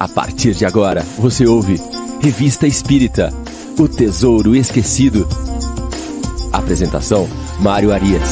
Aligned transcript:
A 0.00 0.08
partir 0.08 0.54
de 0.54 0.64
agora, 0.64 1.02
você 1.18 1.46
ouve 1.46 1.76
Revista 2.22 2.66
Espírita 2.66 3.28
O 3.78 3.86
Tesouro 3.86 4.56
Esquecido. 4.56 5.28
Apresentação: 6.50 7.26
Mário 7.60 7.92
Arias. 7.92 8.22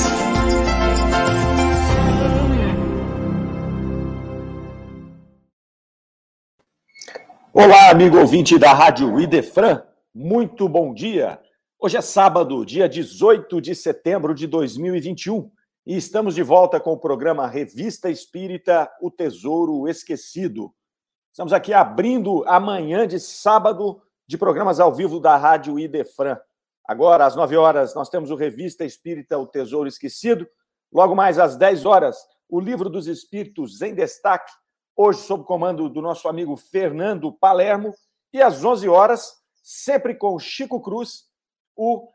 Olá, 7.52 7.90
amigo 7.90 8.16
ouvinte 8.18 8.58
da 8.58 8.72
Rádio 8.72 9.20
Idefran. 9.20 9.82
Muito 10.14 10.66
bom 10.70 10.94
dia. 10.94 11.38
Hoje 11.78 11.98
é 11.98 12.00
sábado, 12.00 12.64
dia 12.64 12.88
18 12.88 13.60
de 13.60 13.74
setembro 13.74 14.34
de 14.34 14.46
2021, 14.46 15.50
e 15.86 15.98
estamos 15.98 16.34
de 16.34 16.42
volta 16.42 16.80
com 16.80 16.92
o 16.94 16.98
programa 16.98 17.46
Revista 17.46 18.08
Espírita 18.08 18.90
O 19.02 19.10
Tesouro 19.10 19.86
Esquecido. 19.86 20.72
Estamos 21.30 21.52
aqui 21.52 21.72
abrindo 21.72 22.42
amanhã 22.48 23.06
de 23.06 23.20
sábado 23.20 24.02
de 24.26 24.36
programas 24.36 24.80
ao 24.80 24.92
vivo 24.92 25.20
da 25.20 25.36
Rádio 25.36 25.78
Idefran. 25.78 26.36
Agora, 26.84 27.26
às 27.26 27.36
9 27.36 27.56
horas, 27.56 27.94
nós 27.94 28.08
temos 28.08 28.30
o 28.30 28.34
Revista 28.34 28.84
Espírita 28.84 29.38
O 29.38 29.46
Tesouro 29.46 29.88
Esquecido. 29.88 30.48
Logo 30.92 31.14
mais 31.14 31.38
às 31.38 31.54
10 31.56 31.84
horas, 31.84 32.16
o 32.48 32.58
Livro 32.58 32.88
dos 32.88 33.06
Espíritos 33.06 33.80
em 33.82 33.94
Destaque, 33.94 34.50
hoje 34.96 35.20
sob 35.20 35.44
comando 35.44 35.88
do 35.88 36.02
nosso 36.02 36.28
amigo 36.28 36.56
Fernando 36.56 37.30
Palermo. 37.30 37.94
E 38.32 38.42
às 38.42 38.64
11 38.64 38.88
horas, 38.88 39.34
sempre 39.62 40.14
com 40.14 40.38
Chico 40.38 40.80
Cruz, 40.80 41.26
o 41.76 42.08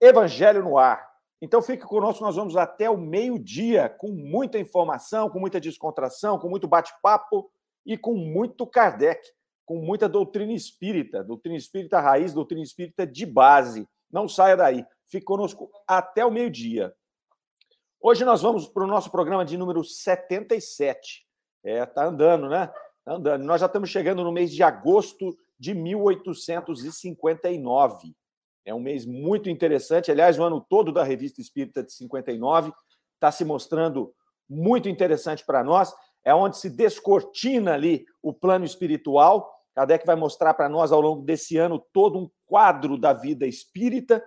Evangelho 0.00 0.64
no 0.64 0.78
Ar. 0.78 1.06
Então 1.40 1.62
fique 1.62 1.84
conosco, 1.84 2.24
nós 2.24 2.36
vamos 2.36 2.56
até 2.56 2.90
o 2.90 2.96
meio-dia 2.96 3.88
com 3.88 4.08
muita 4.08 4.58
informação, 4.58 5.28
com 5.28 5.38
muita 5.38 5.60
descontração, 5.60 6.38
com 6.38 6.48
muito 6.48 6.66
bate-papo 6.66 7.50
e 7.84 7.96
com 7.96 8.14
muito 8.14 8.66
Kardec, 8.66 9.20
com 9.64 9.78
muita 9.78 10.08
doutrina 10.08 10.52
espírita, 10.52 11.24
doutrina 11.24 11.56
espírita 11.56 12.00
raiz, 12.00 12.32
doutrina 12.32 12.62
espírita 12.62 13.04
de 13.06 13.26
base. 13.26 13.88
Não 14.10 14.28
saia 14.28 14.56
daí, 14.56 14.84
fique 15.06 15.24
conosco 15.24 15.70
até 15.86 16.24
o 16.24 16.30
meio-dia. 16.30 16.94
Hoje 18.00 18.24
nós 18.24 18.42
vamos 18.42 18.68
para 18.68 18.84
o 18.84 18.86
nosso 18.86 19.10
programa 19.10 19.44
de 19.44 19.56
número 19.56 19.82
77. 19.82 21.26
É, 21.64 21.84
tá 21.86 22.04
andando, 22.04 22.48
né? 22.48 22.70
Tá 23.04 23.14
andando. 23.14 23.44
Nós 23.44 23.60
já 23.60 23.66
estamos 23.66 23.88
chegando 23.88 24.22
no 24.22 24.30
mês 24.30 24.52
de 24.52 24.62
agosto 24.62 25.36
de 25.58 25.72
1859. 25.72 28.14
É 28.66 28.74
um 28.74 28.80
mês 28.80 29.06
muito 29.06 29.48
interessante. 29.48 30.10
Aliás, 30.10 30.38
o 30.38 30.42
ano 30.42 30.60
todo 30.60 30.92
da 30.92 31.02
Revista 31.02 31.40
Espírita 31.40 31.82
de 31.82 31.92
59 31.92 32.72
está 33.14 33.32
se 33.32 33.44
mostrando 33.44 34.14
muito 34.48 34.88
interessante 34.88 35.44
para 35.44 35.64
nós 35.64 35.94
é 36.24 36.34
onde 36.34 36.56
se 36.56 36.70
descortina 36.70 37.74
ali 37.74 38.06
o 38.22 38.32
plano 38.32 38.64
espiritual. 38.64 39.52
Kardec 39.74 40.06
vai 40.06 40.16
mostrar 40.16 40.54
para 40.54 40.68
nós 40.68 40.92
ao 40.92 41.00
longo 41.00 41.22
desse 41.22 41.56
ano 41.56 41.84
todo 41.92 42.18
um 42.18 42.30
quadro 42.46 42.96
da 42.96 43.12
vida 43.12 43.46
espírita. 43.46 44.24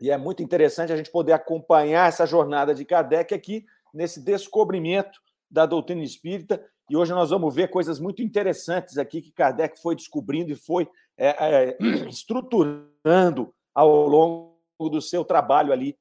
E 0.00 0.10
é 0.10 0.18
muito 0.18 0.42
interessante 0.42 0.92
a 0.92 0.96
gente 0.96 1.10
poder 1.10 1.32
acompanhar 1.32 2.08
essa 2.08 2.26
jornada 2.26 2.74
de 2.74 2.84
Kardec 2.84 3.34
aqui 3.34 3.64
nesse 3.94 4.20
descobrimento 4.20 5.20
da 5.50 5.64
doutrina 5.64 6.02
espírita. 6.02 6.62
E 6.90 6.96
hoje 6.96 7.12
nós 7.12 7.30
vamos 7.30 7.54
ver 7.54 7.68
coisas 7.68 7.98
muito 7.98 8.22
interessantes 8.22 8.98
aqui 8.98 9.20
que 9.20 9.32
Kardec 9.32 9.80
foi 9.80 9.94
descobrindo 9.94 10.52
e 10.52 10.56
foi 10.56 10.88
é, 11.16 11.28
é, 11.28 11.78
estruturando 12.08 13.54
ao 13.74 14.06
longo 14.06 14.56
do 14.90 15.00
seu 15.00 15.24
trabalho 15.24 15.72
ali 15.72 15.96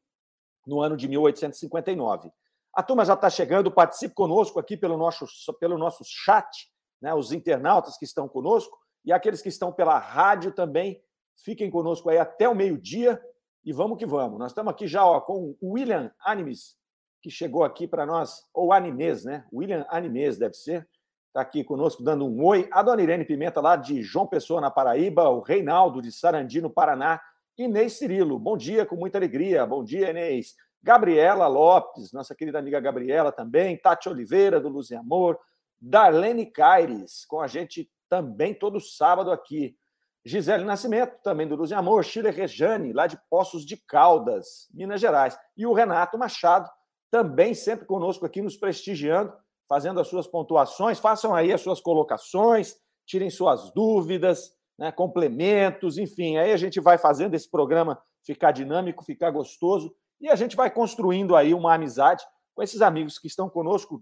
no 0.66 0.82
ano 0.82 0.98
de 0.98 1.08
1859. 1.08 2.32
A 2.76 2.84
turma 2.84 3.06
já 3.06 3.14
está 3.14 3.30
chegando, 3.30 3.72
participe 3.72 4.14
conosco 4.14 4.60
aqui 4.60 4.76
pelo 4.76 4.98
nosso, 4.98 5.26
pelo 5.60 5.78
nosso 5.78 6.04
chat, 6.06 6.70
né? 7.02 7.14
os 7.14 7.32
internautas 7.32 7.98
que 7.98 8.04
estão 8.04 8.28
conosco 8.28 8.78
e 9.06 9.14
aqueles 9.14 9.42
que 9.42 9.48
estão 9.48 9.72
pela 9.72 9.98
rádio 9.98 10.52
também. 10.52 11.02
Fiquem 11.38 11.72
conosco 11.72 12.10
aí 12.10 12.18
até 12.18 12.50
o 12.50 12.56
meio-dia 12.56 13.22
e 13.64 13.72
vamos 13.72 13.98
que 13.98 14.06
vamos. 14.06 14.38
Nós 14.38 14.52
estamos 14.52 14.72
aqui 14.72 14.88
já 14.88 15.06
ó, 15.06 15.22
com 15.22 15.56
o 15.62 15.74
William 15.74 16.12
Animes, 16.20 16.76
que 17.22 17.30
chegou 17.30 17.64
aqui 17.64 17.88
para 17.88 18.06
nós, 18.06 18.44
ou 18.54 18.74
Animes, 18.74 19.24
né? 19.24 19.46
William 19.54 19.86
Animes 19.90 20.38
deve 20.38 20.54
ser. 20.56 20.88
Está 21.28 21.42
aqui 21.42 21.64
conosco 21.64 22.04
dando 22.04 22.26
um 22.26 22.44
oi. 22.46 22.68
A 22.72 22.84
dona 22.84 23.02
Irene 23.02 23.26
Pimenta, 23.26 23.60
lá 23.60 23.76
de 23.76 24.02
João 24.02 24.28
Pessoa, 24.28 24.62
na 24.62 24.72
Paraíba. 24.72 25.30
O 25.30 25.42
Reinaldo, 25.42 26.02
de 26.02 26.12
Sarandi, 26.12 26.62
no 26.62 26.70
Paraná. 26.70 27.22
Inês 27.58 27.94
Cirilo, 27.94 28.38
bom 28.38 28.58
dia, 28.58 28.86
com 28.86 28.96
muita 28.96 29.18
alegria. 29.18 29.66
Bom 29.66 29.84
dia, 29.84 30.10
Inês. 30.10 30.56
Gabriela 30.86 31.48
Lopes, 31.48 32.14
nossa 32.14 32.36
querida 32.36 32.60
amiga 32.60 32.80
Gabriela 32.80 33.32
também, 33.32 33.76
Tati 33.76 34.08
Oliveira, 34.08 34.60
do 34.60 34.70
Luz 34.70 34.92
e 34.92 34.96
Amor, 34.96 35.40
Darlene 35.82 36.46
Caires, 36.46 37.26
com 37.26 37.42
a 37.42 37.48
gente 37.48 37.90
também 38.08 38.54
todo 38.54 38.80
sábado 38.80 39.32
aqui. 39.32 39.76
Gisele 40.24 40.64
Nascimento, 40.64 41.18
também 41.24 41.48
do 41.48 41.56
Luz 41.56 41.72
e 41.72 41.74
Amor, 41.74 42.06
Chile 42.06 42.30
Rejane, 42.30 42.94
lá 42.94 43.08
de 43.08 43.20
Poços 43.32 43.66
de 43.66 43.78
Caldas, 43.78 44.68
Minas 44.72 45.02
Gerais. 45.02 45.36
E 45.58 45.66
o 45.66 45.74
Renato 45.74 46.20
Machado, 46.20 46.70
também 47.10 47.56
sempre 47.56 47.88
conosco 47.88 48.24
aqui, 48.24 48.40
nos 48.40 48.56
prestigiando, 48.56 49.34
fazendo 49.68 50.00
as 50.00 50.08
suas 50.08 50.28
pontuações. 50.28 51.00
Façam 51.00 51.34
aí 51.34 51.52
as 51.52 51.62
suas 51.62 51.82
colocações, 51.82 52.76
tirem 53.08 53.32
suas 53.32 53.74
dúvidas, 53.74 54.52
né, 54.78 54.92
complementos, 54.92 55.98
enfim. 55.98 56.38
Aí 56.38 56.52
a 56.52 56.58
gente 56.58 56.80
vai 56.80 57.00
fazendo 57.00 57.34
esse 57.34 57.50
programa 57.50 58.00
ficar 58.24 58.52
dinâmico, 58.52 59.04
ficar 59.04 59.32
gostoso 59.32 59.92
e 60.20 60.30
a 60.30 60.36
gente 60.36 60.56
vai 60.56 60.72
construindo 60.72 61.36
aí 61.36 61.54
uma 61.54 61.74
amizade 61.74 62.26
com 62.54 62.64
esses 62.64 62.82
amigos 62.82 63.20
que 63.20 63.28
estão 63.28 63.50
conosco 63.50 64.02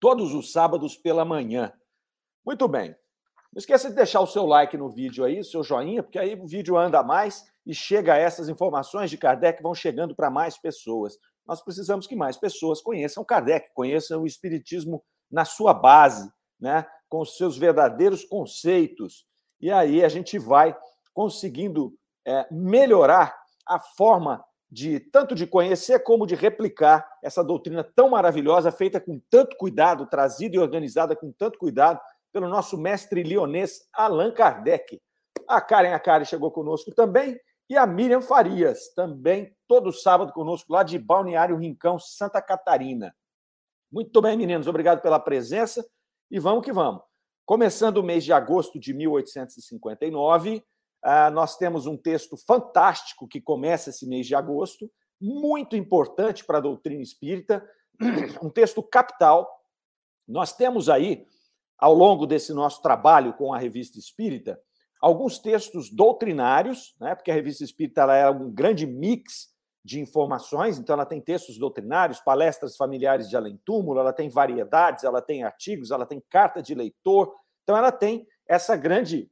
todos 0.00 0.34
os 0.34 0.52
sábados 0.52 0.96
pela 0.96 1.24
manhã. 1.24 1.72
Muito 2.44 2.68
bem. 2.68 2.90
Não 3.52 3.58
esqueça 3.58 3.88
de 3.88 3.94
deixar 3.94 4.20
o 4.20 4.26
seu 4.26 4.46
like 4.46 4.76
no 4.76 4.90
vídeo 4.90 5.24
aí, 5.24 5.40
o 5.40 5.44
seu 5.44 5.62
joinha, 5.62 6.02
porque 6.02 6.18
aí 6.18 6.34
o 6.34 6.46
vídeo 6.46 6.76
anda 6.76 7.02
mais 7.02 7.44
e 7.64 7.74
chega 7.74 8.16
essas 8.16 8.48
informações 8.48 9.10
de 9.10 9.16
Kardec 9.16 9.62
vão 9.62 9.74
chegando 9.74 10.14
para 10.14 10.28
mais 10.28 10.58
pessoas. 10.58 11.16
Nós 11.46 11.62
precisamos 11.62 12.06
que 12.06 12.16
mais 12.16 12.36
pessoas 12.36 12.80
conheçam 12.80 13.24
Kardec, 13.24 13.72
conheçam 13.72 14.22
o 14.22 14.26
Espiritismo 14.26 15.04
na 15.30 15.44
sua 15.44 15.72
base, 15.72 16.30
né? 16.60 16.86
com 17.08 17.20
os 17.20 17.36
seus 17.36 17.56
verdadeiros 17.56 18.24
conceitos. 18.24 19.24
E 19.60 19.70
aí 19.70 20.04
a 20.04 20.08
gente 20.08 20.38
vai 20.38 20.76
conseguindo 21.12 21.96
é, 22.26 22.46
melhorar 22.50 23.38
a 23.66 23.78
forma 23.78 24.44
de 24.70 24.98
tanto 24.98 25.34
de 25.34 25.46
conhecer 25.46 26.00
como 26.00 26.26
de 26.26 26.34
replicar 26.34 27.08
essa 27.22 27.44
doutrina 27.44 27.84
tão 27.84 28.10
maravilhosa, 28.10 28.72
feita 28.72 29.00
com 29.00 29.20
tanto 29.30 29.56
cuidado, 29.56 30.06
trazida 30.06 30.56
e 30.56 30.58
organizada 30.58 31.14
com 31.14 31.30
tanto 31.32 31.58
cuidado 31.58 32.00
pelo 32.32 32.48
nosso 32.48 32.76
mestre 32.76 33.22
lionês 33.22 33.88
Allan 33.92 34.32
Kardec. 34.32 35.00
A 35.46 35.60
Karen 35.60 35.92
Akari 35.92 36.26
chegou 36.26 36.50
conosco 36.50 36.92
também 36.92 37.38
e 37.68 37.76
a 37.76 37.86
Miriam 37.86 38.20
Farias, 38.20 38.92
também 38.94 39.54
todo 39.68 39.92
sábado 39.92 40.32
conosco 40.32 40.72
lá 40.72 40.82
de 40.82 40.98
Balneário 40.98 41.56
Rincão, 41.56 41.98
Santa 41.98 42.42
Catarina. 42.42 43.14
Muito 43.90 44.20
bem, 44.20 44.36
meninos, 44.36 44.66
obrigado 44.66 45.00
pela 45.00 45.20
presença 45.20 45.86
e 46.30 46.38
vamos 46.38 46.64
que 46.64 46.72
vamos. 46.72 47.02
Começando 47.46 47.98
o 47.98 48.02
mês 48.02 48.24
de 48.24 48.32
agosto 48.32 48.78
de 48.80 48.92
1859, 48.92 50.56
ah, 50.56 50.73
nós 51.32 51.56
temos 51.56 51.86
um 51.86 51.96
texto 51.96 52.36
fantástico 52.36 53.28
que 53.28 53.40
começa 53.40 53.90
esse 53.90 54.06
mês 54.06 54.26
de 54.26 54.34
agosto, 54.34 54.90
muito 55.20 55.76
importante 55.76 56.44
para 56.44 56.58
a 56.58 56.60
doutrina 56.60 57.02
espírita, 57.02 57.66
um 58.42 58.50
texto 58.50 58.82
capital. 58.82 59.48
Nós 60.26 60.54
temos 60.54 60.88
aí, 60.88 61.26
ao 61.78 61.92
longo 61.92 62.26
desse 62.26 62.52
nosso 62.52 62.80
trabalho 62.80 63.34
com 63.34 63.52
a 63.52 63.58
revista 63.58 63.98
espírita, 63.98 64.58
alguns 65.00 65.38
textos 65.38 65.90
doutrinários, 65.90 66.94
né, 66.98 67.14
porque 67.14 67.30
a 67.30 67.34
revista 67.34 67.62
espírita 67.62 68.02
ela 68.02 68.16
é 68.16 68.30
um 68.30 68.50
grande 68.50 68.86
mix 68.86 69.52
de 69.84 70.00
informações, 70.00 70.78
então 70.78 70.94
ela 70.94 71.04
tem 71.04 71.20
textos 71.20 71.58
doutrinários, 71.58 72.20
palestras 72.20 72.74
familiares 72.74 73.28
de 73.28 73.36
além-túmulo, 73.36 74.00
ela 74.00 74.14
tem 74.14 74.30
variedades, 74.30 75.04
ela 75.04 75.20
tem 75.20 75.44
artigos, 75.44 75.90
ela 75.90 76.06
tem 76.06 76.22
carta 76.30 76.62
de 76.62 76.74
leitor, 76.74 77.34
então 77.62 77.76
ela 77.76 77.92
tem 77.92 78.26
essa 78.48 78.76
grande 78.76 79.30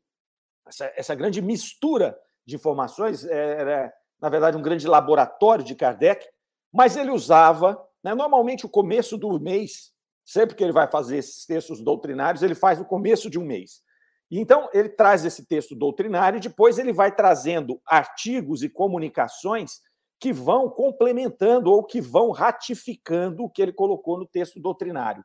essa, 0.67 0.93
essa 0.97 1.15
grande 1.15 1.41
mistura 1.41 2.17
de 2.47 2.57
informações 2.57 3.25
é, 3.25 3.61
era, 3.61 3.93
na 4.21 4.29
verdade, 4.29 4.57
um 4.57 4.63
grande 4.63 4.87
laboratório 4.87 5.65
de 5.65 5.75
Kardec, 5.75 6.27
mas 6.73 6.97
ele 6.97 7.11
usava, 7.11 7.81
né, 8.03 8.15
normalmente, 8.15 8.67
o 8.67 8.69
começo 8.69 9.17
do 9.19 9.39
mês, 9.39 9.93
sempre 10.25 10.57
que 10.57 10.65
ele 10.65 10.73
vai 10.73 10.91
fazer 10.91 11.19
esses 11.19 11.45
textos 11.45 11.83
doutrinários, 11.83 12.43
ele 12.43 12.55
faz 12.55 12.79
no 12.79 12.85
começo 12.85 13.29
de 13.29 13.39
um 13.39 13.45
mês. 13.45 13.83
Então, 14.31 14.71
ele 14.73 14.89
traz 14.89 15.27
esse 15.27 15.47
texto 15.47 15.75
doutrinário 15.75 16.39
e 16.39 16.41
depois 16.41 16.79
ele 16.79 16.93
vai 16.93 17.15
trazendo 17.15 17.81
artigos 17.87 18.63
e 18.63 18.69
comunicações 18.69 19.81
que 20.19 20.33
vão 20.33 20.71
complementando 20.71 21.71
ou 21.71 21.85
que 21.85 22.01
vão 22.01 22.31
ratificando 22.31 23.45
o 23.45 23.51
que 23.51 23.61
ele 23.61 23.73
colocou 23.73 24.19
no 24.19 24.27
texto 24.27 24.59
doutrinário. 24.59 25.23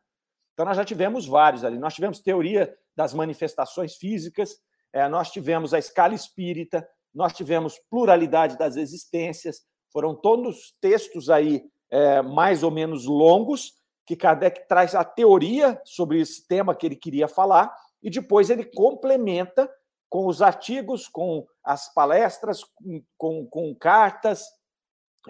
Então, 0.53 0.65
nós 0.65 0.75
já 0.75 0.83
tivemos 0.83 1.25
vários 1.25 1.63
ali. 1.63 1.77
Nós 1.77 1.93
tivemos 1.93 2.19
teoria 2.19 2.75
das 2.95 3.13
manifestações 3.13 3.95
físicas, 3.95 4.57
nós 5.09 5.31
tivemos 5.31 5.73
a 5.73 5.79
escala 5.79 6.13
espírita, 6.13 6.87
nós 7.13 7.33
tivemos 7.33 7.79
pluralidade 7.89 8.57
das 8.57 8.75
existências, 8.75 9.61
foram 9.91 10.15
todos 10.15 10.75
textos 10.79 11.29
aí 11.29 11.63
é, 11.89 12.21
mais 12.21 12.63
ou 12.63 12.71
menos 12.71 13.05
longos, 13.05 13.73
que 14.05 14.15
Kardec 14.15 14.67
traz 14.67 14.95
a 14.95 15.03
teoria 15.03 15.81
sobre 15.83 16.21
esse 16.21 16.47
tema 16.47 16.75
que 16.75 16.85
ele 16.85 16.95
queria 16.95 17.27
falar, 17.27 17.75
e 18.01 18.09
depois 18.09 18.49
ele 18.49 18.63
complementa 18.63 19.69
com 20.09 20.27
os 20.27 20.41
artigos, 20.41 21.07
com 21.07 21.45
as 21.63 21.93
palestras, 21.93 22.61
com, 23.17 23.45
com 23.47 23.75
cartas, 23.75 24.45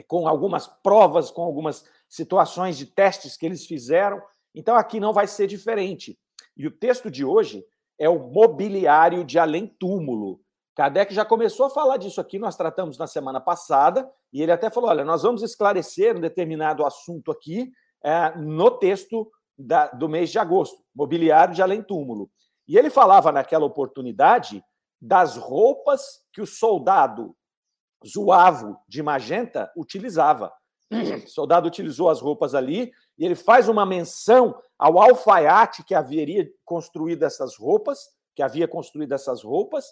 com 0.08 0.28
algumas 0.28 0.68
provas, 0.68 1.32
com 1.32 1.42
algumas 1.42 1.84
situações 2.08 2.78
de 2.78 2.86
testes 2.86 3.36
que 3.36 3.46
eles 3.46 3.66
fizeram. 3.66 4.22
Então 4.54 4.76
aqui 4.76 5.00
não 5.00 5.14
vai 5.14 5.28
ser 5.28 5.48
diferente. 5.48 6.20
E 6.56 6.68
o 6.68 6.72
texto 6.72 7.10
de 7.10 7.26
hoje 7.26 7.66
é 8.00 8.10
o 8.10 8.20
mobiliário 8.20 9.24
de 9.24 9.40
além-túmulo. 9.40 10.40
Kardec 10.76 11.14
já 11.14 11.26
começou 11.26 11.66
a 11.66 11.70
falar 11.70 11.98
disso 11.98 12.22
aqui, 12.22 12.38
nós 12.38 12.56
tratamos 12.56 12.98
na 12.98 13.08
semana 13.08 13.42
passada, 13.42 14.08
e 14.32 14.42
ele 14.42 14.52
até 14.52 14.70
falou: 14.70 14.90
olha, 14.90 15.04
nós 15.04 15.24
vamos 15.24 15.42
esclarecer 15.42 16.16
um 16.16 16.22
determinado 16.22 16.86
assunto 16.86 17.32
aqui 17.32 17.72
é, 18.04 18.38
no 18.38 18.72
texto 18.72 19.30
da, 19.58 19.88
do 19.88 20.08
mês 20.08 20.30
de 20.30 20.38
agosto, 20.38 20.78
mobiliário 20.96 21.56
de 21.56 21.62
além-túmulo. 21.62 22.30
E 22.68 22.78
ele 22.78 22.90
falava 22.90 23.32
naquela 23.32 23.66
oportunidade 23.66 24.64
das 25.02 25.36
roupas 25.36 26.22
que 26.32 26.42
o 26.42 26.46
soldado 26.46 27.36
zoavo 28.06 28.78
de 28.88 29.02
magenta 29.02 29.72
utilizava. 29.76 30.52
O 30.90 31.28
soldado 31.28 31.68
utilizou 31.68 32.10
as 32.10 32.22
roupas 32.22 32.56
ali 32.56 32.92
e 33.18 33.26
ele 33.26 33.36
faz 33.36 33.68
uma 33.68 33.86
menção 33.86 34.58
ao 34.78 35.00
alfaiate 35.00 35.84
que 35.84 35.94
haveria 35.94 36.50
construído 36.64 37.24
essas 37.24 37.58
roupas, 37.58 38.08
que 38.36 38.42
havia 38.42 38.68
construído 38.68 39.12
essas 39.14 39.44
roupas. 39.44 39.86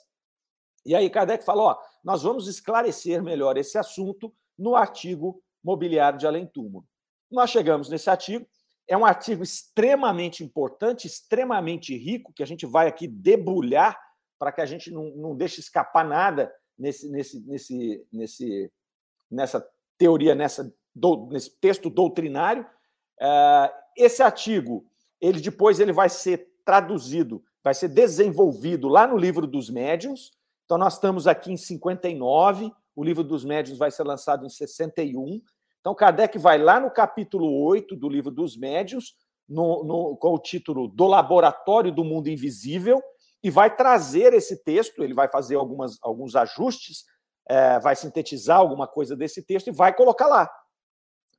E 0.86 0.96
aí 0.96 1.10
Kardec 1.10 1.44
falou: 1.44 1.68
ó, 1.68 1.78
nós 2.04 2.24
vamos 2.24 2.48
esclarecer 2.48 3.22
melhor 3.22 3.58
esse 3.58 3.78
assunto 3.78 4.34
no 4.58 4.76
artigo 4.76 5.42
Mobiliário 5.64 6.18
de 6.18 6.28
Além 6.28 6.46
Túmulo. 6.46 6.86
Nós 7.30 7.50
chegamos 7.50 7.90
nesse 7.90 8.10
artigo, 8.10 8.48
é 8.88 8.96
um 8.96 9.06
artigo 9.06 9.44
extremamente 9.44 10.44
importante, 10.44 11.08
extremamente 11.08 11.98
rico, 11.98 12.32
que 12.34 12.44
a 12.44 12.48
gente 12.48 12.66
vai 12.66 12.88
aqui 12.88 13.08
debulhar 13.08 14.00
para 14.38 14.52
que 14.52 14.62
a 14.62 14.66
gente 14.66 14.92
não, 14.92 15.10
não 15.16 15.36
deixe 15.36 15.60
escapar 15.60 16.06
nada 16.06 16.54
nesse, 16.78 17.10
nesse, 17.10 17.40
nesse, 17.48 18.08
nesse, 18.12 18.72
nessa 19.32 19.68
teoria, 19.98 20.36
nessa, 20.36 20.72
do, 20.96 21.28
nesse 21.28 21.52
texto 21.60 21.90
doutrinário. 21.90 22.66
Uh, 23.22 23.70
esse 23.98 24.24
artigo, 24.24 24.86
ele 25.20 25.40
depois 25.42 25.80
ele 25.80 25.92
vai 25.92 26.10
ser 26.10 26.48
traduzido, 26.64 27.44
vai 27.64 27.74
ser 27.74 27.90
desenvolvido 27.90 28.88
lá 28.88 29.06
no 29.06 29.18
livro 29.18 29.46
dos 29.46 29.70
médiuns. 29.70 30.32
Então, 30.66 30.78
nós 30.78 30.94
estamos 30.94 31.28
aqui 31.28 31.52
em 31.52 31.58
59, 31.58 32.72
o 32.96 33.04
livro 33.04 33.24
dos 33.24 33.44
médiuns 33.44 33.78
vai 33.78 33.92
ser 33.92 34.04
lançado 34.04 34.46
em 34.46 34.50
61. 34.50 35.42
Então, 35.80 35.94
Kardec 35.94 36.40
vai 36.40 36.58
lá 36.58 36.80
no 36.80 36.90
capítulo 36.90 37.64
8 37.66 37.96
do 37.96 38.10
livro 38.10 38.32
dos 38.32 38.58
médiuns, 38.58 39.14
no, 39.48 39.84
no, 39.84 40.18
com 40.18 40.34
o 40.34 40.40
título 40.40 40.88
Do 40.88 41.06
Laboratório 41.06 41.92
do 41.92 42.04
Mundo 42.04 42.30
Invisível, 42.30 43.00
e 43.44 43.52
vai 43.52 43.76
trazer 43.76 44.34
esse 44.34 44.64
texto, 44.64 45.04
ele 45.04 45.14
vai 45.14 45.30
fazer 45.30 45.56
algumas, 45.56 46.00
alguns 46.02 46.36
ajustes, 46.36 47.04
é, 47.48 47.80
vai 47.80 47.96
sintetizar 47.96 48.58
alguma 48.58 48.88
coisa 48.88 49.16
desse 49.16 49.44
texto 49.44 49.68
e 49.68 49.72
vai 49.72 49.96
colocar 49.96 50.26
lá. 50.28 50.50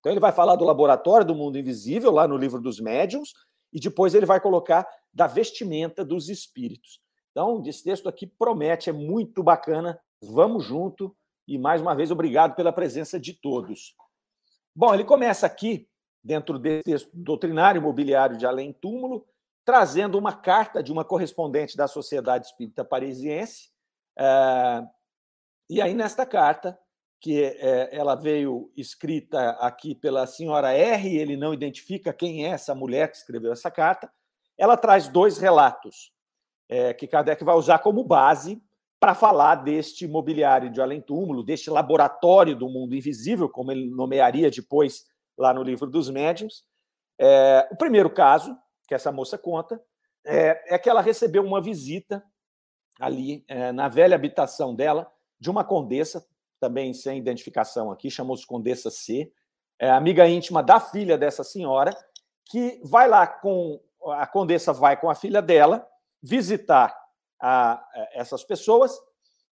Então, 0.06 0.12
ele 0.12 0.20
vai 0.20 0.30
falar 0.30 0.54
do 0.54 0.64
Laboratório 0.64 1.26
do 1.26 1.34
Mundo 1.34 1.58
Invisível, 1.58 2.12
lá 2.12 2.28
no 2.28 2.36
livro 2.36 2.60
dos 2.60 2.78
médiuns, 2.78 3.34
e 3.72 3.80
depois 3.80 4.14
ele 4.14 4.24
vai 4.24 4.40
colocar 4.40 4.86
da 5.12 5.26
vestimenta 5.26 6.04
dos 6.04 6.28
espíritos. 6.28 7.00
Então, 7.32 7.60
esse 7.66 7.82
texto 7.82 8.08
aqui 8.08 8.24
promete, 8.24 8.88
é 8.88 8.92
muito 8.92 9.42
bacana. 9.42 10.00
Vamos 10.22 10.64
junto. 10.64 11.12
E 11.44 11.58
mais 11.58 11.82
uma 11.82 11.92
vez, 11.92 12.12
obrigado 12.12 12.54
pela 12.54 12.72
presença 12.72 13.18
de 13.18 13.32
todos. 13.32 13.96
Bom, 14.72 14.94
ele 14.94 15.02
começa 15.02 15.44
aqui, 15.44 15.88
dentro 16.22 16.56
desse 16.56 16.84
texto 16.84 17.10
doutrinário 17.12 17.80
imobiliário 17.80 18.36
de 18.36 18.46
Além 18.46 18.72
Túmulo, 18.72 19.26
trazendo 19.64 20.16
uma 20.16 20.32
carta 20.32 20.84
de 20.84 20.92
uma 20.92 21.04
correspondente 21.04 21.76
da 21.76 21.88
Sociedade 21.88 22.46
Espírita 22.46 22.84
Parisiense. 22.84 23.70
Eh, 24.16 24.86
e 25.68 25.82
aí, 25.82 25.94
nesta 25.94 26.24
carta, 26.24 26.78
que 27.20 27.42
eh, 27.42 27.88
ela 27.92 28.14
veio 28.14 28.70
escrita 28.76 29.50
aqui 29.60 29.94
pela 29.94 30.26
senhora 30.26 30.72
R, 30.72 31.16
ele 31.16 31.36
não 31.36 31.54
identifica 31.54 32.12
quem 32.12 32.44
é 32.44 32.50
essa 32.50 32.74
mulher 32.74 33.10
que 33.10 33.16
escreveu 33.16 33.52
essa 33.52 33.70
carta, 33.70 34.10
ela 34.58 34.76
traz 34.76 35.08
dois 35.08 35.38
relatos 35.38 36.12
eh, 36.68 36.94
que 36.94 37.06
Kardec 37.06 37.42
vai 37.44 37.54
usar 37.56 37.78
como 37.78 38.04
base 38.04 38.62
para 38.98 39.14
falar 39.14 39.56
deste 39.56 40.06
mobiliário 40.06 40.70
de 40.70 40.80
além-túmulo, 40.80 41.44
deste 41.44 41.70
laboratório 41.70 42.56
do 42.56 42.68
mundo 42.68 42.94
invisível, 42.94 43.48
como 43.48 43.70
ele 43.70 43.90
nomearia 43.90 44.50
depois 44.50 45.04
lá 45.36 45.52
no 45.52 45.62
livro 45.62 45.88
dos 45.88 46.08
médiuns. 46.08 46.64
É, 47.18 47.68
o 47.70 47.76
primeiro 47.76 48.10
caso 48.10 48.56
que 48.88 48.94
essa 48.94 49.12
moça 49.12 49.36
conta 49.36 49.80
é, 50.24 50.74
é 50.74 50.78
que 50.78 50.88
ela 50.88 51.02
recebeu 51.02 51.44
uma 51.44 51.60
visita 51.60 52.22
ali 52.98 53.44
é, 53.48 53.70
na 53.72 53.88
velha 53.88 54.14
habitação 54.14 54.74
dela 54.74 55.10
de 55.38 55.50
uma 55.50 55.62
condessa, 55.62 56.26
também 56.60 56.92
sem 56.94 57.18
identificação 57.18 57.90
aqui, 57.90 58.10
chamou-se 58.10 58.46
Condessa 58.46 58.90
C, 58.90 59.30
é, 59.78 59.90
amiga 59.90 60.26
íntima 60.26 60.62
da 60.62 60.80
filha 60.80 61.18
dessa 61.18 61.44
senhora, 61.44 61.96
que 62.46 62.80
vai 62.84 63.08
lá 63.08 63.26
com 63.26 63.80
a 64.12 64.26
condessa 64.26 64.72
vai 64.72 64.96
com 64.96 65.10
a 65.10 65.14
filha 65.14 65.42
dela 65.42 65.86
visitar 66.22 66.96
a, 67.40 67.84
essas 68.12 68.44
pessoas 68.44 68.96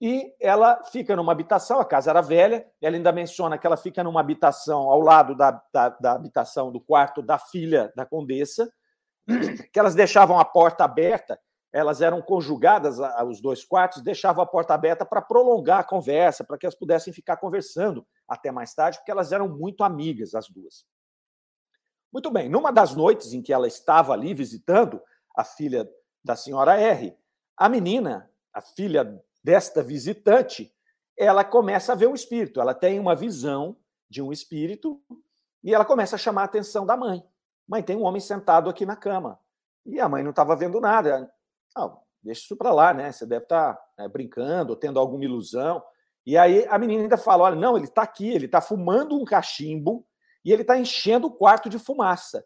e 0.00 0.34
ela 0.40 0.82
fica 0.84 1.14
numa 1.14 1.30
habitação, 1.30 1.78
a 1.78 1.84
casa 1.84 2.10
era 2.10 2.20
velha, 2.20 2.66
ela 2.80 2.96
ainda 2.96 3.12
menciona 3.12 3.56
que 3.56 3.66
ela 3.66 3.76
fica 3.76 4.02
numa 4.02 4.20
habitação 4.20 4.90
ao 4.90 5.00
lado 5.00 5.36
da, 5.36 5.62
da, 5.72 5.88
da 5.90 6.12
habitação 6.12 6.72
do 6.72 6.80
quarto 6.80 7.22
da 7.22 7.38
filha 7.38 7.92
da 7.94 8.04
condessa, 8.04 8.68
que 9.72 9.78
elas 9.78 9.94
deixavam 9.94 10.40
a 10.40 10.44
porta 10.44 10.82
aberta, 10.82 11.38
elas 11.72 12.02
eram 12.02 12.20
conjugadas 12.20 13.00
aos 13.00 13.40
dois 13.40 13.64
quartos, 13.64 14.02
deixavam 14.02 14.44
a 14.44 14.46
porta 14.46 14.74
aberta 14.74 15.06
para 15.06 15.22
prolongar 15.22 15.80
a 15.80 15.84
conversa, 15.84 16.44
para 16.44 16.58
que 16.58 16.66
elas 16.66 16.74
pudessem 16.74 17.12
ficar 17.12 17.38
conversando 17.38 18.06
até 18.28 18.52
mais 18.52 18.74
tarde, 18.74 18.98
porque 18.98 19.10
elas 19.10 19.32
eram 19.32 19.48
muito 19.48 19.82
amigas, 19.82 20.34
as 20.34 20.48
duas. 20.48 20.84
Muito 22.12 22.30
bem, 22.30 22.48
numa 22.48 22.70
das 22.70 22.94
noites 22.94 23.32
em 23.32 23.40
que 23.40 23.54
ela 23.54 23.66
estava 23.66 24.12
ali 24.12 24.34
visitando 24.34 25.00
a 25.34 25.42
filha 25.44 25.88
da 26.22 26.36
senhora 26.36 26.78
R, 26.78 27.16
a 27.56 27.68
menina, 27.70 28.30
a 28.52 28.60
filha 28.60 29.18
desta 29.42 29.82
visitante, 29.82 30.70
ela 31.16 31.42
começa 31.42 31.92
a 31.92 31.96
ver 31.96 32.06
um 32.06 32.14
espírito, 32.14 32.60
ela 32.60 32.74
tem 32.74 33.00
uma 33.00 33.16
visão 33.16 33.76
de 34.10 34.20
um 34.20 34.30
espírito 34.30 35.02
e 35.64 35.74
ela 35.74 35.86
começa 35.86 36.16
a 36.16 36.18
chamar 36.18 36.42
a 36.42 36.44
atenção 36.44 36.84
da 36.84 36.96
mãe. 36.96 37.24
Mãe, 37.66 37.82
tem 37.82 37.96
um 37.96 38.02
homem 38.02 38.20
sentado 38.20 38.68
aqui 38.68 38.84
na 38.84 38.96
cama. 38.96 39.40
E 39.86 39.98
a 39.98 40.08
mãe 40.08 40.22
não 40.22 40.30
estava 40.30 40.54
vendo 40.54 40.80
nada. 40.80 41.32
Deixa 42.22 42.42
isso 42.42 42.56
para 42.56 42.72
lá, 42.72 42.94
né? 42.94 43.10
Você 43.10 43.26
deve 43.26 43.44
estar 43.44 43.74
tá, 43.74 43.84
né, 43.98 44.08
brincando, 44.08 44.76
tendo 44.76 44.98
alguma 44.98 45.24
ilusão. 45.24 45.82
E 46.24 46.38
aí 46.38 46.66
a 46.68 46.78
menina 46.78 47.02
ainda 47.02 47.16
fala: 47.16 47.44
olha, 47.44 47.56
não, 47.56 47.76
ele 47.76 47.86
está 47.86 48.02
aqui, 48.02 48.30
ele 48.30 48.46
está 48.46 48.60
fumando 48.60 49.16
um 49.16 49.24
cachimbo 49.24 50.06
e 50.44 50.52
ele 50.52 50.62
está 50.62 50.78
enchendo 50.78 51.26
o 51.26 51.32
quarto 51.32 51.68
de 51.68 51.78
fumaça. 51.78 52.44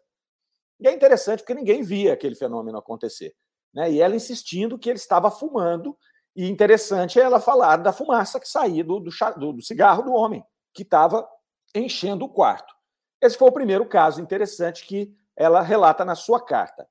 E 0.79 0.87
é 0.87 0.93
interessante 0.93 1.39
porque 1.39 1.53
ninguém 1.53 1.81
via 1.83 2.13
aquele 2.13 2.35
fenômeno 2.35 2.77
acontecer. 2.77 3.35
Né? 3.73 3.91
E 3.91 4.01
ela 4.01 4.15
insistindo 4.15 4.77
que 4.77 4.89
ele 4.89 4.97
estava 4.97 5.29
fumando, 5.29 5.97
e 6.35 6.47
interessante 6.47 7.19
é 7.19 7.23
ela 7.23 7.39
falar 7.39 7.77
da 7.77 7.91
fumaça 7.91 8.39
que 8.39 8.47
saía 8.47 8.83
do, 8.83 8.99
do, 8.99 9.53
do 9.53 9.61
cigarro 9.61 10.03
do 10.03 10.13
homem, 10.13 10.43
que 10.73 10.83
estava 10.83 11.27
enchendo 11.73 12.25
o 12.25 12.29
quarto. 12.29 12.73
Esse 13.21 13.37
foi 13.37 13.47
o 13.49 13.51
primeiro 13.53 13.87
caso 13.87 14.21
interessante 14.21 14.85
que 14.85 15.11
ela 15.35 15.61
relata 15.61 16.05
na 16.05 16.13
sua 16.15 16.43
carta. 16.43 16.87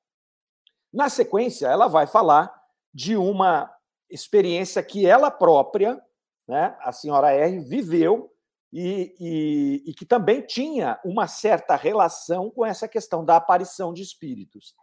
Na 0.91 1.09
sequência, 1.09 1.67
ela 1.67 1.87
vai 1.87 2.07
falar 2.07 2.53
de 2.93 3.15
uma 3.15 3.71
experiência 4.09 4.81
que 4.81 5.05
ela 5.05 5.29
própria, 5.29 6.01
né, 6.47 6.77
a 6.81 6.91
senhora 6.91 7.31
R, 7.31 7.59
viveu 7.59 8.31
e, 8.71 9.15
e, 9.19 9.89
e, 9.89 9.93
que 9.93 10.05
também 10.05 10.41
tinha 10.41 10.99
uma 11.03 11.27
certa 11.27 11.75
relação 11.75 12.49
com 12.49 12.65
essa 12.65 12.87
questão 12.87 13.23
da 13.23 13.35
aparição 13.35 13.93
de 13.93 14.01
espíritos. 14.01 14.73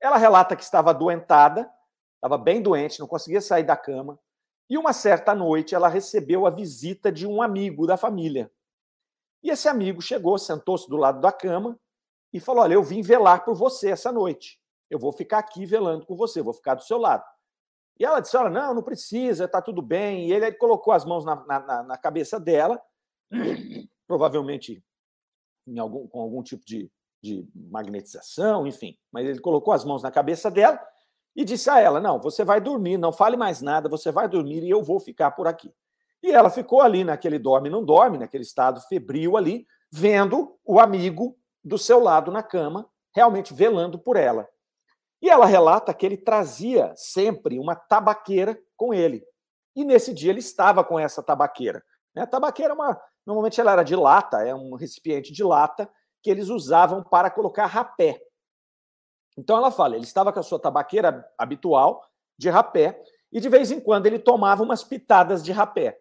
Ela 0.00 0.16
relata 0.16 0.56
que 0.56 0.62
estava 0.62 0.90
adoentada, 0.90 1.70
estava 2.16 2.36
bem 2.36 2.60
doente, 2.62 3.00
não 3.00 3.06
conseguia 3.06 3.40
sair 3.40 3.64
da 3.64 3.76
cama. 3.76 4.18
E 4.68 4.78
uma 4.78 4.92
certa 4.92 5.34
noite 5.34 5.74
ela 5.74 5.88
recebeu 5.88 6.46
a 6.46 6.50
visita 6.50 7.12
de 7.12 7.26
um 7.26 7.42
amigo 7.42 7.86
da 7.86 7.96
família. 7.96 8.50
E 9.42 9.50
esse 9.50 9.68
amigo 9.68 10.00
chegou, 10.00 10.38
sentou-se 10.38 10.88
do 10.88 10.96
lado 10.96 11.20
da 11.20 11.32
cama 11.32 11.78
e 12.32 12.40
falou: 12.40 12.62
Olha, 12.62 12.74
eu 12.74 12.82
vim 12.82 13.02
velar 13.02 13.44
por 13.44 13.54
você 13.54 13.90
essa 13.90 14.12
noite. 14.12 14.61
Eu 14.92 14.98
vou 14.98 15.12
ficar 15.12 15.38
aqui 15.38 15.64
velando 15.64 16.04
com 16.06 16.14
você, 16.14 16.42
vou 16.42 16.52
ficar 16.52 16.74
do 16.74 16.82
seu 16.82 16.98
lado. 16.98 17.24
E 17.98 18.04
ela 18.04 18.20
disse: 18.20 18.36
Olha, 18.36 18.50
não, 18.50 18.74
não 18.74 18.82
precisa, 18.82 19.44
está 19.44 19.62
tudo 19.62 19.80
bem. 19.80 20.28
E 20.28 20.32
ele 20.32 20.52
colocou 20.52 20.92
as 20.92 21.04
mãos 21.04 21.24
na, 21.24 21.36
na, 21.46 21.82
na 21.82 21.96
cabeça 21.96 22.38
dela, 22.38 22.80
provavelmente 24.06 24.84
algum, 25.78 26.06
com 26.06 26.20
algum 26.20 26.42
tipo 26.42 26.64
de 26.64 26.90
de 27.22 27.48
magnetização, 27.54 28.66
enfim. 28.66 28.98
Mas 29.12 29.26
ele 29.26 29.38
colocou 29.38 29.72
as 29.72 29.84
mãos 29.84 30.02
na 30.02 30.10
cabeça 30.10 30.50
dela 30.50 30.80
e 31.36 31.44
disse 31.44 31.70
a 31.70 31.78
ela: 31.80 32.00
Não, 32.00 32.20
você 32.20 32.44
vai 32.44 32.60
dormir, 32.60 32.98
não 32.98 33.12
fale 33.12 33.36
mais 33.36 33.62
nada, 33.62 33.88
você 33.88 34.10
vai 34.10 34.28
dormir 34.28 34.64
e 34.64 34.70
eu 34.70 34.82
vou 34.82 34.98
ficar 34.98 35.30
por 35.30 35.46
aqui. 35.46 35.72
E 36.22 36.30
ela 36.30 36.50
ficou 36.50 36.80
ali 36.80 37.04
naquele 37.04 37.38
dorme 37.38 37.70
não 37.70 37.84
dorme, 37.84 38.18
naquele 38.18 38.42
estado 38.42 38.80
febril 38.82 39.36
ali, 39.36 39.66
vendo 39.90 40.56
o 40.64 40.80
amigo 40.80 41.36
do 41.64 41.78
seu 41.78 42.00
lado 42.00 42.30
na 42.30 42.42
cama, 42.42 42.88
realmente 43.14 43.54
velando 43.54 43.98
por 43.98 44.16
ela. 44.16 44.48
E 45.22 45.30
ela 45.30 45.46
relata 45.46 45.94
que 45.94 46.04
ele 46.04 46.16
trazia 46.16 46.92
sempre 46.96 47.56
uma 47.58 47.76
tabaqueira 47.76 48.60
com 48.76 48.92
ele. 48.92 49.24
E 49.74 49.84
nesse 49.84 50.12
dia 50.12 50.30
ele 50.30 50.40
estava 50.40 50.82
com 50.82 50.98
essa 50.98 51.22
tabaqueira. 51.22 51.82
Né? 52.14 52.22
A 52.22 52.26
tabaqueira 52.26 52.72
é 52.72 52.74
uma. 52.74 53.00
Normalmente 53.24 53.60
ela 53.60 53.72
era 53.72 53.84
de 53.84 53.94
lata, 53.94 54.42
é 54.42 54.52
um 54.52 54.74
recipiente 54.74 55.32
de 55.32 55.44
lata 55.44 55.88
que 56.20 56.28
eles 56.28 56.48
usavam 56.48 57.04
para 57.04 57.30
colocar 57.30 57.66
rapé. 57.66 58.20
Então 59.38 59.56
ela 59.56 59.70
fala, 59.70 59.94
ele 59.94 60.04
estava 60.04 60.32
com 60.32 60.40
a 60.40 60.42
sua 60.42 60.58
tabaqueira 60.58 61.24
habitual 61.38 62.04
de 62.36 62.50
rapé 62.50 63.00
e 63.30 63.40
de 63.40 63.48
vez 63.48 63.70
em 63.70 63.80
quando 63.80 64.06
ele 64.06 64.18
tomava 64.18 64.62
umas 64.62 64.82
pitadas 64.82 65.42
de 65.42 65.52
rapé. 65.52 65.98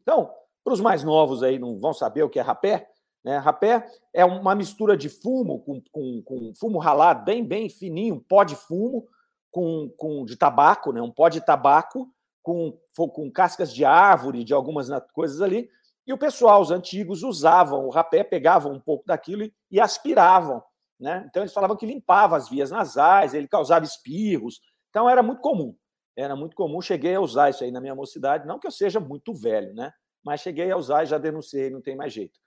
Então, 0.00 0.32
para 0.62 0.72
os 0.72 0.80
mais 0.80 1.02
novos 1.02 1.42
aí 1.42 1.58
não 1.58 1.78
vão 1.78 1.92
saber 1.92 2.22
o 2.22 2.30
que 2.30 2.38
é 2.38 2.42
rapé, 2.42 2.88
né? 3.24 3.38
Rapé 3.38 3.86
é 4.12 4.24
uma 4.24 4.54
mistura 4.54 4.96
de 4.96 5.08
fumo 5.08 5.60
com, 5.60 5.80
com, 5.92 6.22
com, 6.22 6.52
fumo 6.54 6.78
ralado 6.78 7.24
bem 7.24 7.44
bem 7.44 7.68
fininho, 7.68 8.24
pó 8.28 8.44
de 8.44 8.56
fumo 8.56 9.06
com, 9.50 9.88
com 9.96 10.24
de 10.24 10.36
tabaco, 10.36 10.92
né? 10.92 11.00
Um 11.00 11.10
pó 11.10 11.28
de 11.28 11.40
tabaco 11.40 12.08
com, 12.42 12.76
com 12.96 13.30
cascas 13.30 13.72
de 13.72 13.84
árvore, 13.84 14.44
de 14.44 14.52
algumas 14.52 14.88
coisas 15.12 15.40
ali. 15.40 15.68
E 16.06 16.12
o 16.12 16.18
pessoal, 16.18 16.60
os 16.60 16.70
antigos, 16.70 17.22
usavam 17.22 17.86
o 17.86 17.90
rapé, 17.90 18.24
pegavam 18.24 18.72
um 18.72 18.80
pouco 18.80 19.04
daquilo 19.06 19.44
e, 19.44 19.54
e 19.70 19.80
aspiravam. 19.80 20.60
Né? 20.98 21.24
Então, 21.28 21.42
eles 21.42 21.52
falavam 21.52 21.76
que 21.76 21.86
limpava 21.86 22.36
as 22.36 22.48
vias 22.48 22.72
nasais, 22.72 23.34
ele 23.34 23.46
causava 23.46 23.84
espirros. 23.84 24.60
Então, 24.90 25.08
era 25.08 25.22
muito 25.22 25.40
comum. 25.40 25.76
Era 26.16 26.34
muito 26.34 26.56
comum. 26.56 26.80
Cheguei 26.80 27.14
a 27.14 27.20
usar 27.20 27.50
isso 27.50 27.62
aí 27.62 27.70
na 27.70 27.80
minha 27.80 27.94
mocidade. 27.94 28.46
Não 28.46 28.58
que 28.58 28.66
eu 28.66 28.72
seja 28.72 28.98
muito 28.98 29.32
velho, 29.32 29.72
né? 29.74 29.92
mas 30.24 30.40
cheguei 30.40 30.70
a 30.70 30.76
usar 30.76 31.02
e 31.02 31.06
já 31.06 31.18
denunciei, 31.18 31.70
não 31.70 31.80
tem 31.80 31.96
mais 31.96 32.12
jeito. 32.12 32.38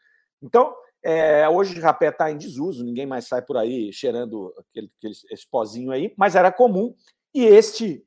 Então, 0.41 0.75
é, 1.03 1.47
hoje 1.47 1.79
o 1.79 1.83
rapé 1.83 2.09
está 2.09 2.31
em 2.31 2.37
desuso, 2.37 2.83
ninguém 2.83 3.05
mais 3.05 3.27
sai 3.27 3.41
por 3.41 3.57
aí 3.57 3.93
cheirando 3.93 4.53
aquele, 4.57 4.91
aquele, 4.97 5.13
esse 5.31 5.47
pozinho 5.49 5.91
aí, 5.91 6.13
mas 6.17 6.35
era 6.35 6.51
comum. 6.51 6.95
E 7.33 7.43
este 7.45 8.05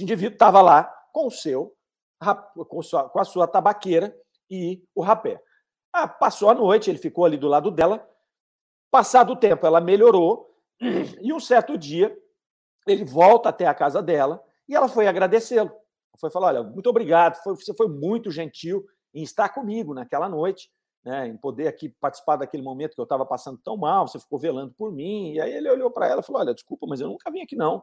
indivíduo 0.00 0.34
estava 0.34 0.60
lá 0.60 0.84
com 1.12 1.26
o 1.26 1.30
seu 1.30 1.74
com, 2.68 2.82
sua, 2.82 3.08
com 3.08 3.20
a 3.20 3.24
sua 3.24 3.46
tabaqueira 3.46 4.16
e 4.50 4.82
o 4.94 5.02
rapé. 5.02 5.42
Ah, 5.92 6.08
passou 6.08 6.48
a 6.48 6.54
noite, 6.54 6.90
ele 6.90 6.98
ficou 6.98 7.24
ali 7.24 7.36
do 7.36 7.48
lado 7.48 7.70
dela. 7.70 8.08
Passado 8.90 9.32
o 9.32 9.36
tempo, 9.36 9.66
ela 9.66 9.80
melhorou 9.80 10.50
e 10.80 11.32
um 11.32 11.40
certo 11.40 11.76
dia 11.76 12.16
ele 12.86 13.04
volta 13.04 13.48
até 13.48 13.66
a 13.66 13.74
casa 13.74 14.02
dela 14.02 14.42
e 14.68 14.74
ela 14.74 14.88
foi 14.88 15.06
agradecê-lo. 15.06 15.72
Foi 16.18 16.30
falar: 16.30 16.48
olha, 16.48 16.62
muito 16.62 16.88
obrigado, 16.88 17.42
foi, 17.42 17.56
você 17.56 17.74
foi 17.74 17.88
muito 17.88 18.30
gentil 18.30 18.84
em 19.12 19.22
estar 19.22 19.48
comigo 19.48 19.94
naquela 19.94 20.28
noite, 20.28 20.70
né, 21.04 21.26
em 21.28 21.36
poder 21.36 21.68
aqui 21.68 21.88
participar 21.88 22.36
daquele 22.36 22.62
momento 22.62 22.94
que 22.94 23.00
eu 23.00 23.04
estava 23.04 23.26
passando 23.26 23.58
tão 23.58 23.76
mal, 23.76 24.08
você 24.08 24.18
ficou 24.18 24.38
velando 24.38 24.72
por 24.72 24.90
mim. 24.90 25.32
E 25.32 25.40
aí 25.40 25.52
ele 25.52 25.70
olhou 25.70 25.90
para 25.90 26.08
ela 26.08 26.20
e 26.20 26.24
falou: 26.24 26.40
olha, 26.40 26.54
desculpa, 26.54 26.86
mas 26.88 27.00
eu 27.00 27.08
nunca 27.08 27.30
vim 27.30 27.42
aqui 27.42 27.54
não. 27.54 27.82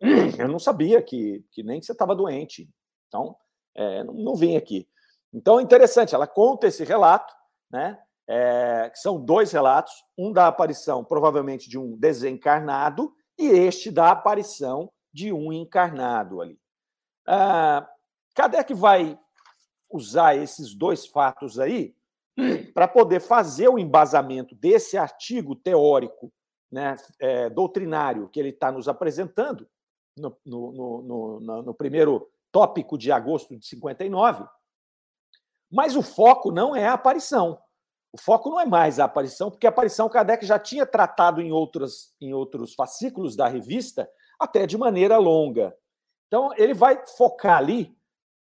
Eu 0.38 0.48
não 0.48 0.58
sabia 0.58 1.02
que, 1.02 1.44
que 1.50 1.62
nem 1.62 1.78
que 1.78 1.84
você 1.84 1.92
estava 1.92 2.16
doente. 2.16 2.70
Então, 3.06 3.36
é, 3.74 4.02
não, 4.02 4.14
não 4.14 4.34
vim 4.34 4.56
aqui. 4.56 4.88
Então, 5.30 5.60
é 5.60 5.62
interessante, 5.62 6.14
ela 6.14 6.26
conta 6.26 6.66
esse 6.66 6.84
relato, 6.84 7.34
né? 7.70 8.00
É, 8.26 8.88
que 8.88 8.98
são 8.98 9.22
dois 9.22 9.52
relatos, 9.52 9.92
um 10.16 10.32
da 10.32 10.46
aparição, 10.46 11.04
provavelmente, 11.04 11.68
de 11.68 11.76
um 11.76 11.98
desencarnado, 11.98 13.12
e 13.38 13.46
este 13.48 13.90
da 13.90 14.10
aparição 14.10 14.90
de 15.12 15.32
um 15.32 15.52
encarnado 15.52 16.40
ali. 16.40 16.58
Ah, 17.26 17.86
Kardec 18.34 18.72
vai 18.72 19.18
usar 19.90 20.36
esses 20.36 20.74
dois 20.74 21.06
fatos 21.06 21.58
aí 21.58 21.94
para 22.74 22.88
poder 22.88 23.20
fazer 23.20 23.68
o 23.68 23.78
embasamento 23.78 24.54
desse 24.54 24.96
artigo 24.96 25.54
teórico, 25.54 26.32
né, 26.70 26.96
é, 27.18 27.50
doutrinário 27.50 28.28
que 28.28 28.38
ele 28.38 28.50
está 28.50 28.70
nos 28.70 28.88
apresentando, 28.88 29.68
no, 30.16 30.36
no, 30.44 31.02
no, 31.02 31.62
no 31.62 31.74
primeiro 31.74 32.28
tópico 32.52 32.98
de 32.98 33.10
agosto 33.10 33.56
de 33.56 33.66
59, 33.66 34.44
mas 35.70 35.96
o 35.96 36.02
foco 36.02 36.50
não 36.50 36.74
é 36.74 36.86
a 36.86 36.94
aparição. 36.94 37.58
O 38.12 38.20
foco 38.20 38.50
não 38.50 38.58
é 38.58 38.66
mais 38.66 38.98
a 38.98 39.04
aparição, 39.04 39.50
porque 39.50 39.66
a 39.66 39.70
aparição 39.70 40.08
Kardec 40.08 40.44
já 40.44 40.58
tinha 40.58 40.84
tratado 40.84 41.40
em, 41.40 41.52
outros 41.52 42.12
em 42.20 42.34
outros 42.34 42.74
fascículos 42.74 43.36
da 43.36 43.46
revista, 43.46 44.10
até 44.38 44.66
de 44.66 44.76
maneira 44.76 45.16
longa. 45.16 45.76
Então, 46.26 46.50
ele 46.56 46.74
vai 46.74 47.06
focar 47.16 47.58
ali 47.58 47.96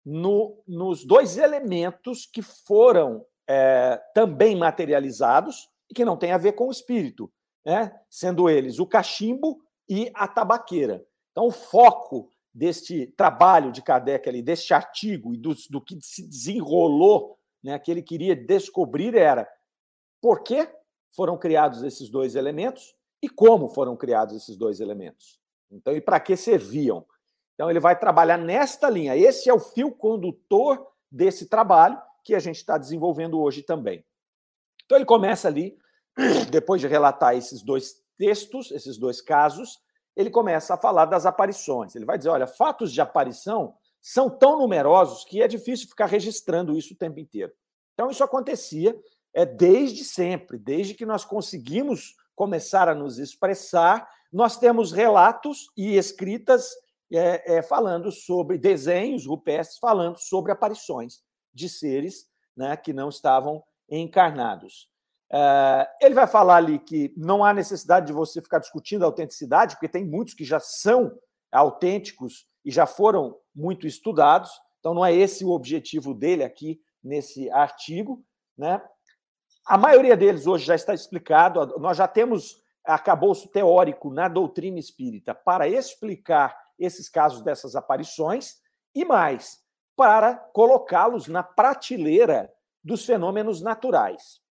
no, 0.05 0.61
nos 0.67 1.05
dois 1.05 1.37
elementos 1.37 2.25
que 2.25 2.41
foram 2.41 3.25
é, 3.47 4.01
também 4.13 4.55
materializados 4.55 5.69
e 5.89 5.93
que 5.93 6.05
não 6.05 6.17
tem 6.17 6.31
a 6.31 6.37
ver 6.37 6.53
com 6.53 6.67
o 6.67 6.71
espírito, 6.71 7.31
né? 7.65 7.93
sendo 8.09 8.49
eles 8.49 8.79
o 8.79 8.85
cachimbo 8.85 9.61
e 9.89 10.11
a 10.13 10.27
tabaqueira. 10.27 11.05
Então, 11.31 11.47
o 11.47 11.51
foco 11.51 12.29
deste 12.53 13.07
trabalho 13.17 13.71
de 13.71 13.81
Kardec 13.81 14.29
ali, 14.29 14.41
deste 14.41 14.73
artigo 14.73 15.33
e 15.33 15.37
do, 15.37 15.55
do 15.69 15.81
que 15.81 15.99
se 16.01 16.27
desenrolou, 16.27 17.37
né, 17.63 17.79
que 17.79 17.89
ele 17.89 18.03
queria 18.03 18.35
descobrir 18.35 19.15
era 19.15 19.49
por 20.21 20.43
que 20.43 20.69
foram 21.15 21.37
criados 21.37 21.81
esses 21.81 22.09
dois 22.09 22.35
elementos 22.35 22.95
e 23.21 23.29
como 23.29 23.69
foram 23.69 23.95
criados 23.95 24.35
esses 24.35 24.55
dois 24.55 24.79
elementos. 24.79 25.39
Então, 25.71 25.95
e 25.95 26.01
para 26.01 26.19
que 26.19 26.35
serviam? 26.35 27.05
Então, 27.55 27.69
ele 27.69 27.79
vai 27.79 27.97
trabalhar 27.97 28.37
nesta 28.37 28.89
linha. 28.89 29.17
Esse 29.17 29.49
é 29.49 29.53
o 29.53 29.59
fio 29.59 29.91
condutor 29.91 30.87
desse 31.11 31.47
trabalho 31.47 31.99
que 32.23 32.33
a 32.33 32.39
gente 32.39 32.57
está 32.57 32.77
desenvolvendo 32.77 33.39
hoje 33.39 33.61
também. 33.61 34.05
Então, 34.85 34.97
ele 34.97 35.05
começa 35.05 35.47
ali, 35.47 35.77
depois 36.49 36.79
de 36.79 36.87
relatar 36.87 37.35
esses 37.35 37.61
dois 37.61 38.01
textos, 38.17 38.71
esses 38.71 38.97
dois 38.97 39.21
casos, 39.21 39.79
ele 40.15 40.29
começa 40.29 40.73
a 40.73 40.77
falar 40.77 41.05
das 41.05 41.25
aparições. 41.25 41.95
Ele 41.95 42.05
vai 42.05 42.17
dizer: 42.17 42.29
olha, 42.29 42.47
fatos 42.47 42.91
de 42.91 43.01
aparição 43.01 43.75
são 44.01 44.29
tão 44.29 44.57
numerosos 44.59 45.23
que 45.23 45.41
é 45.41 45.47
difícil 45.47 45.87
ficar 45.87 46.05
registrando 46.05 46.77
isso 46.77 46.93
o 46.93 46.97
tempo 46.97 47.19
inteiro. 47.19 47.51
Então, 47.93 48.09
isso 48.09 48.23
acontecia 48.23 48.97
é, 49.33 49.45
desde 49.45 50.03
sempre, 50.03 50.57
desde 50.57 50.93
que 50.93 51.05
nós 51.05 51.25
conseguimos 51.25 52.15
começar 52.35 52.89
a 52.89 52.95
nos 52.95 53.19
expressar, 53.19 54.07
nós 54.31 54.57
temos 54.57 54.91
relatos 54.91 55.67
e 55.77 55.95
escritas 55.95 56.69
é, 57.11 57.57
é, 57.57 57.61
falando 57.61 58.11
sobre 58.11 58.57
desenhos 58.57 59.25
rupestres, 59.25 59.77
falando 59.77 60.17
sobre 60.17 60.51
aparições 60.51 61.21
de 61.53 61.69
seres 61.69 62.27
né, 62.55 62.75
que 62.75 62.93
não 62.93 63.09
estavam 63.09 63.63
encarnados. 63.89 64.89
Uh, 65.31 65.85
ele 65.99 66.13
vai 66.13 66.27
falar 66.27 66.57
ali 66.57 66.77
que 66.77 67.11
não 67.17 67.43
há 67.43 67.53
necessidade 67.53 68.07
de 68.07 68.13
você 68.13 68.41
ficar 68.41 68.59
discutindo 68.59 69.03
a 69.03 69.07
autenticidade, 69.07 69.75
porque 69.75 69.89
tem 69.89 70.05
muitos 70.05 70.33
que 70.33 70.45
já 70.45 70.59
são 70.59 71.17
autênticos 71.51 72.47
e 72.63 72.71
já 72.71 72.85
foram 72.85 73.37
muito 73.55 73.87
estudados, 73.87 74.51
então 74.79 74.93
não 74.93 75.05
é 75.05 75.13
esse 75.13 75.43
o 75.43 75.49
objetivo 75.49 76.13
dele 76.13 76.43
aqui 76.43 76.79
nesse 77.03 77.49
artigo. 77.49 78.23
Né? 78.57 78.81
A 79.65 79.77
maioria 79.77 80.15
deles 80.15 80.45
hoje 80.45 80.65
já 80.65 80.75
está 80.75 80.93
explicado, 80.93 81.79
nós 81.79 81.97
já 81.97 82.07
temos 82.07 82.61
acabouço 82.85 83.47
teórico 83.47 84.11
na 84.11 84.27
doutrina 84.27 84.77
espírita 84.77 85.33
para 85.33 85.67
explicar 85.67 86.55
esses 86.77 87.07
casos 87.07 87.41
dessas 87.41 87.75
aparições 87.75 88.57
e 88.93 89.05
mais, 89.05 89.62
para 89.95 90.35
colocá-los 90.35 91.27
na 91.27 91.43
prateleira 91.43 92.51
dos 92.83 93.05
fenômenos 93.05 93.61
naturais. 93.61 94.41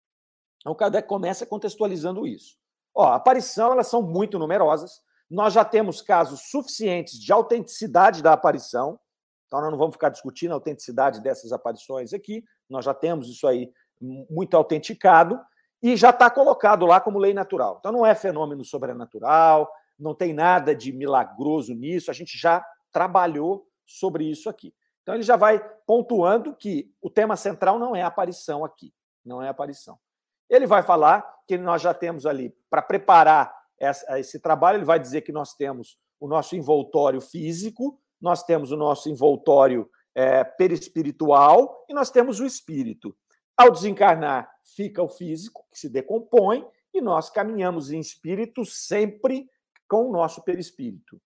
Então, 0.61 0.75
Kardec 0.75 1.09
começa 1.09 1.45
contextualizando 1.45 2.27
isso. 2.27 2.57
Ó, 2.95 3.05
a 3.05 3.17
aparição, 3.17 3.73
elas 3.73 3.89
são 3.89 4.03
muito 4.03 4.39
numerosas. 4.39 5.01
Nós 5.29 5.53
já 5.53 5.65
temos 5.65 6.01
casos 6.01 6.51
suficientes 6.51 7.19
de 7.19 7.33
autenticidade 7.33 8.23
da 8.23 8.33
aparição. 8.33 8.99
Então, 9.47 9.61
nós 9.61 9.71
não 9.71 9.79
vamos 9.79 9.95
ficar 9.95 10.09
discutindo 10.09 10.53
a 10.53 10.55
autenticidade 10.55 11.21
dessas 11.21 11.53
aparições 11.53 12.13
aqui. 12.13 12.45
Nós 12.69 12.85
já 12.85 12.95
temos 12.95 13.29
isso 13.29 13.47
aí 13.47 13.73
muito 14.01 14.57
autenticado 14.57 15.41
e 15.83 15.97
já 15.97 16.11
está 16.11 16.31
colocado 16.31 16.87
lá 16.87 17.01
como 17.01 17.19
lei 17.19 17.35
natural. 17.35 17.77
Então, 17.81 17.91
não 17.91 18.07
é 18.07 18.15
fenômeno 18.15 18.65
sobrenatural, 18.65 19.71
não 19.99 20.15
tem 20.15 20.33
nada 20.33 20.75
de 20.75 20.93
milagroso 20.93 21.75
nisso. 21.75 22.11
A 22.11 22.15
gente 22.15 22.39
já 22.39 22.65
trabalhou 22.93 23.67
sobre 23.85 24.25
isso 24.25 24.49
aqui. 24.49 24.73
Então, 25.03 25.15
ele 25.15 25.23
já 25.23 25.37
vai 25.37 25.59
pontuando 25.87 26.55
que 26.55 26.93
o 27.01 27.11
tema 27.11 27.37
central 27.37 27.79
não 27.79 27.95
é 27.95 28.03
aparição 28.03 28.65
aqui. 28.65 28.95
Não 29.25 29.43
é 29.43 29.49
aparição. 29.49 29.99
Ele 30.49 30.67
vai 30.67 30.83
falar 30.83 31.23
que 31.47 31.57
nós 31.59 31.83
já 31.83 31.95
temos 31.95 32.27
ali, 32.27 32.55
para 32.71 32.83
preparar 32.83 33.53
esse 34.17 34.39
trabalho, 34.39 34.79
ele 34.79 34.85
vai 34.85 34.99
dizer 34.99 35.23
que 35.23 35.33
nós 35.33 35.55
temos 35.55 35.99
o 36.21 36.29
nosso 36.29 36.55
envoltório 36.55 37.21
físico, 37.21 37.99
nós 38.21 38.45
temos 38.45 38.71
o 38.71 38.77
nosso 38.77 39.09
envoltório 39.09 39.91
é, 40.15 40.45
perispiritual 40.45 41.85
e 41.89 41.95
nós 41.95 42.11
temos 42.11 42.39
o 42.39 42.47
espírito. 42.47 43.17
Ao 43.57 43.71
desencarnar, 43.71 44.51
fica 44.63 45.03
o 45.03 45.09
físico, 45.09 45.67
que 45.71 45.79
se 45.79 45.89
decompõe, 45.89 46.65
e 46.95 47.01
nós 47.01 47.31
caminhamos 47.31 47.91
em 47.91 47.99
espírito 47.99 48.65
sempre 48.65 49.49
com 49.89 50.09
o 50.09 50.13
nosso 50.13 50.43
perispírito. 50.43 51.21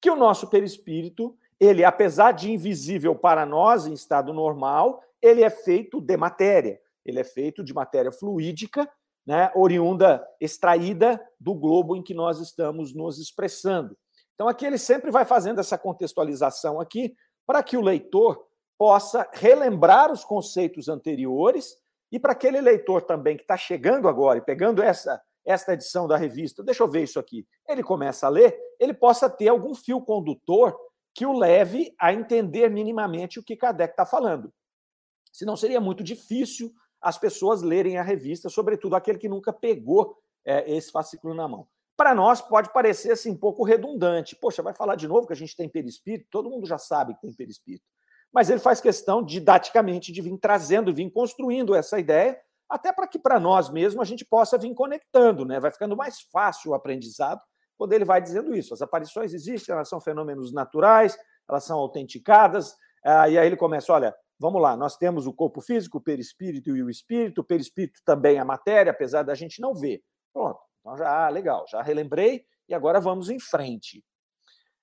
Que 0.00 0.10
o 0.10 0.16
nosso 0.16 0.48
perispírito, 0.48 1.36
ele, 1.60 1.84
apesar 1.84 2.32
de 2.32 2.50
invisível 2.50 3.14
para 3.14 3.44
nós 3.44 3.86
em 3.86 3.92
estado 3.92 4.32
normal, 4.32 5.02
ele 5.20 5.44
é 5.44 5.50
feito 5.50 6.00
de 6.00 6.16
matéria 6.16 6.80
ele 7.04 7.20
é 7.20 7.24
feito 7.24 7.62
de 7.62 7.72
matéria 7.72 8.12
fluídica, 8.12 8.90
né, 9.26 9.50
oriunda, 9.54 10.26
extraída 10.40 11.20
do 11.38 11.54
globo 11.54 11.96
em 11.96 12.02
que 12.02 12.14
nós 12.14 12.40
estamos 12.40 12.94
nos 12.94 13.18
expressando. 13.18 13.96
Então, 14.34 14.48
aqui 14.48 14.64
ele 14.64 14.78
sempre 14.78 15.10
vai 15.10 15.24
fazendo 15.24 15.60
essa 15.60 15.76
contextualização 15.76 16.80
aqui 16.80 17.14
para 17.46 17.62
que 17.62 17.76
o 17.76 17.82
leitor 17.82 18.46
possa 18.78 19.28
relembrar 19.32 20.10
os 20.10 20.24
conceitos 20.24 20.88
anteriores 20.88 21.76
e 22.10 22.18
para 22.18 22.32
aquele 22.32 22.60
leitor 22.60 23.02
também 23.02 23.36
que 23.36 23.42
está 23.42 23.56
chegando 23.56 24.08
agora 24.08 24.38
e 24.38 24.42
pegando 24.42 24.82
essa 24.82 25.20
esta 25.42 25.72
edição 25.72 26.06
da 26.06 26.18
revista, 26.18 26.62
deixa 26.62 26.82
eu 26.82 26.88
ver 26.88 27.02
isso 27.02 27.18
aqui, 27.18 27.46
ele 27.66 27.82
começa 27.82 28.26
a 28.26 28.28
ler, 28.28 28.54
ele 28.78 28.92
possa 28.92 29.28
ter 29.28 29.48
algum 29.48 29.74
fio 29.74 29.98
condutor 30.02 30.78
que 31.14 31.26
o 31.26 31.32
leve 31.32 31.94
a 31.98 32.12
entender 32.12 32.68
minimamente 32.70 33.38
o 33.38 33.42
que 33.42 33.56
Kardec 33.56 33.92
está 33.92 34.06
falando. 34.06 34.52
Senão 35.32 35.56
seria 35.56 35.80
muito 35.80 36.02
difícil 36.02 36.72
as 37.00 37.18
pessoas 37.18 37.62
lerem 37.62 37.98
a 37.98 38.02
revista, 38.02 38.48
sobretudo 38.48 38.94
aquele 38.94 39.18
que 39.18 39.28
nunca 39.28 39.52
pegou 39.52 40.16
é, 40.44 40.70
esse 40.70 40.90
fascículo 40.90 41.34
na 41.34 41.48
mão. 41.48 41.66
Para 41.96 42.14
nós 42.14 42.40
pode 42.40 42.72
parecer 42.72 43.12
assim 43.12 43.30
um 43.30 43.36
pouco 43.36 43.62
redundante. 43.62 44.36
Poxa, 44.36 44.62
vai 44.62 44.74
falar 44.74 44.96
de 44.96 45.06
novo 45.06 45.26
que 45.26 45.32
a 45.32 45.36
gente 45.36 45.56
tem 45.56 45.68
perispírito? 45.68 46.28
Todo 46.30 46.50
mundo 46.50 46.66
já 46.66 46.78
sabe 46.78 47.14
que 47.14 47.20
tem 47.20 47.32
perispírito. 47.32 47.84
Mas 48.32 48.48
ele 48.48 48.60
faz 48.60 48.80
questão 48.80 49.22
didaticamente 49.22 50.12
de 50.12 50.22
vir 50.22 50.38
trazendo, 50.38 50.94
vir 50.94 51.10
construindo 51.10 51.74
essa 51.74 51.98
ideia, 51.98 52.40
até 52.68 52.92
para 52.92 53.06
que 53.06 53.18
para 53.18 53.40
nós 53.40 53.68
mesmos 53.68 54.02
a 54.02 54.04
gente 54.04 54.24
possa 54.24 54.56
vir 54.56 54.72
conectando, 54.74 55.44
né? 55.44 55.58
Vai 55.58 55.70
ficando 55.70 55.96
mais 55.96 56.20
fácil 56.20 56.70
o 56.70 56.74
aprendizado 56.74 57.40
quando 57.80 57.94
ele 57.94 58.04
vai 58.04 58.20
dizendo 58.20 58.54
isso. 58.54 58.74
As 58.74 58.82
aparições 58.82 59.32
existem, 59.32 59.72
elas 59.72 59.88
são 59.88 59.98
fenômenos 60.02 60.52
naturais, 60.52 61.18
elas 61.48 61.64
são 61.64 61.78
autenticadas. 61.78 62.76
Ah, 63.02 63.26
e 63.26 63.38
aí 63.38 63.46
ele 63.46 63.56
começa: 63.56 63.90
olha, 63.90 64.14
vamos 64.38 64.60
lá, 64.60 64.76
nós 64.76 64.98
temos 64.98 65.26
o 65.26 65.32
corpo 65.32 65.62
físico, 65.62 65.96
o 65.96 66.00
perispírito 66.00 66.76
e 66.76 66.82
o 66.82 66.90
espírito. 66.90 67.40
O 67.40 67.44
perispírito 67.44 68.02
também 68.04 68.36
é 68.36 68.40
a 68.40 68.44
matéria, 68.44 68.90
apesar 68.92 69.22
da 69.22 69.34
gente 69.34 69.62
não 69.62 69.74
ver. 69.74 70.02
Pronto, 70.30 70.60
então 70.78 70.94
já, 70.98 71.24
ah, 71.24 71.30
legal, 71.30 71.64
já 71.70 71.80
relembrei 71.80 72.44
e 72.68 72.74
agora 72.74 73.00
vamos 73.00 73.30
em 73.30 73.40
frente. 73.40 74.04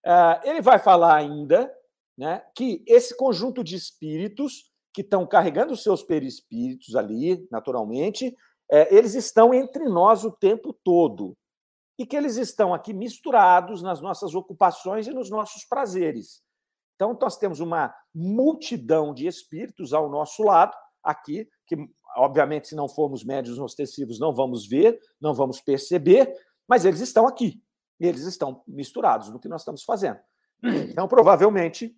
Ah, 0.04 0.42
ele 0.44 0.60
vai 0.60 0.80
falar 0.80 1.18
ainda 1.18 1.72
né, 2.18 2.42
que 2.56 2.84
esse 2.88 3.16
conjunto 3.16 3.63
de 3.63 3.75
espíritos 3.75 4.72
que 4.92 5.01
estão 5.01 5.27
carregando 5.27 5.72
os 5.72 5.84
seus 5.84 6.01
perispíritos 6.01 6.96
ali, 6.96 7.48
naturalmente, 7.51 8.36
é, 8.72 8.92
eles 8.92 9.13
estão 9.13 9.54
entre 9.54 9.88
nós 9.88 10.24
o 10.24 10.32
tempo 10.32 10.74
todo 10.84 11.38
e 11.98 12.06
que 12.06 12.16
eles 12.16 12.38
estão 12.38 12.74
aqui 12.74 12.94
misturados 12.94 13.82
nas 13.82 14.00
nossas 14.00 14.36
ocupações 14.36 15.08
e 15.08 15.12
nos 15.12 15.30
nossos 15.30 15.66
prazeres. 15.66 16.42
Então, 16.96 17.18
nós 17.20 17.38
temos 17.38 17.60
uma 17.60 17.94
multidão 18.13 19.13
de 19.13 19.27
espíritos 19.27 19.94
ao 19.94 20.10
nosso 20.10 20.44
lado, 20.44 20.75
aqui, 21.04 21.48
que, 21.66 21.75
obviamente, 22.18 22.68
se 22.68 22.75
não 22.75 22.88
formos 22.88 23.24
médios 23.24 23.58
ostensivos, 23.60 24.20
não 24.20 24.34
vamos 24.34 24.68
ver, 24.68 25.00
não 25.22 25.34
vamos 25.34 25.62
perceber, 25.62 26.34
mas 26.68 26.86
eles 26.86 27.00
estão 27.00 27.27
aqui. 27.27 27.62
E 28.00 28.06
eles 28.06 28.24
estão 28.24 28.63
misturados 28.68 29.30
no 29.30 29.39
que 29.39 29.48
nós 29.48 29.62
estamos 29.62 29.84
fazendo. 29.84 30.20
Então, 30.63 31.08
provavelmente, 31.08 31.96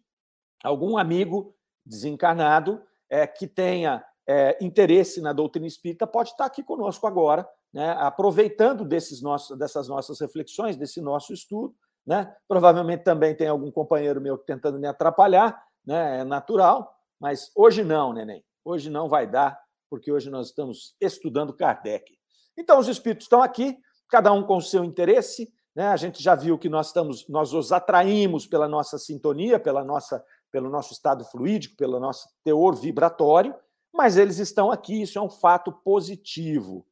algum 0.63 0.97
amigo 0.97 1.55
desencarnado 1.85 2.81
é, 3.09 3.25
que 3.25 3.47
tenha 3.47 4.05
é, 4.27 4.57
interesse 4.61 5.21
na 5.21 5.33
doutrina 5.33 5.65
espírita 5.65 6.05
pode 6.05 6.29
estar 6.29 6.45
aqui 6.45 6.61
conosco 6.61 7.07
agora 7.07 7.47
né, 7.73 7.91
aproveitando 7.99 8.83
desses 8.83 9.21
nossos, 9.21 9.57
dessas 9.57 9.87
nossas 9.87 10.19
reflexões, 10.19 10.75
desse 10.75 11.01
nosso 11.01 11.33
estudo. 11.33 11.75
Né? 12.05 12.33
Provavelmente 12.47 13.03
também 13.03 13.35
tem 13.35 13.47
algum 13.47 13.71
companheiro 13.71 14.19
meu 14.19 14.37
tentando 14.37 14.79
me 14.79 14.87
atrapalhar, 14.87 15.63
né? 15.85 16.19
é 16.19 16.23
natural, 16.23 16.91
mas 17.19 17.51
hoje 17.55 17.83
não, 17.83 18.13
neném. 18.13 18.43
Hoje 18.65 18.89
não 18.89 19.07
vai 19.07 19.27
dar, 19.27 19.59
porque 19.89 20.11
hoje 20.11 20.29
nós 20.29 20.47
estamos 20.47 20.95
estudando 20.99 21.53
Kardec. 21.53 22.17
Então, 22.57 22.79
os 22.79 22.87
espíritos 22.87 23.25
estão 23.25 23.41
aqui, 23.41 23.77
cada 24.09 24.31
um 24.31 24.43
com 24.43 24.57
o 24.57 24.61
seu 24.61 24.83
interesse. 24.83 25.51
Né? 25.75 25.87
A 25.87 25.95
gente 25.95 26.21
já 26.21 26.35
viu 26.35 26.57
que 26.57 26.67
nós 26.67 26.87
estamos, 26.87 27.27
nós 27.29 27.53
os 27.53 27.71
atraímos 27.71 28.45
pela 28.45 28.67
nossa 28.67 28.97
sintonia, 28.97 29.59
pela 29.59 29.83
nossa, 29.83 30.23
pelo 30.51 30.69
nosso 30.69 30.93
estado 30.93 31.23
fluídico, 31.25 31.77
pelo 31.77 31.99
nosso 31.99 32.27
teor 32.43 32.75
vibratório, 32.75 33.55
mas 33.93 34.17
eles 34.17 34.39
estão 34.39 34.71
aqui, 34.71 35.01
isso 35.01 35.17
é 35.17 35.21
um 35.21 35.29
fato 35.29 35.71
positivo. 35.71 36.85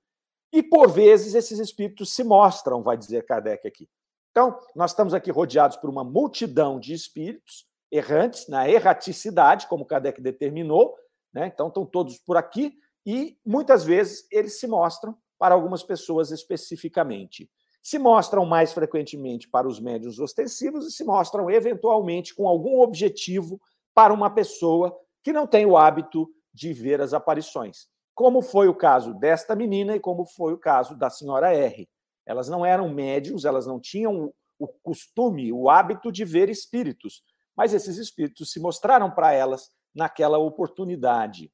E, 0.51 0.63
por 0.63 0.89
vezes, 0.89 1.33
esses 1.35 1.59
espíritos 1.59 2.13
se 2.13 2.23
mostram, 2.23 2.81
vai 2.81 2.97
dizer 2.97 3.25
Kardec 3.25 3.67
aqui. 3.67 3.89
Então, 4.31 4.57
nós 4.75 4.91
estamos 4.91 5.13
aqui 5.13 5.31
rodeados 5.31 5.77
por 5.77 5.89
uma 5.89 6.03
multidão 6.03 6.79
de 6.79 6.93
espíritos 6.93 7.65
errantes, 7.91 8.47
na 8.47 8.69
erraticidade, 8.69 9.67
como 9.67 9.85
Kardec 9.85 10.21
determinou, 10.21 10.95
né? 11.33 11.47
então 11.47 11.67
estão 11.67 11.85
todos 11.85 12.17
por 12.19 12.37
aqui, 12.37 12.77
e 13.05 13.37
muitas 13.45 13.83
vezes 13.83 14.27
eles 14.31 14.59
se 14.59 14.67
mostram 14.67 15.17
para 15.39 15.55
algumas 15.55 15.83
pessoas 15.83 16.31
especificamente. 16.31 17.49
Se 17.81 17.97
mostram 17.97 18.45
mais 18.45 18.73
frequentemente 18.73 19.47
para 19.47 19.67
os 19.67 19.79
médios 19.79 20.19
ostensivos 20.19 20.87
e 20.87 20.91
se 20.91 21.03
mostram 21.03 21.49
eventualmente 21.49 22.35
com 22.35 22.47
algum 22.47 22.81
objetivo 22.81 23.61
para 23.93 24.13
uma 24.13 24.29
pessoa 24.29 24.97
que 25.23 25.31
não 25.31 25.47
tem 25.47 25.65
o 25.65 25.77
hábito 25.77 26.29
de 26.53 26.73
ver 26.73 26.99
as 26.99 27.13
aparições 27.13 27.87
como 28.17 28.41
foi 28.41 28.67
o 28.67 28.73
caso 28.73 29.13
desta 29.13 29.55
menina 29.55 29.95
e 29.95 29.99
como 29.99 30.25
foi 30.25 30.51
o 30.51 30.57
caso 30.57 30.95
da 30.97 31.07
senhora 31.07 31.53
R. 31.53 31.87
Elas 32.25 32.49
não 32.49 32.65
eram 32.65 32.89
médiums, 32.89 33.45
elas 33.45 33.67
não 33.67 33.79
tinham 33.79 34.33
o 34.57 34.67
costume, 34.67 35.53
o 35.53 35.69
hábito 35.69 36.11
de 36.11 36.25
ver 36.25 36.49
espíritos, 36.49 37.23
mas 37.55 37.75
esses 37.75 37.97
espíritos 37.97 38.51
se 38.51 38.59
mostraram 38.59 39.11
para 39.11 39.33
elas 39.33 39.69
naquela 39.93 40.39
oportunidade. 40.39 41.53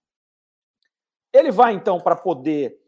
Ele 1.34 1.52
vai, 1.52 1.74
então, 1.74 2.00
para 2.00 2.16
poder 2.16 2.82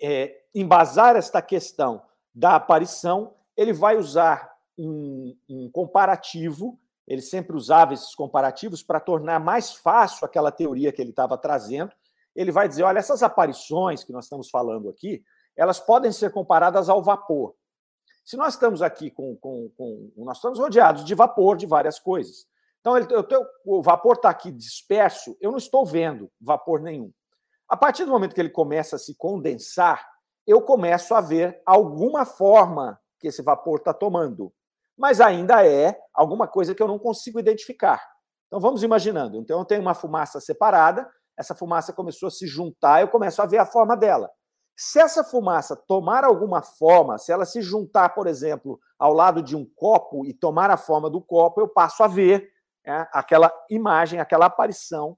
é, 0.00 0.44
embasar 0.54 1.16
esta 1.16 1.42
questão 1.42 2.00
da 2.32 2.54
aparição, 2.54 3.34
ele 3.56 3.72
vai 3.72 3.96
usar 3.96 4.56
um, 4.78 5.36
um 5.48 5.68
comparativo, 5.72 6.78
ele 7.08 7.22
sempre 7.22 7.56
usava 7.56 7.92
esses 7.92 8.14
comparativos 8.14 8.84
para 8.84 9.00
tornar 9.00 9.40
mais 9.40 9.72
fácil 9.72 10.24
aquela 10.24 10.52
teoria 10.52 10.92
que 10.92 11.02
ele 11.02 11.10
estava 11.10 11.36
trazendo, 11.36 11.90
ele 12.36 12.52
vai 12.52 12.68
dizer: 12.68 12.84
olha, 12.84 12.98
essas 12.98 13.22
aparições 13.22 14.04
que 14.04 14.12
nós 14.12 14.26
estamos 14.26 14.48
falando 14.48 14.88
aqui, 14.88 15.24
elas 15.56 15.80
podem 15.80 16.12
ser 16.12 16.30
comparadas 16.30 16.88
ao 16.88 17.02
vapor. 17.02 17.54
Se 18.24 18.36
nós 18.36 18.54
estamos 18.54 18.82
aqui 18.82 19.10
com. 19.10 19.36
com, 19.36 19.70
com 19.76 20.12
nós 20.18 20.36
estamos 20.36 20.58
rodeados 20.58 21.04
de 21.04 21.14
vapor 21.14 21.56
de 21.56 21.66
várias 21.66 21.98
coisas. 21.98 22.46
Então, 22.80 22.96
ele, 22.96 23.08
eu, 23.12 23.44
o 23.64 23.82
vapor 23.82 24.14
está 24.14 24.30
aqui 24.30 24.52
disperso, 24.52 25.36
eu 25.40 25.50
não 25.50 25.58
estou 25.58 25.84
vendo 25.84 26.30
vapor 26.40 26.80
nenhum. 26.80 27.12
A 27.68 27.76
partir 27.76 28.04
do 28.04 28.12
momento 28.12 28.32
que 28.32 28.40
ele 28.40 28.50
começa 28.50 28.94
a 28.94 28.98
se 28.98 29.16
condensar, 29.16 30.06
eu 30.46 30.62
começo 30.62 31.12
a 31.12 31.20
ver 31.20 31.60
alguma 31.66 32.24
forma 32.24 33.00
que 33.18 33.26
esse 33.26 33.42
vapor 33.42 33.78
está 33.78 33.92
tomando. 33.92 34.52
Mas 34.96 35.20
ainda 35.20 35.66
é 35.66 35.98
alguma 36.14 36.46
coisa 36.46 36.74
que 36.74 36.82
eu 36.82 36.86
não 36.86 36.98
consigo 36.98 37.40
identificar. 37.40 38.00
Então 38.46 38.60
vamos 38.60 38.82
imaginando. 38.84 39.38
Então 39.38 39.58
eu 39.58 39.64
tenho 39.64 39.82
uma 39.82 39.94
fumaça 39.94 40.40
separada, 40.40 41.10
essa 41.36 41.54
fumaça 41.54 41.92
começou 41.92 42.28
a 42.28 42.30
se 42.30 42.46
juntar, 42.46 43.00
eu 43.00 43.08
começo 43.08 43.42
a 43.42 43.46
ver 43.46 43.58
a 43.58 43.66
forma 43.66 43.96
dela. 43.96 44.30
Se 44.76 45.00
essa 45.00 45.24
fumaça 45.24 45.74
tomar 45.74 46.24
alguma 46.24 46.62
forma, 46.62 47.16
se 47.18 47.32
ela 47.32 47.46
se 47.46 47.62
juntar, 47.62 48.10
por 48.10 48.26
exemplo, 48.26 48.78
ao 48.98 49.12
lado 49.14 49.42
de 49.42 49.56
um 49.56 49.64
copo 49.64 50.26
e 50.26 50.34
tomar 50.34 50.70
a 50.70 50.76
forma 50.76 51.08
do 51.08 51.20
copo, 51.20 51.60
eu 51.60 51.68
passo 51.68 52.02
a 52.02 52.08
ver 52.08 52.50
é, 52.84 53.08
aquela 53.12 53.50
imagem, 53.70 54.20
aquela 54.20 54.46
aparição 54.46 55.16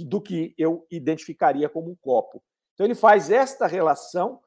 do 0.00 0.20
que 0.20 0.54
eu 0.56 0.86
identificaria 0.90 1.68
como 1.68 1.90
um 1.90 1.96
copo. 1.96 2.42
Então, 2.74 2.86
ele 2.86 2.94
faz 2.94 3.30
esta 3.30 3.66
relação 3.66 4.40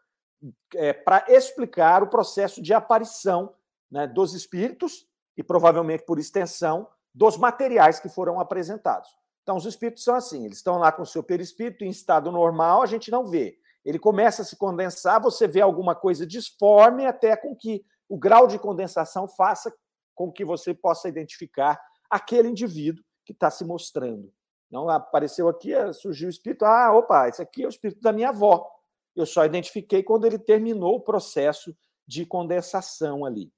é, 0.73 0.93
para 0.93 1.25
explicar 1.27 2.01
o 2.01 2.07
processo 2.07 2.61
de 2.61 2.73
aparição 2.73 3.53
né, 3.91 4.07
dos 4.07 4.33
espíritos 4.33 5.05
e, 5.37 5.43
provavelmente 5.43 6.05
por 6.05 6.17
extensão, 6.17 6.87
dos 7.13 7.37
materiais 7.37 7.99
que 7.99 8.09
foram 8.09 8.39
apresentados. 8.39 9.09
Então, 9.45 9.57
os 9.57 9.65
espíritos 9.67 10.03
são 10.03 10.15
assim, 10.15 10.43
eles 10.43 10.57
estão 10.57 10.79
lá 10.79 10.91
com 10.91 11.03
o 11.03 11.05
seu 11.05 11.21
perispírito 11.21 11.85
em 11.85 11.89
estado 11.89 12.31
normal, 12.31 12.81
a 12.81 12.87
gente 12.87 13.11
não 13.11 13.27
vê. 13.27 13.59
Ele 13.85 13.99
começa 13.99 14.41
a 14.41 14.45
se 14.45 14.55
condensar, 14.55 15.21
você 15.21 15.47
vê 15.47 15.61
alguma 15.61 15.93
coisa 15.93 16.25
disforme, 16.25 17.05
até 17.05 17.37
com 17.37 17.55
que 17.55 17.85
o 18.09 18.17
grau 18.17 18.47
de 18.47 18.57
condensação 18.57 19.27
faça 19.27 19.71
com 20.15 20.31
que 20.31 20.43
você 20.43 20.73
possa 20.73 21.07
identificar 21.07 21.79
aquele 22.09 22.49
indivíduo 22.49 23.05
que 23.23 23.33
está 23.33 23.51
se 23.51 23.63
mostrando. 23.63 24.33
Não 24.71 24.89
apareceu 24.89 25.47
aqui, 25.47 25.73
surgiu 25.93 26.25
o 26.25 26.31
espírito, 26.31 26.65
ah, 26.65 26.91
opa, 26.91 27.29
esse 27.29 27.39
aqui 27.39 27.61
é 27.61 27.67
o 27.67 27.69
espírito 27.69 28.01
da 28.01 28.11
minha 28.11 28.29
avó. 28.29 28.67
Eu 29.15 29.27
só 29.27 29.45
identifiquei 29.45 30.01
quando 30.01 30.25
ele 30.25 30.39
terminou 30.39 30.95
o 30.95 31.01
processo 31.01 31.77
de 32.07 32.25
condensação 32.25 33.23
ali. 33.23 33.53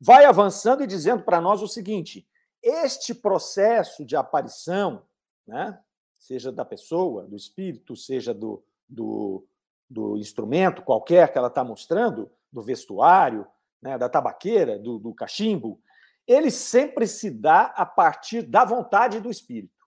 Vai 0.00 0.24
avançando 0.26 0.84
e 0.84 0.86
dizendo 0.86 1.24
para 1.24 1.40
nós 1.40 1.60
o 1.60 1.66
seguinte: 1.66 2.24
este 2.64 3.14
processo 3.14 4.04
de 4.04 4.16
aparição, 4.16 5.02
né, 5.46 5.78
seja 6.18 6.50
da 6.50 6.64
pessoa, 6.64 7.26
do 7.26 7.36
espírito, 7.36 7.94
seja 7.94 8.32
do, 8.32 8.64
do, 8.88 9.46
do 9.88 10.16
instrumento 10.16 10.82
qualquer 10.82 11.30
que 11.30 11.36
ela 11.36 11.48
está 11.48 11.62
mostrando, 11.62 12.30
do 12.50 12.62
vestuário, 12.62 13.46
né, 13.82 13.98
da 13.98 14.08
tabaqueira, 14.08 14.78
do, 14.78 14.98
do 14.98 15.12
cachimbo, 15.12 15.78
ele 16.26 16.50
sempre 16.50 17.06
se 17.06 17.30
dá 17.30 17.66
a 17.76 17.84
partir 17.84 18.42
da 18.42 18.64
vontade 18.64 19.20
do 19.20 19.30
espírito. 19.30 19.84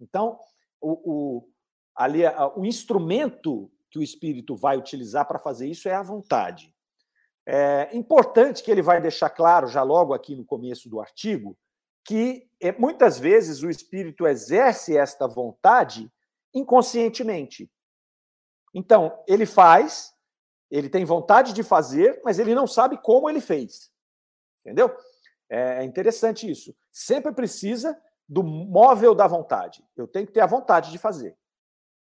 Então, 0.00 0.40
o, 0.80 1.12
o, 1.12 1.48
ali, 1.94 2.22
o 2.56 2.64
instrumento 2.64 3.70
que 3.88 3.98
o 3.98 4.02
espírito 4.02 4.56
vai 4.56 4.76
utilizar 4.76 5.28
para 5.28 5.38
fazer 5.38 5.68
isso 5.68 5.88
é 5.88 5.94
a 5.94 6.02
vontade. 6.02 6.74
É 7.46 7.96
importante 7.96 8.62
que 8.62 8.70
ele 8.70 8.82
vai 8.82 9.00
deixar 9.00 9.30
claro, 9.30 9.68
já 9.68 9.82
logo 9.82 10.14
aqui 10.14 10.34
no 10.34 10.44
começo 10.44 10.88
do 10.88 11.00
artigo, 11.00 11.56
que 12.04 12.48
é, 12.60 12.72
muitas 12.72 13.18
vezes 13.18 13.62
o 13.62 13.70
espírito 13.70 14.26
exerce 14.26 14.96
esta 14.96 15.26
vontade 15.26 16.10
inconscientemente. 16.54 17.70
Então, 18.74 19.22
ele 19.26 19.46
faz, 19.46 20.14
ele 20.70 20.88
tem 20.88 21.04
vontade 21.04 21.52
de 21.52 21.62
fazer, 21.62 22.20
mas 22.24 22.38
ele 22.38 22.54
não 22.54 22.66
sabe 22.66 22.96
como 23.02 23.28
ele 23.28 23.40
fez. 23.40 23.90
Entendeu? 24.60 24.94
É 25.48 25.84
interessante 25.84 26.50
isso. 26.50 26.74
Sempre 26.90 27.32
precisa 27.32 28.00
do 28.28 28.42
móvel 28.42 29.14
da 29.14 29.26
vontade. 29.26 29.84
Eu 29.96 30.08
tenho 30.08 30.26
que 30.26 30.32
ter 30.32 30.40
a 30.40 30.46
vontade 30.46 30.90
de 30.90 30.98
fazer. 30.98 31.36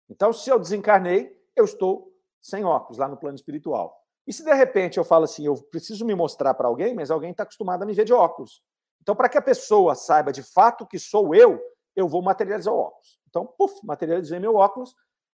Então, 0.09 0.31
se 0.31 0.49
eu 0.49 0.59
desencarnei, 0.59 1.35
eu 1.55 1.65
estou 1.65 2.13
sem 2.41 2.63
óculos 2.63 2.97
lá 2.97 3.07
no 3.07 3.17
plano 3.17 3.35
espiritual. 3.35 3.99
E 4.27 4.33
se 4.33 4.43
de 4.43 4.53
repente 4.53 4.97
eu 4.97 5.03
falo 5.03 5.23
assim, 5.23 5.45
eu 5.45 5.55
preciso 5.55 6.05
me 6.05 6.13
mostrar 6.13 6.53
para 6.53 6.67
alguém, 6.67 6.93
mas 6.93 7.09
alguém 7.09 7.31
está 7.31 7.43
acostumado 7.43 7.83
a 7.83 7.85
me 7.85 7.93
ver 7.93 8.05
de 8.05 8.13
óculos. 8.13 8.61
Então, 9.03 9.13
para 9.13 9.27
que 9.27 9.37
a 9.37 9.41
pessoa 9.41 9.95
saiba 9.95 10.31
de 10.31 10.41
fato 10.41 10.87
que 10.87 10.97
sou 10.97 11.35
eu, 11.35 11.61
eu 11.93 12.07
vou 12.07 12.21
materializar 12.21 12.73
o 12.73 12.77
óculos. 12.77 13.19
Então, 13.29 13.45
puf, 13.45 13.85
materializei 13.85 14.39
meu 14.39 14.55
óculos, 14.55 14.95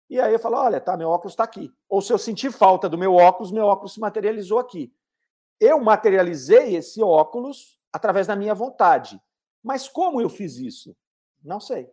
e 0.09 0.21
aí 0.21 0.33
eu 0.33 0.39
falo: 0.39 0.57
olha, 0.57 0.81
tá, 0.81 0.97
meu 0.97 1.11
óculos 1.11 1.33
está 1.33 1.43
aqui. 1.43 1.73
Ou 1.89 2.01
se 2.01 2.13
eu 2.13 2.19
sentir 2.19 2.53
falta 2.53 2.89
do 2.89 2.97
meu 2.97 3.15
óculos, 3.15 3.51
meu 3.51 3.67
óculos 3.67 3.95
se 3.95 4.01
materializou 4.01 4.61
aqui. 4.61 4.95
Eu 5.59 5.81
materializei 5.81 6.77
esse 6.77 7.03
óculos 7.03 7.77
através 7.93 8.29
da 8.29 8.37
minha 8.37 8.55
vontade. 8.55 9.21
Mas 9.65 9.89
como 9.89 10.21
eu 10.21 10.29
fiz 10.29 10.59
isso? 10.59 10.97
Não 11.43 11.59
sei. 11.59 11.91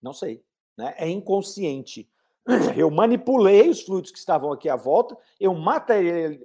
Não 0.00 0.12
sei. 0.12 0.44
Né? 0.78 0.94
É 0.96 1.08
inconsciente. 1.08 2.08
Eu 2.76 2.90
manipulei 2.90 3.68
os 3.68 3.82
fluidos 3.82 4.10
que 4.10 4.18
estavam 4.18 4.50
aqui 4.52 4.68
à 4.68 4.74
volta, 4.74 5.16
eu 5.38 5.54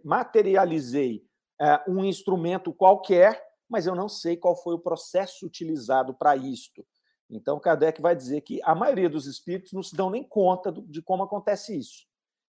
materializei 0.04 1.26
é, 1.60 1.82
um 1.88 2.06
instrumento 2.06 2.72
qualquer, 2.72 3.47
mas 3.70 3.86
eu 3.86 3.96
não 3.96 4.08
sei 4.08 4.38
qual 4.38 4.56
foi 4.56 4.76
o 4.76 4.80
processo 4.80 5.46
utilizado 5.46 6.14
para 6.14 6.36
isto. 6.36 6.86
Então, 7.30 7.60
Kardec 7.60 8.02
vai 8.02 8.16
dizer 8.16 8.42
que 8.42 8.62
a 8.64 8.74
maioria 8.74 9.10
dos 9.10 9.26
espíritos 9.26 9.74
não 9.74 9.84
se 9.84 9.96
dão 9.96 10.10
nem 10.10 10.24
conta 10.24 10.72
de 10.72 11.02
como 11.02 11.24
acontece 11.24 11.78
isso. 11.78 12.06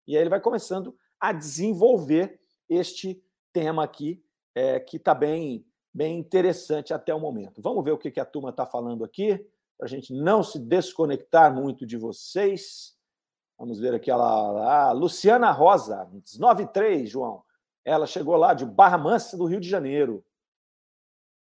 E 0.07 0.17
aí 0.17 0.23
ele 0.23 0.31
vai 0.31 0.41
começando 0.41 0.97
a 1.21 1.33
desenvolver 1.33 2.41
este 2.69 3.23
tema 3.53 3.83
aqui, 3.83 4.23
é, 4.55 4.79
que 4.79 4.97
está 4.97 5.15
bem, 5.15 5.67
bem 5.93 6.19
interessante 6.19 6.95
até 6.95 7.15
o 7.15 7.21
momento. 7.21 7.61
Vamos 7.61 7.85
ver 7.85 7.93
o 7.93 7.99
que, 7.99 8.11
que 8.11 8.21
a 8.21 8.25
turma 8.25 8.51
está 8.51 8.65
falando 8.65 9.05
aqui, 9.05 9.37
para 9.77 9.87
a 9.87 9.89
gente 9.89 10.13
não 10.13 10.43
se 10.43 10.59
desconectar 10.59 11.55
muito 11.55 11.85
de 11.85 11.97
vocês. 11.97 12.97
Vamos 13.59 13.81
ver 13.81 13.95
aqui, 13.95 14.11
a 14.11 14.93
Luciana 14.93 15.51
Rosa, 15.51 16.09
93, 16.39 17.11
João. 17.11 17.43
Ela 17.85 18.07
chegou 18.07 18.37
lá 18.37 18.55
de 18.55 18.65
Barra 18.65 18.99
Mansa, 18.99 19.37
do 19.37 19.47
Rio 19.47 19.61
de 19.61 19.69
Janeiro. 19.69 20.25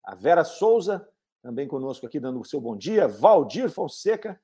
A 0.05 0.15
Vera 0.15 0.45
Souza, 0.45 1.09
também 1.43 1.67
conosco 1.67 2.07
aqui, 2.07 2.21
dando 2.21 2.41
o 2.41 2.45
seu 2.45 2.61
bom 2.61 2.77
dia. 2.77 3.09
Valdir 3.09 3.71
Fonseca, 3.71 4.41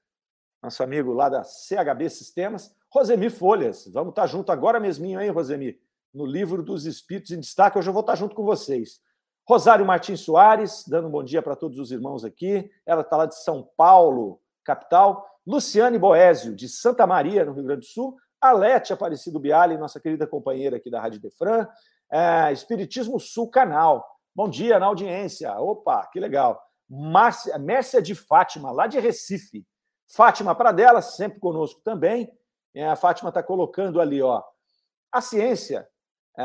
nosso 0.63 0.83
amigo 0.83 1.13
lá 1.13 1.29
da 1.29 1.43
CHB 1.45 2.09
Sistemas. 2.09 2.75
Rosemi 2.91 3.31
Folhas, 3.31 3.87
vamos 3.93 4.11
estar 4.11 4.27
junto 4.27 4.51
agora 4.51 4.81
mesminho, 4.81 5.21
hein, 5.21 5.31
Rosemi? 5.31 5.79
No 6.13 6.27
livro 6.27 6.63
dos 6.63 6.87
Espíritos 6.87 7.31
em 7.31 7.39
Destaque, 7.39 7.79
hoje 7.79 7.89
eu 7.89 7.93
vou 7.93 8.01
estar 8.01 8.17
junto 8.17 8.35
com 8.35 8.43
vocês. 8.43 9.01
Rosário 9.49 9.87
Martins 9.87 10.21
Soares, 10.21 10.85
dando 10.87 11.09
um 11.09 11.11
bom 11.11 11.23
dia 11.23 11.43
para 11.43 11.57
todos 11.57 11.79
os 11.79 11.93
irmãos 11.93 12.25
aqui. 12.25 12.71
Ela 12.85 13.03
está 13.03 13.17
lá 13.17 13.27
de 13.27 13.37
São 13.37 13.69
Paulo, 13.77 14.41
capital. 14.65 15.27
Luciane 15.47 15.99
Boésio, 15.99 16.55
de 16.55 16.69
Santa 16.69 17.07
Maria, 17.07 17.45
no 17.45 17.53
Rio 17.53 17.65
Grande 17.65 17.81
do 17.81 17.87
Sul. 17.87 18.17
Alete 18.41 18.93
Aparecido 18.93 19.39
Biali, 19.39 19.77
nossa 19.77 20.01
querida 20.01 20.27
companheira 20.27 20.77
aqui 20.77 20.91
da 20.91 21.01
Rádio 21.01 21.21
Defran. 21.21 21.67
É, 22.11 22.53
Espiritismo 22.53 23.21
Sul 23.21 23.49
Canal. 23.49 24.10
Bom 24.35 24.49
dia 24.49 24.79
na 24.79 24.87
audiência. 24.87 25.53
Opa, 25.59 26.07
que 26.07 26.21
legal. 26.21 26.63
Márcia, 26.89 27.59
Mércia 27.59 28.01
de 28.01 28.15
Fátima, 28.15 28.71
lá 28.71 28.87
de 28.87 28.99
Recife. 28.99 29.67
Fátima 30.09 30.55
Pradella, 30.55 31.03
sempre 31.03 31.41
conosco 31.41 31.81
também. 31.83 32.33
É, 32.75 32.87
a 32.89 32.97
Fátima 32.97 33.31
está 33.31 33.43
colocando 33.43 34.01
ali, 34.01 34.23
ó. 34.23 34.43
A 35.11 35.21
ciência 35.21 35.89
é, 36.39 36.43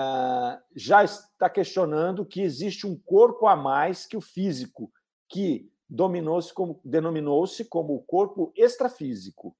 já 0.76 1.04
está 1.04 1.50
questionando 1.50 2.26
que 2.26 2.42
existe 2.42 2.88
um 2.88 2.98
corpo 2.98 3.48
a 3.48 3.56
mais 3.56 4.06
que 4.06 4.18
o 4.18 4.22
físico, 4.22 4.92
que 5.30 5.72
dominou-se 5.88 6.54
como 6.54 6.82
denominou-se 6.84 7.66
como 7.66 7.96
o 7.96 8.04
corpo 8.04 8.52
extrafísico. 8.56 9.56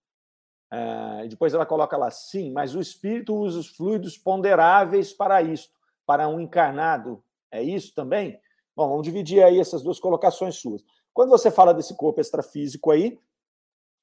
É, 0.72 1.28
depois 1.28 1.54
ela 1.54 1.66
coloca 1.66 1.96
lá, 1.96 2.10
sim, 2.10 2.52
mas 2.52 2.76
o 2.76 2.82
espírito 2.82 3.36
usa 3.36 3.60
os 3.60 3.68
fluidos 3.68 4.18
ponderáveis 4.18 5.14
para 5.14 5.42
isto, 5.44 5.74
para 6.06 6.28
um 6.28 6.40
encarnado. 6.40 7.24
É 7.56 7.64
isso 7.64 7.94
também? 7.94 8.40
Bom, 8.76 8.90
vamos 8.90 9.04
dividir 9.04 9.44
aí 9.44 9.60
essas 9.60 9.82
duas 9.82 10.00
colocações 10.00 10.56
suas. 10.56 10.84
Quando 11.14 11.30
você 11.30 11.50
fala 11.50 11.74
desse 11.74 11.96
corpo 11.96 12.20
extrafísico 12.20 12.92
aí, 12.92 13.18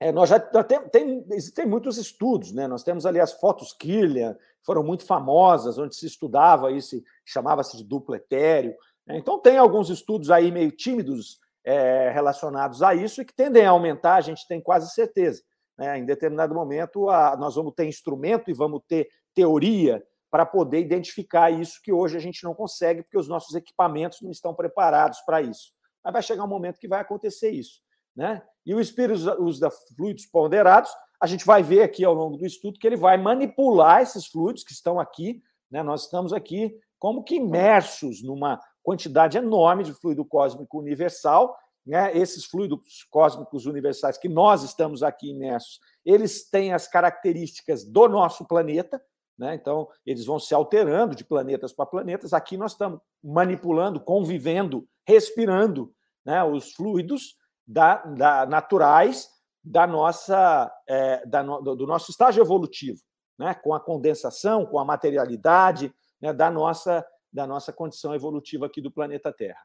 é, 0.00 0.10
nós 0.10 0.30
já 0.30 0.40
tem, 0.40 0.88
tem, 0.88 1.26
existem 1.30 1.64
muitos 1.64 1.96
estudos, 1.96 2.52
né? 2.52 2.66
Nós 2.66 2.82
temos 2.82 3.06
ali 3.06 3.20
as 3.20 3.34
fotos 3.34 3.72
Killian, 3.72 4.36
foram 4.64 4.82
muito 4.82 5.04
famosas, 5.04 5.78
onde 5.78 5.94
se 5.94 6.06
estudava 6.06 6.72
isso, 6.72 7.00
chamava-se 7.24 7.76
de 7.76 7.84
duplo 7.84 8.14
etéreo. 8.14 8.74
Né? 9.06 9.18
Então, 9.18 9.38
tem 9.38 9.58
alguns 9.58 9.90
estudos 9.90 10.30
aí 10.30 10.50
meio 10.50 10.72
tímidos 10.72 11.38
é, 11.64 12.10
relacionados 12.10 12.82
a 12.82 12.94
isso 12.94 13.22
e 13.22 13.24
que 13.24 13.34
tendem 13.34 13.64
a 13.64 13.70
aumentar, 13.70 14.16
a 14.16 14.20
gente 14.20 14.46
tem 14.48 14.60
quase 14.60 14.90
certeza. 14.90 15.42
Né? 15.78 15.98
Em 15.98 16.04
determinado 16.04 16.54
momento, 16.54 17.08
a, 17.08 17.36
nós 17.36 17.54
vamos 17.54 17.74
ter 17.74 17.86
instrumento 17.86 18.50
e 18.50 18.54
vamos 18.54 18.80
ter 18.88 19.08
teoria 19.34 20.02
para 20.32 20.46
poder 20.46 20.80
identificar 20.80 21.50
isso 21.50 21.78
que 21.84 21.92
hoje 21.92 22.16
a 22.16 22.20
gente 22.20 22.42
não 22.42 22.54
consegue, 22.54 23.02
porque 23.02 23.18
os 23.18 23.28
nossos 23.28 23.54
equipamentos 23.54 24.22
não 24.22 24.30
estão 24.30 24.54
preparados 24.54 25.20
para 25.26 25.42
isso. 25.42 25.74
Mas 26.02 26.10
vai 26.10 26.22
chegar 26.22 26.42
um 26.44 26.48
momento 26.48 26.80
que 26.80 26.88
vai 26.88 27.02
acontecer 27.02 27.50
isso. 27.50 27.82
Né? 28.16 28.42
E 28.64 28.74
o 28.74 28.80
espírito 28.80 29.30
usa 29.42 29.70
fluidos 29.94 30.24
ponderados, 30.24 30.90
a 31.20 31.26
gente 31.26 31.44
vai 31.44 31.62
ver 31.62 31.82
aqui 31.82 32.02
ao 32.02 32.14
longo 32.14 32.38
do 32.38 32.46
estudo 32.46 32.78
que 32.78 32.86
ele 32.86 32.96
vai 32.96 33.18
manipular 33.18 34.00
esses 34.00 34.26
fluidos 34.26 34.64
que 34.64 34.72
estão 34.72 34.98
aqui. 34.98 35.42
Né? 35.70 35.82
Nós 35.82 36.04
estamos 36.04 36.32
aqui 36.32 36.74
como 36.98 37.22
que 37.22 37.34
imersos 37.34 38.22
numa 38.22 38.58
quantidade 38.82 39.36
enorme 39.36 39.84
de 39.84 39.92
fluido 39.92 40.24
cósmico 40.24 40.78
universal. 40.78 41.54
Né? 41.86 42.16
Esses 42.16 42.46
fluidos 42.46 43.06
cósmicos 43.10 43.66
universais 43.66 44.16
que 44.16 44.30
nós 44.30 44.62
estamos 44.62 45.02
aqui 45.02 45.28
imersos, 45.28 45.78
eles 46.06 46.48
têm 46.48 46.72
as 46.72 46.88
características 46.88 47.84
do 47.84 48.08
nosso 48.08 48.46
planeta, 48.46 48.98
né? 49.38 49.54
Então, 49.54 49.88
eles 50.04 50.24
vão 50.24 50.38
se 50.38 50.54
alterando 50.54 51.14
de 51.14 51.24
planetas 51.24 51.72
para 51.72 51.86
planetas. 51.86 52.32
Aqui 52.32 52.56
nós 52.56 52.72
estamos 52.72 53.00
manipulando, 53.22 54.00
convivendo, 54.00 54.86
respirando 55.06 55.92
né? 56.24 56.42
os 56.44 56.72
fluidos 56.72 57.36
da, 57.66 57.96
da, 57.96 58.46
naturais 58.46 59.28
da 59.64 59.86
nossa, 59.86 60.72
é, 60.88 61.24
da 61.26 61.42
no, 61.42 61.60
do 61.60 61.86
nosso 61.86 62.10
estágio 62.10 62.42
evolutivo, 62.42 63.00
né? 63.38 63.54
com 63.54 63.74
a 63.74 63.80
condensação, 63.80 64.66
com 64.66 64.78
a 64.78 64.84
materialidade 64.84 65.92
né? 66.20 66.32
da, 66.32 66.50
nossa, 66.50 67.06
da 67.32 67.46
nossa 67.46 67.72
condição 67.72 68.14
evolutiva 68.14 68.66
aqui 68.66 68.80
do 68.80 68.90
planeta 68.90 69.32
Terra. 69.32 69.60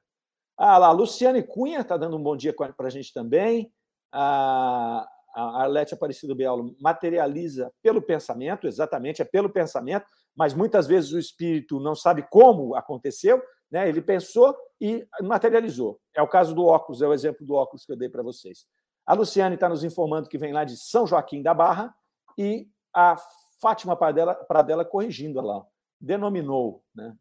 Ah 0.55 0.77
lá, 0.77 0.91
Luciane 0.91 1.43
Cunha 1.43 1.81
está 1.81 1.97
dando 1.97 2.17
um 2.17 2.23
bom 2.23 2.35
dia 2.35 2.53
para 2.53 2.73
a 2.79 2.89
gente 2.89 3.13
também. 3.13 3.71
Ah, 4.11 5.07
a 5.37 5.61
Arlete 5.61 5.93
Aparecido 5.93 6.35
Bialo 6.35 6.75
materializa 6.81 7.71
pelo 7.83 8.01
pensamento, 8.01 8.65
exatamente, 8.65 9.21
é 9.21 9.25
pelo 9.25 9.47
pensamento, 9.47 10.07
mas 10.35 10.55
muitas 10.55 10.87
vezes 10.87 11.11
o 11.11 11.19
espírito 11.19 11.79
não 11.79 11.93
sabe 11.93 12.25
como 12.27 12.73
aconteceu, 12.73 13.39
né? 13.69 13.87
ele 13.87 14.01
pensou 14.01 14.57
e 14.81 15.07
materializou. 15.21 15.99
É 16.15 16.23
o 16.23 16.27
caso 16.27 16.55
do 16.55 16.65
óculos, 16.65 17.03
é 17.03 17.07
o 17.07 17.13
exemplo 17.13 17.45
do 17.45 17.53
óculos 17.53 17.85
que 17.85 17.91
eu 17.91 17.95
dei 17.95 18.09
para 18.09 18.23
vocês. 18.23 18.65
A 19.05 19.13
Luciane 19.13 19.53
está 19.53 19.69
nos 19.69 19.83
informando 19.83 20.27
que 20.27 20.39
vem 20.39 20.51
lá 20.51 20.63
de 20.63 20.75
São 20.75 21.05
Joaquim 21.05 21.43
da 21.43 21.53
Barra 21.53 21.95
e 22.35 22.67
a 22.91 23.15
Fátima 23.61 23.95
Pradella, 23.95 24.33
Pradella 24.33 24.83
corrigindo 24.83 25.39
lá, 25.39 25.63
denominou, 26.01 26.83
né? 26.95 27.15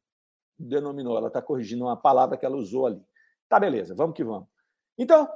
Denominou, 0.59 1.19
ela 1.19 1.29
está 1.29 1.43
corrigindo 1.43 1.85
uma 1.85 1.97
palavra 1.99 2.39
que 2.39 2.47
ela 2.47 2.57
usou 2.57 2.87
ali. 2.87 3.05
Tá, 3.47 3.61
beleza, 3.61 3.95
vamos 3.95 4.17
que 4.17 4.25
vamos. 4.25 4.49
Então, 4.97 5.29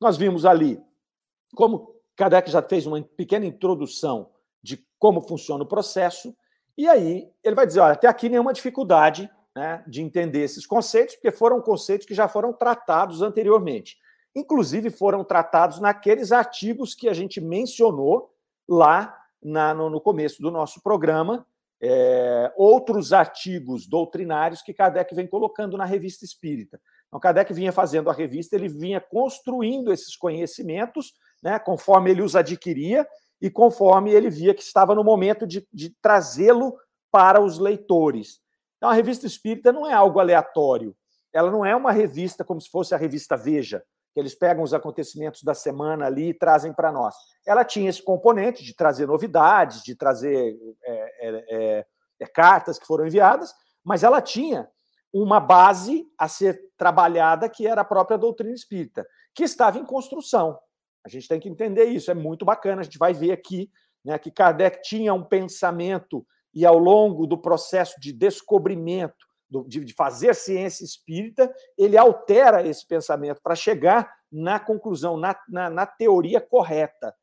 nós 0.00 0.16
vimos 0.16 0.46
ali 0.46 0.82
como 1.54 1.92
Kardec 2.22 2.48
já 2.48 2.62
fez 2.62 2.86
uma 2.86 3.02
pequena 3.02 3.44
introdução 3.44 4.30
de 4.62 4.78
como 4.96 5.20
funciona 5.20 5.64
o 5.64 5.66
processo, 5.66 6.32
e 6.78 6.88
aí 6.88 7.28
ele 7.42 7.56
vai 7.56 7.66
dizer: 7.66 7.80
olha, 7.80 7.94
até 7.94 8.06
aqui 8.06 8.28
nenhuma 8.28 8.52
dificuldade 8.52 9.28
né, 9.56 9.82
de 9.88 10.00
entender 10.00 10.38
esses 10.38 10.64
conceitos, 10.64 11.16
porque 11.16 11.32
foram 11.32 11.60
conceitos 11.60 12.06
que 12.06 12.14
já 12.14 12.28
foram 12.28 12.52
tratados 12.52 13.22
anteriormente. 13.22 13.96
Inclusive, 14.36 14.88
foram 14.88 15.24
tratados 15.24 15.80
naqueles 15.80 16.30
artigos 16.30 16.94
que 16.94 17.08
a 17.08 17.12
gente 17.12 17.40
mencionou 17.40 18.32
lá 18.68 19.18
na, 19.42 19.74
no, 19.74 19.90
no, 19.90 20.00
começo 20.00 20.40
do 20.40 20.50
nosso 20.52 20.80
programa, 20.80 21.44
é, 21.82 22.52
outros 22.56 23.12
artigos 23.12 23.84
doutrinários 23.84 24.62
que 24.62 24.72
Kardec 24.72 25.12
vem 25.12 25.26
colocando 25.26 25.76
na 25.76 25.84
revista 25.84 26.24
espírita. 26.24 26.80
Então, 27.08 27.18
Kardec 27.18 27.52
vinha 27.52 27.72
fazendo 27.72 28.08
a 28.08 28.12
revista, 28.12 28.54
ele 28.54 28.68
vinha 28.68 29.00
construindo 29.00 29.92
esses 29.92 30.16
conhecimentos 30.16 31.14
né, 31.42 31.58
conforme 31.58 32.10
ele 32.10 32.22
os 32.22 32.36
adquiria, 32.36 33.06
e 33.40 33.50
conforme 33.50 34.12
ele 34.12 34.30
via 34.30 34.54
que 34.54 34.62
estava 34.62 34.94
no 34.94 35.02
momento 35.02 35.46
de, 35.46 35.66
de 35.72 35.90
trazê-lo 36.00 36.78
para 37.10 37.40
os 37.40 37.58
leitores. 37.58 38.40
Então, 38.76 38.88
a 38.88 38.94
revista 38.94 39.26
espírita 39.26 39.72
não 39.72 39.86
é 39.86 39.92
algo 39.92 40.20
aleatório. 40.20 40.96
Ela 41.32 41.50
não 41.50 41.64
é 41.64 41.74
uma 41.74 41.90
revista 41.90 42.44
como 42.44 42.60
se 42.60 42.70
fosse 42.70 42.94
a 42.94 42.98
revista 42.98 43.36
Veja, 43.36 43.82
que 44.12 44.20
eles 44.20 44.34
pegam 44.34 44.62
os 44.62 44.74
acontecimentos 44.74 45.42
da 45.42 45.54
semana 45.54 46.06
ali 46.06 46.28
e 46.28 46.34
trazem 46.34 46.72
para 46.72 46.92
nós. 46.92 47.14
Ela 47.46 47.64
tinha 47.64 47.90
esse 47.90 48.02
componente 48.02 48.62
de 48.62 48.74
trazer 48.74 49.06
novidades, 49.06 49.82
de 49.82 49.96
trazer 49.96 50.56
é, 50.84 50.92
é, 50.92 51.44
é, 51.48 51.86
é, 52.20 52.26
cartas 52.26 52.78
que 52.78 52.86
foram 52.86 53.06
enviadas, 53.06 53.52
mas 53.82 54.02
ela 54.02 54.20
tinha 54.20 54.68
uma 55.12 55.40
base 55.40 56.06
a 56.18 56.28
ser 56.28 56.60
trabalhada 56.76 57.48
que 57.48 57.66
era 57.66 57.80
a 57.80 57.84
própria 57.84 58.16
doutrina 58.16 58.54
espírita, 58.54 59.06
que 59.34 59.44
estava 59.44 59.78
em 59.78 59.84
construção. 59.84 60.58
A 61.04 61.08
gente 61.08 61.28
tem 61.28 61.40
que 61.40 61.48
entender 61.48 61.84
isso, 61.84 62.10
é 62.10 62.14
muito 62.14 62.44
bacana. 62.44 62.80
A 62.80 62.84
gente 62.84 62.98
vai 62.98 63.12
ver 63.12 63.32
aqui 63.32 63.70
né, 64.04 64.18
que 64.18 64.30
Kardec 64.30 64.82
tinha 64.82 65.12
um 65.12 65.24
pensamento 65.24 66.26
e 66.54 66.66
ao 66.66 66.78
longo 66.78 67.26
do 67.26 67.38
processo 67.38 67.98
de 68.00 68.12
descobrimento, 68.12 69.26
de 69.66 69.92
fazer 69.94 70.34
ciência 70.34 70.84
espírita, 70.84 71.52
ele 71.76 71.96
altera 71.96 72.66
esse 72.66 72.86
pensamento 72.86 73.40
para 73.42 73.54
chegar 73.54 74.10
na 74.30 74.58
conclusão, 74.58 75.16
na, 75.16 75.38
na, 75.48 75.68
na, 75.68 75.86
teoria 75.86 76.40
correta. 76.40 77.14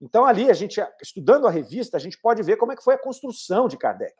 Então, 0.00 0.24
ali, 0.24 0.50
a 0.50 0.52
gente, 0.52 0.80
estudando 1.00 1.46
a 1.46 1.50
revista, 1.50 1.96
a 1.96 2.00
gente 2.00 2.20
pode 2.20 2.42
ver 2.42 2.56
como 2.56 2.72
é 2.72 2.76
que 2.76 2.82
foi 2.82 2.94
a 2.94 2.98
construção 2.98 3.68
de 3.68 3.76
Kardec. 3.76 4.14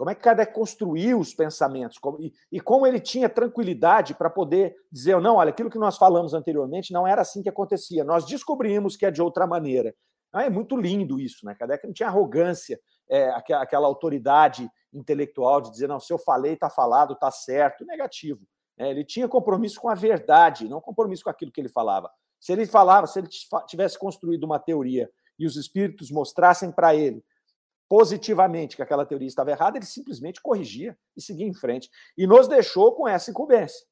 Como 0.00 0.08
é 0.08 0.14
que 0.14 0.22
Kardec 0.22 0.54
construiu 0.54 1.20
os 1.20 1.34
pensamentos 1.34 1.98
como, 1.98 2.18
e, 2.22 2.32
e, 2.50 2.58
como 2.58 2.86
ele 2.86 2.98
tinha 2.98 3.28
tranquilidade 3.28 4.14
para 4.14 4.30
poder 4.30 4.74
dizer, 4.90 5.20
não, 5.20 5.36
olha, 5.36 5.50
aquilo 5.50 5.68
que 5.68 5.78
nós 5.78 5.98
falamos 5.98 6.32
anteriormente 6.32 6.90
não 6.90 7.06
era 7.06 7.20
assim 7.20 7.42
que 7.42 7.50
acontecia. 7.50 8.02
Nós 8.02 8.24
descobrimos 8.24 8.96
que 8.96 9.04
é 9.04 9.10
de 9.10 9.20
outra 9.20 9.46
maneira. 9.46 9.94
Ah, 10.32 10.44
é 10.44 10.48
muito 10.48 10.74
lindo 10.74 11.20
isso, 11.20 11.44
né? 11.44 11.54
Kardec 11.54 11.86
não 11.86 11.92
tinha 11.92 12.08
arrogância, 12.08 12.80
é, 13.10 13.28
aquela, 13.28 13.62
aquela, 13.62 13.86
autoridade 13.86 14.70
intelectual 14.90 15.60
de 15.60 15.70
dizer, 15.70 15.86
não, 15.86 16.00
se 16.00 16.10
eu 16.10 16.18
falei, 16.18 16.54
está 16.54 16.70
falado, 16.70 17.12
está 17.12 17.30
certo. 17.30 17.84
Negativo. 17.84 18.40
É, 18.78 18.88
ele 18.88 19.04
tinha 19.04 19.28
compromisso 19.28 19.78
com 19.78 19.90
a 19.90 19.94
verdade, 19.94 20.66
não 20.66 20.80
compromisso 20.80 21.24
com 21.24 21.30
aquilo 21.30 21.52
que 21.52 21.60
ele 21.60 21.68
falava. 21.68 22.10
Se 22.40 22.52
ele 22.52 22.64
falava, 22.64 23.06
se 23.06 23.18
ele 23.18 23.28
tivesse 23.66 23.98
construído 23.98 24.44
uma 24.44 24.58
teoria 24.58 25.10
e 25.38 25.44
os 25.44 25.56
espíritos 25.56 26.10
mostrassem 26.10 26.72
para 26.72 26.94
ele 26.94 27.22
positivamente 27.90 28.76
que 28.76 28.82
aquela 28.82 29.04
teoria 29.04 29.26
estava 29.26 29.50
errada, 29.50 29.76
ele 29.76 29.84
simplesmente 29.84 30.40
corrigia 30.40 30.96
e 31.16 31.20
seguia 31.20 31.44
em 31.44 31.52
frente. 31.52 31.90
E 32.16 32.24
nos 32.24 32.46
deixou 32.46 32.94
com 32.94 33.08
essa 33.08 33.32
incumbência. 33.32 33.84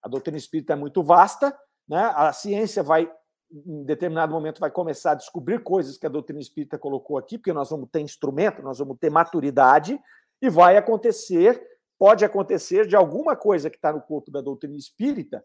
A 0.00 0.08
doutrina 0.08 0.38
espírita 0.38 0.74
é 0.74 0.76
muito 0.76 1.02
vasta, 1.02 1.58
né? 1.88 2.12
a 2.14 2.32
ciência 2.32 2.84
vai 2.84 3.12
em 3.52 3.82
determinado 3.82 4.32
momento 4.32 4.60
vai 4.60 4.70
começar 4.70 5.10
a 5.10 5.16
descobrir 5.16 5.64
coisas 5.64 5.98
que 5.98 6.06
a 6.06 6.08
doutrina 6.08 6.40
espírita 6.40 6.78
colocou 6.78 7.18
aqui, 7.18 7.36
porque 7.36 7.52
nós 7.52 7.68
vamos 7.68 7.88
ter 7.90 7.98
instrumento, 7.98 8.62
nós 8.62 8.78
vamos 8.78 8.96
ter 8.96 9.10
maturidade, 9.10 10.00
e 10.40 10.48
vai 10.48 10.76
acontecer, 10.76 11.60
pode 11.98 12.24
acontecer 12.24 12.86
de 12.86 12.94
alguma 12.94 13.34
coisa 13.34 13.68
que 13.68 13.74
está 13.74 13.92
no 13.92 14.00
corpo 14.00 14.30
da 14.30 14.40
doutrina 14.40 14.76
espírita 14.76 15.44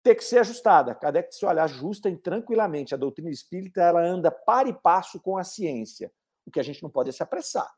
ter 0.00 0.14
que 0.14 0.22
ser 0.22 0.38
ajustada. 0.38 0.94
Kardec 0.94 1.34
se 1.34 1.44
olhar 1.44 1.68
justa 1.68 2.08
e 2.08 2.16
tranquilamente. 2.16 2.94
A 2.94 2.96
doutrina 2.96 3.30
espírita 3.30 3.82
ela 3.82 4.00
anda 4.00 4.30
par 4.30 4.68
e 4.68 4.72
passo 4.72 5.20
com 5.20 5.36
a 5.36 5.42
ciência. 5.42 6.12
O 6.46 6.50
que 6.50 6.60
a 6.60 6.62
gente 6.62 6.82
não 6.82 6.90
pode 6.90 7.10
é 7.10 7.12
se 7.12 7.22
apressar. 7.22 7.70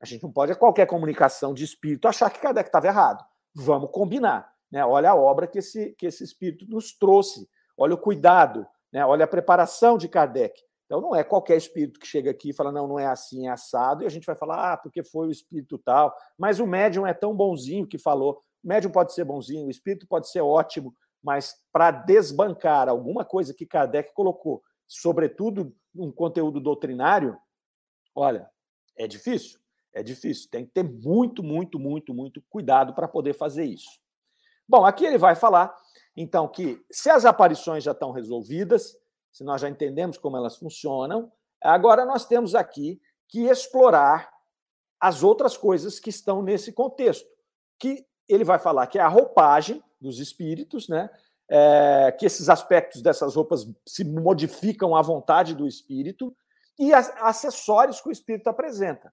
A 0.00 0.06
gente 0.06 0.22
não 0.22 0.32
pode, 0.32 0.52
a 0.52 0.56
qualquer 0.56 0.86
comunicação 0.86 1.52
de 1.52 1.64
espírito, 1.64 2.08
achar 2.08 2.30
que 2.30 2.40
Kardec 2.40 2.68
estava 2.68 2.86
errado. 2.86 3.24
Vamos 3.54 3.90
combinar. 3.90 4.50
Né? 4.70 4.84
Olha 4.84 5.10
a 5.10 5.14
obra 5.14 5.46
que 5.46 5.58
esse, 5.58 5.92
que 5.92 6.06
esse 6.06 6.24
espírito 6.24 6.66
nos 6.68 6.96
trouxe. 6.96 7.48
Olha 7.76 7.94
o 7.94 7.98
cuidado, 7.98 8.66
né? 8.92 9.04
Olha 9.04 9.24
a 9.24 9.28
preparação 9.28 9.98
de 9.98 10.08
Kardec. 10.08 10.54
Então, 10.86 11.00
não 11.00 11.14
é 11.14 11.22
qualquer 11.22 11.56
espírito 11.56 12.00
que 12.00 12.06
chega 12.06 12.32
aqui 12.32 12.50
e 12.50 12.52
fala, 12.52 12.72
não, 12.72 12.88
não 12.88 12.98
é 12.98 13.06
assim, 13.06 13.46
é 13.46 13.50
assado, 13.50 14.02
e 14.02 14.06
a 14.06 14.10
gente 14.10 14.26
vai 14.26 14.34
falar, 14.34 14.72
ah, 14.72 14.76
porque 14.76 15.04
foi 15.04 15.28
o 15.28 15.30
espírito 15.30 15.78
tal. 15.78 16.12
Mas 16.36 16.58
o 16.58 16.66
médium 16.66 17.06
é 17.06 17.14
tão 17.14 17.32
bonzinho 17.34 17.86
que 17.86 17.96
falou. 17.96 18.42
O 18.62 18.68
médium 18.68 18.90
pode 18.90 19.14
ser 19.14 19.24
bonzinho, 19.24 19.68
o 19.68 19.70
espírito 19.70 20.04
pode 20.08 20.28
ser 20.28 20.40
ótimo, 20.40 20.92
mas 21.22 21.54
para 21.72 21.92
desbancar 21.92 22.88
alguma 22.88 23.24
coisa 23.24 23.54
que 23.54 23.64
Kardec 23.64 24.12
colocou, 24.12 24.62
sobretudo 24.88 25.72
um 25.94 26.10
conteúdo 26.10 26.58
doutrinário, 26.58 27.38
olha, 28.14 28.50
é 28.96 29.06
difícil. 29.06 29.58
É 29.92 30.02
difícil. 30.02 30.48
Tem 30.50 30.64
que 30.64 30.72
ter 30.72 30.84
muito, 30.84 31.42
muito, 31.42 31.78
muito, 31.78 32.14
muito 32.14 32.42
cuidado 32.48 32.94
para 32.94 33.08
poder 33.08 33.34
fazer 33.34 33.64
isso. 33.64 34.00
Bom, 34.68 34.84
aqui 34.84 35.04
ele 35.04 35.18
vai 35.18 35.34
falar 35.34 35.74
então, 36.16 36.48
que 36.48 36.84
se 36.90 37.08
as 37.08 37.24
aparições 37.24 37.84
já 37.84 37.92
estão 37.92 38.10
resolvidas, 38.10 38.96
se 39.32 39.44
nós 39.44 39.60
já 39.60 39.68
entendemos 39.68 40.18
como 40.18 40.36
elas 40.36 40.56
funcionam, 40.56 41.30
agora 41.62 42.04
nós 42.04 42.26
temos 42.26 42.54
aqui 42.54 43.00
que 43.28 43.44
explorar 43.44 44.30
as 45.00 45.22
outras 45.22 45.56
coisas 45.56 45.98
que 45.98 46.10
estão 46.10 46.42
nesse 46.42 46.72
contexto, 46.72 47.26
que 47.78 48.04
ele 48.28 48.44
vai 48.44 48.58
falar 48.58 48.86
que 48.86 48.98
é 48.98 49.02
a 49.02 49.08
roupagem 49.08 49.82
dos 50.00 50.18
espíritos, 50.18 50.88
né? 50.88 51.08
É, 51.52 52.12
que 52.12 52.26
esses 52.26 52.48
aspectos 52.48 53.02
dessas 53.02 53.34
roupas 53.34 53.66
se 53.84 54.04
modificam 54.04 54.94
à 54.94 55.02
vontade 55.02 55.52
do 55.52 55.66
espírito 55.66 56.36
e 56.80 56.94
acessórios 56.94 58.00
que 58.00 58.08
o 58.08 58.12
espírito 58.12 58.48
apresenta. 58.48 59.12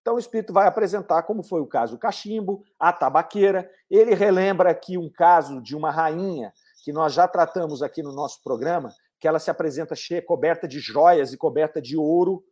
Então, 0.00 0.14
o 0.14 0.18
espírito 0.18 0.50
vai 0.50 0.66
apresentar, 0.66 1.22
como 1.24 1.42
foi 1.42 1.60
o 1.60 1.66
caso 1.66 1.94
do 1.94 1.98
cachimbo, 1.98 2.64
a 2.78 2.90
tabaqueira. 2.90 3.70
Ele 3.90 4.14
relembra 4.14 4.70
aqui 4.70 4.96
um 4.96 5.10
caso 5.10 5.60
de 5.60 5.76
uma 5.76 5.90
rainha, 5.90 6.52
que 6.82 6.90
nós 6.90 7.12
já 7.12 7.28
tratamos 7.28 7.82
aqui 7.82 8.02
no 8.02 8.12
nosso 8.12 8.42
programa, 8.42 8.92
que 9.20 9.28
ela 9.28 9.38
se 9.38 9.50
apresenta 9.50 9.94
cheia, 9.94 10.24
coberta 10.24 10.66
de 10.66 10.80
joias 10.80 11.34
e 11.34 11.36
coberta 11.36 11.80
de 11.82 11.98
ouro. 11.98 12.42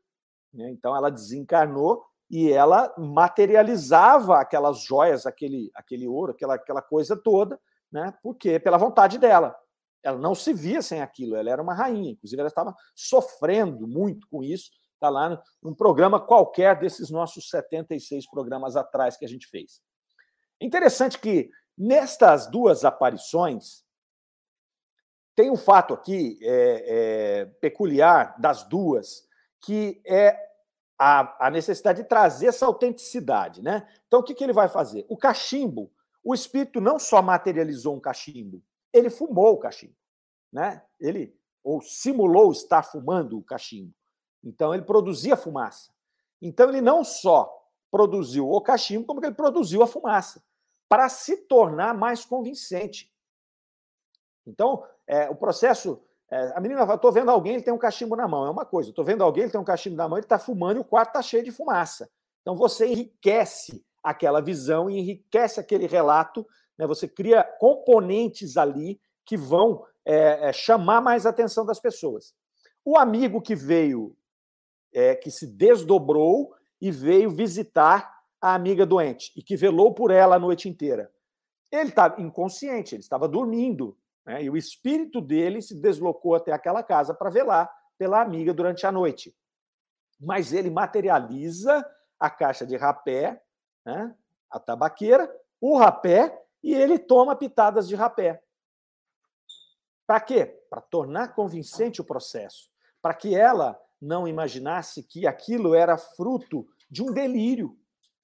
Né? 0.53 0.71
Então, 0.71 0.95
ela 0.95 1.11
desencarnou 1.11 2.05
e 2.31 2.53
ela 2.53 2.95
materializava 2.99 4.39
aquelas 4.39 4.85
joias, 4.85 5.27
aquele, 5.27 5.71
aquele 5.75 6.07
ouro, 6.07 6.33
aquela, 6.33 6.55
aquela 6.55 6.83
coisa 6.83 7.17
toda, 7.17 7.59
né? 7.91 8.15
porque 8.23 8.61
pela 8.61 8.77
vontade 8.77 9.19
dela. 9.19 9.57
Ela 10.03 10.19
não 10.19 10.35
se 10.35 10.53
via 10.53 10.81
sem 10.83 11.03
aquilo, 11.03 11.37
ela 11.37 11.51
era 11.51 11.63
uma 11.63 11.75
rainha, 11.75 12.13
inclusive 12.13 12.41
ela 12.41 12.49
estava 12.49 12.75
sofrendo 12.95 13.87
muito 13.87 14.27
com 14.29 14.43
isso, 14.43 14.71
Está 15.01 15.09
lá 15.09 15.43
num 15.63 15.75
programa 15.75 16.21
qualquer 16.21 16.79
desses 16.79 17.09
nossos 17.09 17.49
76 17.49 18.29
programas 18.29 18.77
atrás 18.77 19.17
que 19.17 19.25
a 19.25 19.29
gente 19.29 19.47
fez. 19.47 19.81
Interessante 20.61 21.19
que 21.19 21.51
nestas 21.77 22.47
duas 22.47 22.85
aparições, 22.85 23.83
tem 25.35 25.51
um 25.51 25.57
fato 25.57 25.95
aqui 25.95 26.39
é, 26.43 26.51
é, 26.53 27.45
peculiar 27.63 28.39
das 28.39 28.63
duas, 28.65 29.27
que 29.63 30.03
é 30.05 30.39
a, 30.99 31.47
a, 31.47 31.51
necessidade 31.51 32.03
de 32.03 32.09
trazer 32.09 32.49
essa 32.49 32.67
autenticidade. 32.67 33.63
Né? 33.63 33.89
Então, 34.07 34.21
o 34.21 34.23
que, 34.23 34.35
que 34.35 34.45
ele 34.45 34.53
vai 34.53 34.69
fazer? 34.69 35.07
O 35.09 35.17
cachimbo, 35.17 35.91
o 36.23 36.35
espírito 36.35 36.79
não 36.79 36.99
só 36.99 37.23
materializou 37.23 37.97
um 37.97 38.01
cachimbo, 38.01 38.63
ele 38.93 39.11
fumou 39.11 39.55
o 39.55 39.59
cachimbo. 39.59 39.95
Né? 40.53 40.83
Ele 40.99 41.39
ou 41.63 41.81
simulou 41.81 42.51
estar 42.53 42.83
fumando 42.83 43.39
o 43.39 43.43
cachimbo. 43.43 43.93
Então, 44.43 44.73
ele 44.73 44.83
produzia 44.83 45.37
fumaça. 45.37 45.93
Então, 46.41 46.69
ele 46.69 46.81
não 46.81 47.05
só 47.05 47.55
produziu 47.91 48.51
o 48.51 48.61
cachimbo, 48.61 49.05
como 49.05 49.25
ele 49.25 49.35
produziu 49.35 49.83
a 49.83 49.87
fumaça, 49.87 50.43
para 50.89 51.09
se 51.09 51.37
tornar 51.37 51.95
mais 51.95 52.25
convincente. 52.25 53.13
Então, 54.47 54.85
é, 55.07 55.29
o 55.29 55.35
processo. 55.35 56.03
É, 56.31 56.53
a 56.57 56.61
menina 56.61 56.81
fala: 56.81 56.95
estou 56.95 57.13
vendo 57.13 57.31
alguém, 57.31 57.55
ele 57.55 57.63
tem 57.63 57.75
um 57.75 57.79
cachimbo 57.79 58.17
na 58.17 58.27
mão. 58.27 58.47
É 58.47 58.51
uma 58.51 58.65
coisa. 58.65 58.91
Estou 58.91 59.05
vendo 59.05 59.23
alguém, 59.23 59.45
ele 59.45 59.53
tem 59.53 59.61
um 59.61 59.65
cachimbo 59.65 59.97
na 59.97 60.09
mão, 60.09 60.17
ele 60.17 60.25
está 60.25 60.39
fumando 60.39 60.79
e 60.79 60.81
o 60.81 60.85
quarto 60.85 61.11
está 61.11 61.23
cheio 61.23 61.45
de 61.45 61.51
fumaça. 61.51 62.11
Então, 62.41 62.57
você 62.57 62.87
enriquece 62.87 63.85
aquela 64.03 64.41
visão 64.41 64.89
e 64.89 64.99
enriquece 64.99 65.61
aquele 65.61 65.87
relato. 65.87 66.47
Né? 66.81 66.87
Você 66.87 67.07
cria 67.07 67.45
componentes 67.45 68.57
ali 68.57 68.99
que 69.27 69.37
vão 69.37 69.85
é, 70.03 70.49
é 70.49 70.53
chamar 70.53 71.03
mais 71.03 71.27
atenção 71.27 71.67
das 71.67 71.79
pessoas. 71.79 72.35
O 72.83 72.97
amigo 72.97 73.43
que 73.43 73.55
veio 73.55 74.17
é, 74.93 75.15
que 75.15 75.31
se 75.31 75.47
desdobrou 75.47 76.55
e 76.81 76.91
veio 76.91 77.31
visitar 77.31 78.19
a 78.41 78.55
amiga 78.55 78.87
doente 78.87 79.31
e 79.37 79.43
que 79.43 79.57
velou 79.57 79.93
por 79.93 80.11
ela 80.11 80.37
a 80.37 80.39
noite 80.39 80.69
inteira. 80.69 81.13
Ele 81.71 81.91
estava 81.91 82.21
inconsciente, 82.21 82.95
ele 82.95 83.03
estava 83.03 83.29
dormindo, 83.29 83.97
né? 84.25 84.43
e 84.43 84.49
o 84.49 84.57
espírito 84.57 85.21
dele 85.21 85.61
se 85.61 85.75
deslocou 85.75 86.35
até 86.35 86.51
aquela 86.51 86.83
casa 86.83 87.13
para 87.13 87.29
velar 87.29 87.71
pela 87.99 88.23
amiga 88.23 88.55
durante 88.55 88.87
a 88.87 88.91
noite. 88.91 89.37
Mas 90.19 90.55
ele 90.55 90.71
materializa 90.71 91.87
a 92.19 92.31
caixa 92.31 92.67
de 92.67 92.77
rapé, 92.77 93.41
né? 93.85 94.15
a 94.51 94.59
tabaqueira, 94.59 95.31
o 95.61 95.77
rapé, 95.77 96.43
e 96.63 96.75
ele 96.75 96.99
toma 96.99 97.37
pitadas 97.37 97.89
de 97.89 97.95
rapé. 97.95 98.43
Para 100.07 100.21
quê? 100.21 100.47
Para 100.69 100.81
tornar 100.81 101.35
convincente 101.35 102.01
o 102.01 102.05
processo, 102.05 102.69
para 103.01 103.15
que 103.15 103.35
ela 103.35 103.81
não 104.01 104.27
imaginasse 104.27 105.03
que 105.03 105.27
aquilo 105.27 105.75
era 105.75 105.97
fruto 105.97 106.67
de 106.91 107.03
um 107.03 107.13
delírio, 107.13 107.77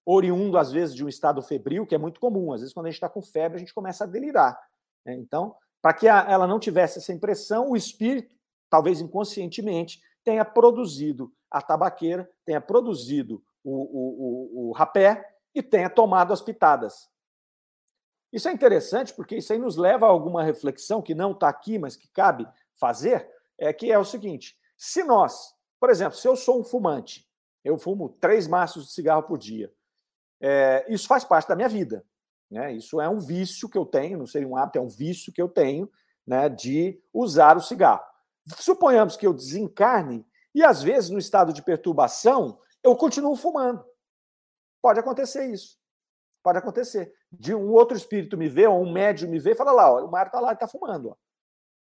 oriundo, 0.05 0.57
às 0.57 0.71
vezes, 0.71 0.95
de 0.95 1.05
um 1.05 1.09
estado 1.09 1.43
febril, 1.43 1.87
que 1.87 1.95
é 1.95 1.99
muito 1.99 2.21
comum. 2.21 2.53
Às 2.53 2.61
vezes, 2.61 2.73
quando 2.73 2.87
a 2.87 2.91
gente 2.91 2.97
está 2.97 3.09
com 3.09 3.21
febre, 3.21 3.57
a 3.57 3.59
gente 3.59 3.75
começa 3.75 4.05
a 4.05 4.07
delirar. 4.07 4.59
Né? 5.05 5.15
Então, 5.15 5.55
para 5.83 5.93
que 5.93 6.07
ela 6.07 6.47
não 6.47 6.59
tivesse 6.59 6.99
essa 6.99 7.13
impressão, 7.13 7.71
o 7.71 7.77
espírito, 7.77 8.35
talvez 8.71 9.01
inconscientemente, 9.01 10.01
tenha 10.25 10.45
produzido 10.45 11.33
a 11.51 11.61
tabaqueira, 11.61 12.29
tenha 12.45 12.61
produzido 12.61 13.43
o, 13.63 13.71
o, 13.73 14.67
o, 14.67 14.69
o 14.69 14.73
rapé 14.73 15.25
e 15.55 15.63
tenha 15.63 15.91
tomado 15.91 16.33
as 16.33 16.41
pitadas. 16.41 17.09
Isso 18.37 18.51
é 18.51 18.53
interessante 18.53 19.15
porque 19.15 19.37
isso 19.37 19.51
aí 19.51 19.59
nos 19.59 19.79
leva 19.79 20.05
a 20.05 20.11
alguma 20.11 20.43
reflexão 20.43 21.01
que 21.01 21.15
não 21.15 21.33
está 21.33 21.49
aqui, 21.49 21.79
mas 21.79 21.97
que 21.97 22.07
cabe 22.09 22.47
fazer, 22.79 23.27
é 23.57 23.73
que 23.73 23.91
é 23.91 23.99
o 23.99 24.05
seguinte: 24.05 24.59
se 24.77 25.03
nós, 25.03 25.55
por 25.81 25.89
exemplo, 25.89 26.19
se 26.19 26.29
eu 26.29 26.37
sou 26.37 26.61
um 26.61 26.63
fumante, 26.63 27.27
eu 27.65 27.79
fumo 27.79 28.11
três 28.21 28.47
maços 28.47 28.89
de 28.89 28.93
cigarro 28.93 29.23
por 29.23 29.39
dia, 29.39 29.73
é, 30.39 30.85
isso 30.87 31.09
faz 31.09 31.25
parte 31.25 31.49
da 31.49 31.57
minha 31.57 31.69
vida. 31.69 32.05
Né? 32.51 32.75
Isso 32.75 33.01
é 33.01 33.09
um 33.09 33.19
vício 33.19 33.71
que 33.71 33.79
eu 33.79 33.87
tenho, 33.87 34.19
não 34.19 34.27
seria 34.27 34.47
um 34.47 34.55
hábito, 34.55 34.81
é 34.81 34.83
um 34.83 34.89
vício 34.89 35.33
que 35.33 35.41
eu 35.41 35.49
tenho 35.49 35.91
né, 36.27 36.47
de 36.51 37.03
usar 37.15 37.57
o 37.57 37.63
cigarro. 37.63 38.05
Suponhamos 38.59 39.17
que 39.17 39.27
eu 39.27 39.33
desencarne 39.33 40.27
e, 40.55 40.63
às 40.63 40.83
vezes, 40.83 41.09
no 41.09 41.19
estado 41.19 41.55
de 41.55 41.63
perturbação, 41.63 42.61
eu 42.83 42.95
continuo 42.95 43.35
fumando. 43.35 43.83
Pode 44.83 45.01
acontecer 45.01 45.47
isso. 45.47 45.79
Pode 46.43 46.59
acontecer. 46.59 47.16
De 47.39 47.55
um 47.55 47.71
outro 47.71 47.97
espírito 47.97 48.37
me 48.37 48.49
ver, 48.49 48.69
ou 48.69 48.83
um 48.83 48.93
médium 48.93 49.31
me 49.31 49.39
e 49.39 49.55
fala 49.55 49.73
lá, 49.73 49.93
ó, 49.93 50.05
o 50.05 50.11
Mário 50.11 50.29
está 50.29 50.41
lá 50.41 50.53
está 50.53 50.67
fumando. 50.67 51.11
Ó. 51.11 51.17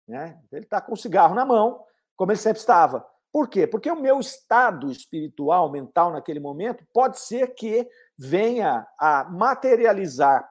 Né? 0.07 0.41
Ele 0.51 0.65
está 0.65 0.81
com 0.81 0.93
o 0.93 0.97
cigarro 0.97 1.35
na 1.35 1.45
mão, 1.45 1.85
como 2.17 2.33
ele 2.33 2.39
sempre 2.39 2.61
estava. 2.61 3.07
Por 3.33 3.49
quê? 3.49 3.67
Porque 3.67 3.91
o 3.91 4.01
meu 4.01 4.19
estado 4.19 4.91
espiritual, 4.91 5.71
mental 5.71 6.11
naquele 6.13 6.41
momento, 6.41 6.85
pode 6.93 7.21
ser 7.21 7.55
que 7.55 7.89
venha 8.17 8.87
a 8.99 9.25
materializar, 9.25 10.51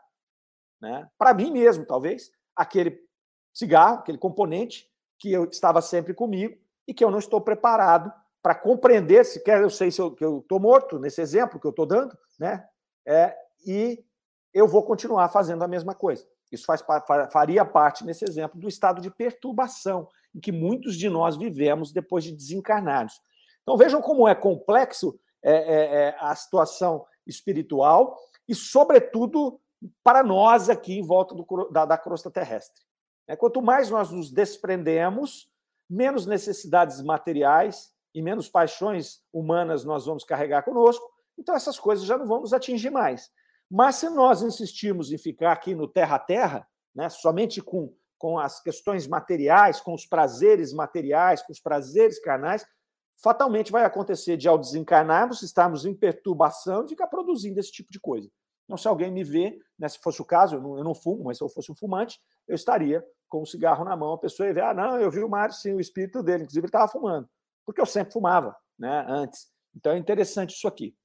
né, 0.79 1.10
para 1.17 1.33
mim 1.33 1.51
mesmo, 1.51 1.86
talvez, 1.86 2.31
aquele 2.55 2.99
cigarro, 3.53 3.99
aquele 3.99 4.17
componente 4.17 4.88
que 5.19 5.33
eu 5.33 5.45
estava 5.45 5.81
sempre 5.81 6.13
comigo 6.13 6.55
e 6.88 6.93
que 6.93 7.03
eu 7.03 7.10
não 7.10 7.17
estou 7.17 7.41
preparado 7.41 8.13
para 8.41 8.53
compreender, 8.53 9.25
sequer 9.25 9.62
eu 9.62 9.69
sei 9.69 9.91
se 9.91 9.99
eu, 9.99 10.13
que 10.13 10.23
eu 10.23 10.39
estou 10.39 10.60
morto, 10.60 10.99
nesse 10.99 11.19
exemplo 11.19 11.60
que 11.60 11.65
eu 11.65 11.71
estou 11.71 11.86
dando, 11.86 12.15
né? 12.39 12.65
É, 13.05 13.36
e 13.65 14.05
eu 14.53 14.67
vou 14.67 14.83
continuar 14.83 15.29
fazendo 15.29 15.63
a 15.63 15.67
mesma 15.67 15.93
coisa. 15.93 16.25
Isso 16.51 16.65
faz, 16.65 16.83
faria 17.31 17.65
parte, 17.65 18.05
nesse 18.05 18.23
exemplo, 18.23 18.60
do 18.60 18.67
estado 18.67 19.01
de 19.01 19.12
perturbação 19.12 20.07
em 20.33 20.39
que 20.39 20.51
muitos 20.51 20.95
de 20.95 21.10
nós 21.10 21.36
vivemos 21.36 21.91
depois 21.91 22.23
de 22.23 22.31
desencarnados. 22.31 23.19
Então 23.62 23.77
vejam 23.77 24.01
como 24.01 24.27
é 24.27 24.33
complexo 24.33 25.19
é, 25.43 25.51
é, 25.51 26.07
é, 26.07 26.17
a 26.19 26.33
situação 26.36 27.05
espiritual 27.25 28.17
e, 28.47 28.55
sobretudo, 28.55 29.60
para 30.03 30.23
nós 30.23 30.69
aqui 30.69 30.97
em 30.97 31.05
volta 31.05 31.36
do, 31.36 31.69
da, 31.69 31.86
da 31.86 31.97
crosta 31.97 32.31
terrestre. 32.31 32.81
É, 33.27 33.36
quanto 33.36 33.62
mais 33.62 33.89
nós 33.89 34.10
nos 34.10 34.31
desprendemos, 34.31 35.49
menos 35.89 36.25
necessidades 36.25 37.01
materiais 37.01 37.91
e 38.15 38.21
menos 38.21 38.47
paixões 38.47 39.21
humanas 39.33 39.83
nós 39.83 40.05
vamos 40.05 40.23
carregar 40.23 40.63
conosco, 40.63 41.05
então 41.38 41.53
essas 41.53 41.77
coisas 41.77 42.05
já 42.05 42.17
não 42.17 42.25
vão 42.25 42.41
nos 42.41 42.53
atingir 42.53 42.89
mais. 42.89 43.29
Mas 43.69 43.95
se 43.95 44.10
nós 44.10 44.41
insistirmos 44.41 45.12
em 45.12 45.17
ficar 45.17 45.51
aqui 45.51 45.75
no 45.75 45.88
terra 45.88 46.15
a 46.15 46.19
terra, 46.19 46.67
né, 46.95 47.10
somente 47.10 47.62
com, 47.62 47.93
com 48.17 48.39
as 48.39 48.62
questões 48.62 49.08
materiais, 49.08 49.80
com 49.82 49.93
os 49.93 50.06
prazeres 50.06 50.73
materiais, 50.73 51.41
com 51.41 51.51
os 51.51 51.60
prazeres 51.60 52.19
carnais, 52.19 52.65
fatalmente 53.21 53.71
vai 53.71 53.84
acontecer 53.84 54.38
de, 54.38 54.47
ao 54.47 54.58
desencarnarmos, 54.58 55.41
estarmos 55.41 55.86
em 55.86 55.93
perturbação 55.93 56.86
e 56.86 56.89
ficar 56.89 57.08
produzindo 57.08 57.60
esse 57.60 57.71
tipo 57.71 57.91
de 57.91 57.99
coisa. 57.99 58.30
Então, 58.65 58.77
se 58.77 58.88
alguém 58.88 59.12
me 59.12 59.23
vê, 59.23 59.58
né, 59.80 59.88
se 59.88 59.97
fosse 59.99 60.21
o 60.21 60.25
caso, 60.25 60.56
eu 60.56 60.62
não, 60.62 60.77
eu 60.77 60.84
não, 60.84 60.93
fumo, 60.93 61.23
mas 61.23 61.38
se 61.38 61.43
eu 61.43 61.49
fosse 61.49 61.71
um 61.71 61.75
fumante, 61.75 62.19
eu 62.47 62.56
estaria 62.56 63.03
com 63.30 63.41
um 63.41 63.45
cigarro 63.45 63.84
na 63.86 63.95
mão, 63.95 64.13
a 64.13 64.17
pessoa 64.17 64.47
ia 64.47 64.53
ver, 64.53 64.63
ah, 64.63 64.73
não, 64.73 64.99
eu 64.99 65.10
vi 65.10 65.23
o 65.23 65.30
Mário, 65.30 65.53
sim, 65.53 65.73
o 65.73 65.80
espírito 65.80 66.21
dele, 66.21 66.43
inclusive 66.43 66.65
ele 66.65 66.69
estava 66.69 66.88
fumando, 66.88 67.30
porque 67.65 67.80
eu 67.80 67.86
sempre 67.86 68.13
fumava, 68.13 68.56
né, 68.77 69.06
antes. 69.08 69.47
Então, 69.75 69.93
é 69.93 69.97
interessante 69.97 70.53
isso 70.53 70.67
aqui. 70.67 70.95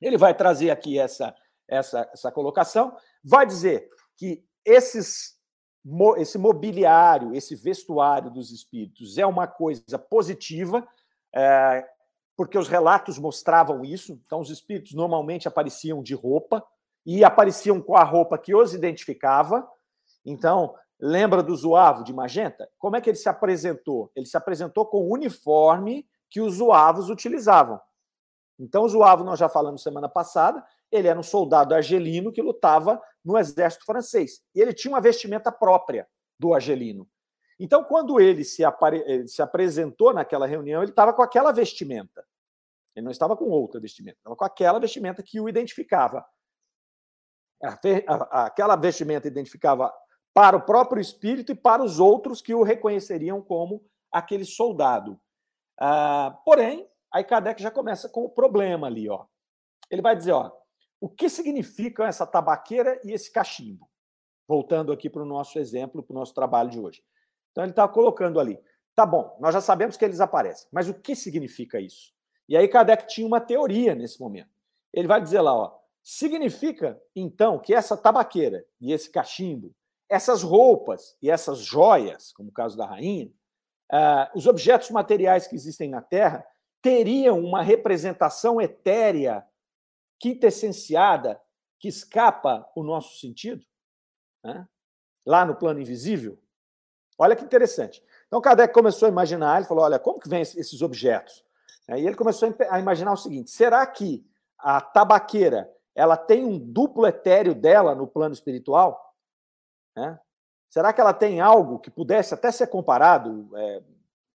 Ele 0.00 0.18
vai 0.18 0.34
trazer 0.34 0.70
aqui 0.70 0.98
essa, 0.98 1.34
essa, 1.70 2.10
essa 2.12 2.32
colocação, 2.32 2.94
vai 3.24 3.46
dizer 3.46 3.88
que 4.16 4.44
esses, 4.64 5.38
esse 6.18 6.36
mobiliário, 6.36 7.34
esse 7.34 7.54
vestuário 7.54 8.30
dos 8.30 8.50
espíritos 8.50 9.16
é 9.16 9.24
uma 9.24 9.46
coisa 9.46 9.98
positiva, 9.98 10.86
é, 11.34 11.86
porque 12.36 12.58
os 12.58 12.68
relatos 12.68 13.18
mostravam 13.18 13.84
isso. 13.84 14.20
Então, 14.26 14.40
os 14.40 14.50
espíritos 14.50 14.92
normalmente 14.92 15.46
apareciam 15.46 16.02
de 16.02 16.14
roupa 16.14 16.64
e 17.06 17.24
apareciam 17.24 17.80
com 17.80 17.96
a 17.96 18.04
roupa 18.04 18.36
que 18.36 18.54
os 18.54 18.74
identificava. 18.74 19.66
Então, 20.24 20.74
lembra 20.98 21.42
do 21.42 21.54
Zuavo 21.54 22.04
de 22.04 22.12
Magenta? 22.12 22.68
Como 22.78 22.96
é 22.96 23.00
que 23.00 23.08
ele 23.08 23.16
se 23.16 23.28
apresentou? 23.28 24.10
Ele 24.14 24.26
se 24.26 24.36
apresentou 24.36 24.84
com 24.86 24.98
o 24.98 25.12
uniforme 25.12 26.06
que 26.28 26.40
os 26.40 26.56
Zuavos 26.56 27.08
utilizavam. 27.08 27.80
Então, 28.58 28.84
o 28.84 28.88
Zuavo, 28.88 29.24
nós 29.24 29.38
já 29.38 29.48
falamos 29.48 29.82
semana 29.82 30.08
passada, 30.08 30.64
ele 30.90 31.08
era 31.08 31.18
um 31.18 31.22
soldado 31.22 31.74
argelino 31.74 32.32
que 32.32 32.42
lutava 32.42 33.00
no 33.24 33.38
exército 33.38 33.84
francês. 33.84 34.42
E 34.54 34.60
ele 34.60 34.72
tinha 34.72 34.92
uma 34.92 35.00
vestimenta 35.00 35.52
própria 35.52 36.08
do 36.38 36.54
argelino. 36.54 37.08
Então, 37.58 37.84
quando 37.84 38.18
ele 38.18 38.42
se, 38.42 38.64
apare... 38.64 39.02
ele 39.06 39.28
se 39.28 39.42
apresentou 39.42 40.14
naquela 40.14 40.46
reunião, 40.46 40.82
ele 40.82 40.92
estava 40.92 41.12
com 41.12 41.22
aquela 41.22 41.52
vestimenta. 41.52 42.26
Ele 42.96 43.04
não 43.04 43.12
estava 43.12 43.36
com 43.36 43.44
outra 43.50 43.80
vestimenta, 43.80 44.16
estava 44.16 44.34
com 44.34 44.44
aquela 44.44 44.80
vestimenta 44.80 45.22
que 45.22 45.40
o 45.40 45.48
identificava. 45.48 46.26
Aquela 48.30 48.74
vestimenta 48.74 49.28
identificava 49.28 49.92
para 50.32 50.56
o 50.56 50.62
próprio 50.62 51.00
espírito 51.00 51.52
e 51.52 51.54
para 51.54 51.82
os 51.82 52.00
outros 52.00 52.40
que 52.40 52.54
o 52.54 52.62
reconheceriam 52.62 53.42
como 53.42 53.84
aquele 54.10 54.44
soldado. 54.44 55.20
Ah, 55.78 56.38
porém, 56.44 56.88
aí 57.12 57.22
Kardec 57.22 57.62
já 57.62 57.70
começa 57.70 58.08
com 58.08 58.24
o 58.24 58.30
problema 58.30 58.86
ali. 58.86 59.08
Ó. 59.08 59.26
Ele 59.90 60.02
vai 60.02 60.16
dizer: 60.16 60.32
ó, 60.32 60.50
o 61.00 61.08
que 61.08 61.28
significam 61.28 62.04
essa 62.04 62.26
tabaqueira 62.26 63.00
e 63.02 63.12
esse 63.12 63.32
cachimbo? 63.32 63.88
Voltando 64.46 64.92
aqui 64.92 65.08
para 65.08 65.22
o 65.22 65.26
nosso 65.26 65.58
exemplo, 65.58 66.02
para 66.02 66.12
o 66.12 66.18
nosso 66.18 66.34
trabalho 66.34 66.68
de 66.68 66.78
hoje. 66.78 67.02
Então 67.50 67.64
ele 67.64 67.72
está 67.72 67.88
colocando 67.88 68.38
ali. 68.38 68.60
Tá 68.94 69.06
bom, 69.06 69.36
nós 69.40 69.54
já 69.54 69.60
sabemos 69.60 69.96
que 69.96 70.04
eles 70.04 70.20
aparecem, 70.20 70.68
mas 70.70 70.88
o 70.88 70.94
que 70.94 71.16
significa 71.16 71.80
isso? 71.80 72.12
E 72.48 72.56
aí 72.56 72.68
Kardec 72.68 73.06
tinha 73.06 73.26
uma 73.26 73.40
teoria 73.40 73.94
nesse 73.94 74.20
momento. 74.20 74.50
Ele 74.92 75.06
vai 75.06 75.22
dizer 75.22 75.40
lá, 75.40 75.54
ó, 75.54 75.78
significa 76.02 77.00
então 77.14 77.58
que 77.58 77.72
essa 77.72 77.96
tabaqueira 77.96 78.64
e 78.80 78.92
esse 78.92 79.10
cachimbo, 79.10 79.74
essas 80.08 80.42
roupas 80.42 81.16
e 81.22 81.30
essas 81.30 81.60
joias, 81.60 82.32
como 82.32 82.50
o 82.50 82.52
caso 82.52 82.76
da 82.76 82.84
rainha, 82.84 83.30
uh, 83.92 84.36
os 84.36 84.46
objetos 84.46 84.90
materiais 84.90 85.46
que 85.46 85.54
existem 85.54 85.88
na 85.88 86.02
Terra 86.02 86.44
teriam 86.82 87.38
uma 87.38 87.62
representação 87.62 88.60
etérea, 88.60 89.46
quintessenciada, 90.20 91.40
que 91.78 91.88
escapa 91.88 92.70
o 92.76 92.82
nosso 92.82 93.18
sentido, 93.18 93.64
né? 94.44 94.68
lá 95.26 95.44
no 95.44 95.56
plano 95.56 95.80
invisível? 95.80 96.38
Olha 97.18 97.34
que 97.34 97.44
interessante. 97.44 98.04
Então, 98.26 98.40
Kardec 98.40 98.72
começou 98.72 99.06
a 99.06 99.10
imaginar, 99.10 99.56
ele 99.56 99.66
falou, 99.66 99.84
olha, 99.84 99.98
como 99.98 100.20
que 100.20 100.28
vem 100.28 100.42
esses 100.42 100.82
objetos? 100.82 101.44
E 101.88 102.06
ele 102.06 102.14
começou 102.14 102.54
a 102.70 102.78
imaginar 102.78 103.12
o 103.12 103.16
seguinte, 103.16 103.50
será 103.50 103.84
que 103.86 104.24
a 104.56 104.80
tabaqueira 104.80 105.68
ela 105.94 106.16
tem 106.16 106.44
um 106.44 106.58
duplo 106.58 107.06
etéreo 107.06 107.54
dela 107.54 107.94
no 107.94 108.06
plano 108.06 108.32
espiritual? 108.32 109.16
É? 109.96 110.18
Será 110.68 110.92
que 110.92 111.00
ela 111.00 111.12
tem 111.12 111.40
algo 111.40 111.80
que 111.80 111.90
pudesse 111.90 112.32
até 112.32 112.52
ser 112.52 112.68
comparado, 112.68 113.50
é, 113.56 113.82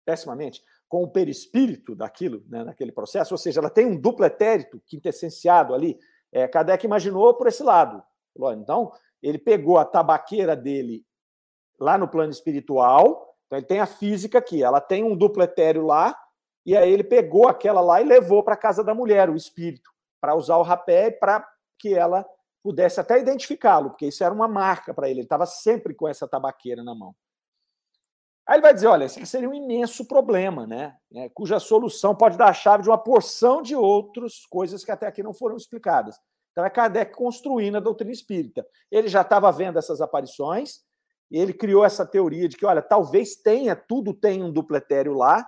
pessimamente, 0.06 0.64
com 0.92 1.04
o 1.04 1.08
perispírito 1.08 1.96
daquilo, 1.96 2.44
né, 2.50 2.66
naquele 2.66 2.92
processo? 2.92 3.34
Ou 3.34 3.38
seja, 3.38 3.62
ela 3.62 3.70
tem 3.70 3.86
um 3.86 3.96
duplo 3.96 4.26
etérito 4.26 4.82
quintessenciado 4.86 5.74
ali. 5.74 5.98
É, 6.34 6.50
Kardec 6.50 6.86
imaginou 6.86 7.34
por 7.34 7.48
esse 7.48 7.64
lado. 7.64 8.04
Então, 8.58 8.92
ele 9.24 9.38
pegou 9.38 9.78
a 9.78 9.86
tabaqueira 9.86 10.54
dele 10.54 11.06
lá 11.80 11.98
no 11.98 12.10
plano 12.10 12.30
espiritual. 12.32 13.38
Então 13.46 13.58
ele 13.58 13.66
tem 13.66 13.80
a 13.80 13.86
física 13.86 14.40
aqui, 14.40 14.64
ela 14.64 14.82
tem 14.82 15.02
um 15.02 15.16
duplo 15.16 15.42
etéreo 15.44 15.86
lá, 15.86 16.18
e 16.66 16.76
aí 16.76 16.92
ele 16.92 17.04
pegou 17.04 17.48
aquela 17.48 17.80
lá 17.80 18.02
e 18.02 18.06
levou 18.06 18.44
para 18.44 18.56
a 18.56 18.58
casa 18.58 18.84
da 18.84 18.94
mulher, 18.94 19.30
o 19.30 19.36
espírito, 19.36 19.90
para 20.20 20.36
usar 20.36 20.58
o 20.58 20.62
rapé 20.62 21.10
para 21.10 21.46
que 21.80 21.94
ela 21.94 22.26
pudesse 22.62 23.00
até 23.00 23.20
identificá-lo, 23.20 23.90
porque 23.90 24.08
isso 24.08 24.24
era 24.24 24.34
uma 24.34 24.48
marca 24.48 24.94
para 24.94 25.10
ele, 25.10 25.20
ele 25.20 25.26
estava 25.26 25.46
sempre 25.46 25.94
com 25.94 26.08
essa 26.08 26.28
tabaqueira 26.28 26.84
na 26.84 26.94
mão. 26.94 27.16
Aí 28.52 28.56
ele 28.56 28.64
vai 28.64 28.74
dizer: 28.74 28.88
olha, 28.88 29.06
esse 29.06 29.26
seria 29.26 29.50
um 29.50 29.54
imenso 29.54 30.06
problema, 30.06 30.68
né? 30.68 30.94
É, 31.16 31.30
cuja 31.30 31.58
solução 31.58 32.14
pode 32.14 32.38
dar 32.38 32.50
a 32.50 32.54
chave 32.54 32.84
de 32.84 32.90
uma 32.90 32.98
porção 32.98 33.62
de 33.62 33.74
outras 33.78 34.46
coisas 34.46 34.84
que 34.84 34.92
até 34.92 35.08
aqui 35.08 35.24
não 35.24 35.34
foram 35.34 35.56
explicadas. 35.56 36.18
Então 36.52 36.66
é 36.66 36.70
Kardec 36.70 37.16
construindo 37.16 37.78
a 37.78 37.80
doutrina 37.80 38.12
espírita. 38.12 38.68
Ele 38.92 39.08
já 39.08 39.22
estava 39.22 39.50
vendo 39.54 39.80
essas 39.80 40.02
aparições, 40.02 40.82
e 41.32 41.40
ele 41.40 41.54
criou 41.54 41.86
essa 41.86 42.06
teoria 42.06 42.50
de 42.50 42.58
que, 42.58 42.66
olha, 42.66 42.82
talvez 42.82 43.38
tenha, 43.38 43.74
tudo 43.74 44.14
tem 44.14 44.44
um 44.44 44.52
dupletério 44.52 45.14
lá. 45.14 45.48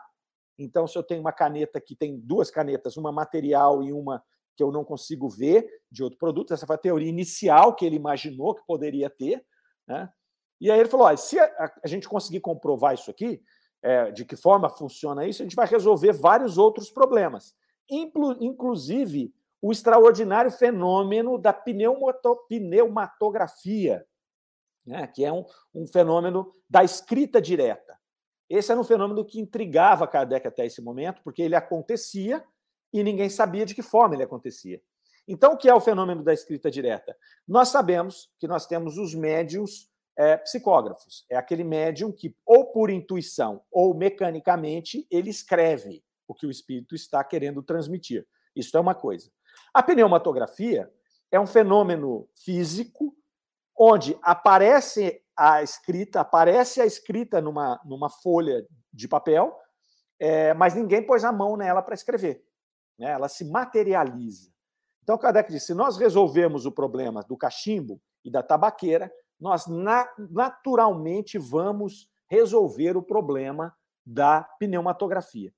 Então, 0.58 0.88
se 0.88 0.98
eu 0.98 1.04
tenho 1.04 1.20
uma 1.20 1.34
caneta 1.34 1.82
que 1.82 1.98
tem 1.98 2.18
duas 2.18 2.50
canetas, 2.50 2.96
uma 2.96 3.12
material 3.12 3.84
e 3.84 3.92
uma 3.92 4.24
que 4.56 4.64
eu 4.64 4.72
não 4.72 4.86
consigo 4.86 5.28
ver 5.28 5.68
de 5.92 6.06
outro 6.06 6.18
produto, 6.18 6.54
essa 6.54 6.66
foi 6.66 6.78
a 6.78 6.80
teoria 6.80 7.10
inicial 7.10 7.76
que 7.76 7.86
ele 7.86 7.98
imaginou 7.98 8.56
que 8.56 8.66
poderia 8.66 9.10
ter. 9.10 9.46
Né? 9.86 10.10
E 10.64 10.72
aí 10.72 10.80
ele 10.80 10.88
falou: 10.88 11.08
olha, 11.08 11.18
se 11.18 11.38
a, 11.38 11.74
a 11.84 11.88
gente 11.88 12.08
conseguir 12.08 12.40
comprovar 12.40 12.94
isso 12.94 13.12
aqui, 13.12 13.44
é, 13.82 14.12
de 14.12 14.24
que 14.24 14.38
forma 14.38 14.70
funciona 14.70 15.28
isso, 15.28 15.42
a 15.42 15.46
gente 15.46 15.58
vai 15.58 15.68
resolver 15.68 16.14
vários 16.14 16.58
outros 16.58 16.90
problemas, 16.90 17.54
inclusive 17.90 19.36
o 19.62 19.74
extraordinário 19.74 20.50
fenômeno 20.50 21.38
da 21.38 21.52
pneumatografia, 21.52 24.08
né, 24.86 25.06
que 25.08 25.26
é 25.26 25.34
um, 25.34 25.44
um 25.76 25.86
fenômeno 25.86 26.56
da 26.70 26.82
escrita 26.82 27.42
direta. 27.42 28.00
Esse 28.50 28.72
era 28.72 28.80
um 28.80 28.86
fenômeno 28.86 29.26
que 29.26 29.42
intrigava 29.42 30.08
Kardec 30.08 30.48
até 30.48 30.66
esse 30.66 30.82
momento, 30.82 31.22
porque 31.24 31.42
ele 31.42 31.56
acontecia 31.56 32.42
e 32.94 33.04
ninguém 33.04 33.30
sabia 33.30 33.66
de 33.66 33.76
que 33.76 33.82
forma 33.82 34.16
ele 34.16 34.24
acontecia. 34.24 34.82
Então, 35.28 35.52
o 35.54 35.58
que 35.58 35.70
é 35.70 35.74
o 35.74 35.82
fenômeno 35.82 36.24
da 36.24 36.34
escrita 36.34 36.72
direta? 36.72 37.18
Nós 37.46 37.68
sabemos 37.68 38.32
que 38.40 38.48
nós 38.48 38.66
temos 38.66 38.98
os 38.98 39.14
médiums 39.14 39.92
é, 40.18 40.38
psicógrafos. 40.38 41.26
É 41.30 41.36
aquele 41.36 41.64
médium 41.64 42.12
que, 42.12 42.36
ou 42.46 42.72
por 42.72 42.90
intuição 42.90 43.64
ou 43.72 43.94
mecanicamente, 43.94 45.08
ele 45.10 45.30
escreve 45.30 46.04
o 46.28 46.34
que 46.34 46.46
o 46.46 46.52
espírito 46.52 46.96
está 46.96 47.24
querendo 47.24 47.62
transmitir. 47.62 48.26
Isso 48.56 48.76
é 48.78 48.80
uma 48.80 48.96
coisa. 48.96 49.32
A 49.74 49.82
pneumatografia 49.82 50.92
é 51.32 51.40
um 51.40 51.48
fenômeno 51.48 52.28
físico 52.44 53.16
onde 53.78 54.18
aparece 54.22 55.22
a 55.36 55.64
escrita, 55.64 56.22
aparece 56.22 56.80
a 56.80 56.86
escrita 56.86 57.42
numa, 57.42 57.82
numa 57.84 58.10
folha 58.10 58.66
de 58.92 59.08
papel, 59.08 59.58
é, 60.20 60.54
mas 60.54 60.76
ninguém 60.76 61.06
pôs 61.06 61.24
a 61.24 61.32
mão 61.32 61.58
nela 61.58 61.82
para 61.82 61.96
escrever. 61.96 62.46
Né? 63.00 63.12
Ela 63.12 63.28
se 63.28 63.44
materializa. 63.44 64.52
Então, 65.02 65.18
Kardec 65.18 65.52
disse: 65.52 65.68
se 65.68 65.74
nós 65.74 65.98
resolvemos 65.98 66.66
o 66.66 66.72
problema 66.72 67.24
do 67.24 67.36
cachimbo 67.36 68.00
e 68.24 68.32
da 68.32 68.44
tabaqueira, 68.44 69.12
nós 69.40 69.68
na, 69.68 70.08
naturalmente 70.18 71.38
vamos 71.38 72.10
resolver 72.30 72.98
o 72.98 73.04
problema 73.04 73.76
da 74.06 74.44
pneumatografia, 74.60 75.54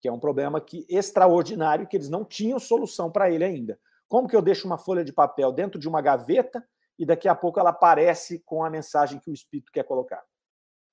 que 0.00 0.08
é 0.08 0.12
um 0.12 0.18
problema 0.18 0.60
que 0.60 0.86
extraordinário 0.88 1.86
que 1.86 1.96
eles 1.96 2.08
não 2.08 2.24
tinham 2.24 2.58
solução 2.58 3.10
para 3.10 3.30
ele 3.30 3.44
ainda. 3.44 3.78
Como 4.08 4.28
que 4.28 4.36
eu 4.36 4.42
deixo 4.42 4.66
uma 4.66 4.78
folha 4.78 5.04
de 5.04 5.12
papel 5.12 5.52
dentro 5.52 5.78
de 5.78 5.88
uma 5.88 6.00
gaveta 6.00 6.66
e 6.98 7.04
daqui 7.04 7.28
a 7.28 7.34
pouco 7.34 7.58
ela 7.58 7.70
aparece 7.70 8.40
com 8.40 8.64
a 8.64 8.70
mensagem 8.70 9.18
que 9.18 9.30
o 9.30 9.34
espírito 9.34 9.72
quer 9.72 9.84
colocar? 9.84 10.22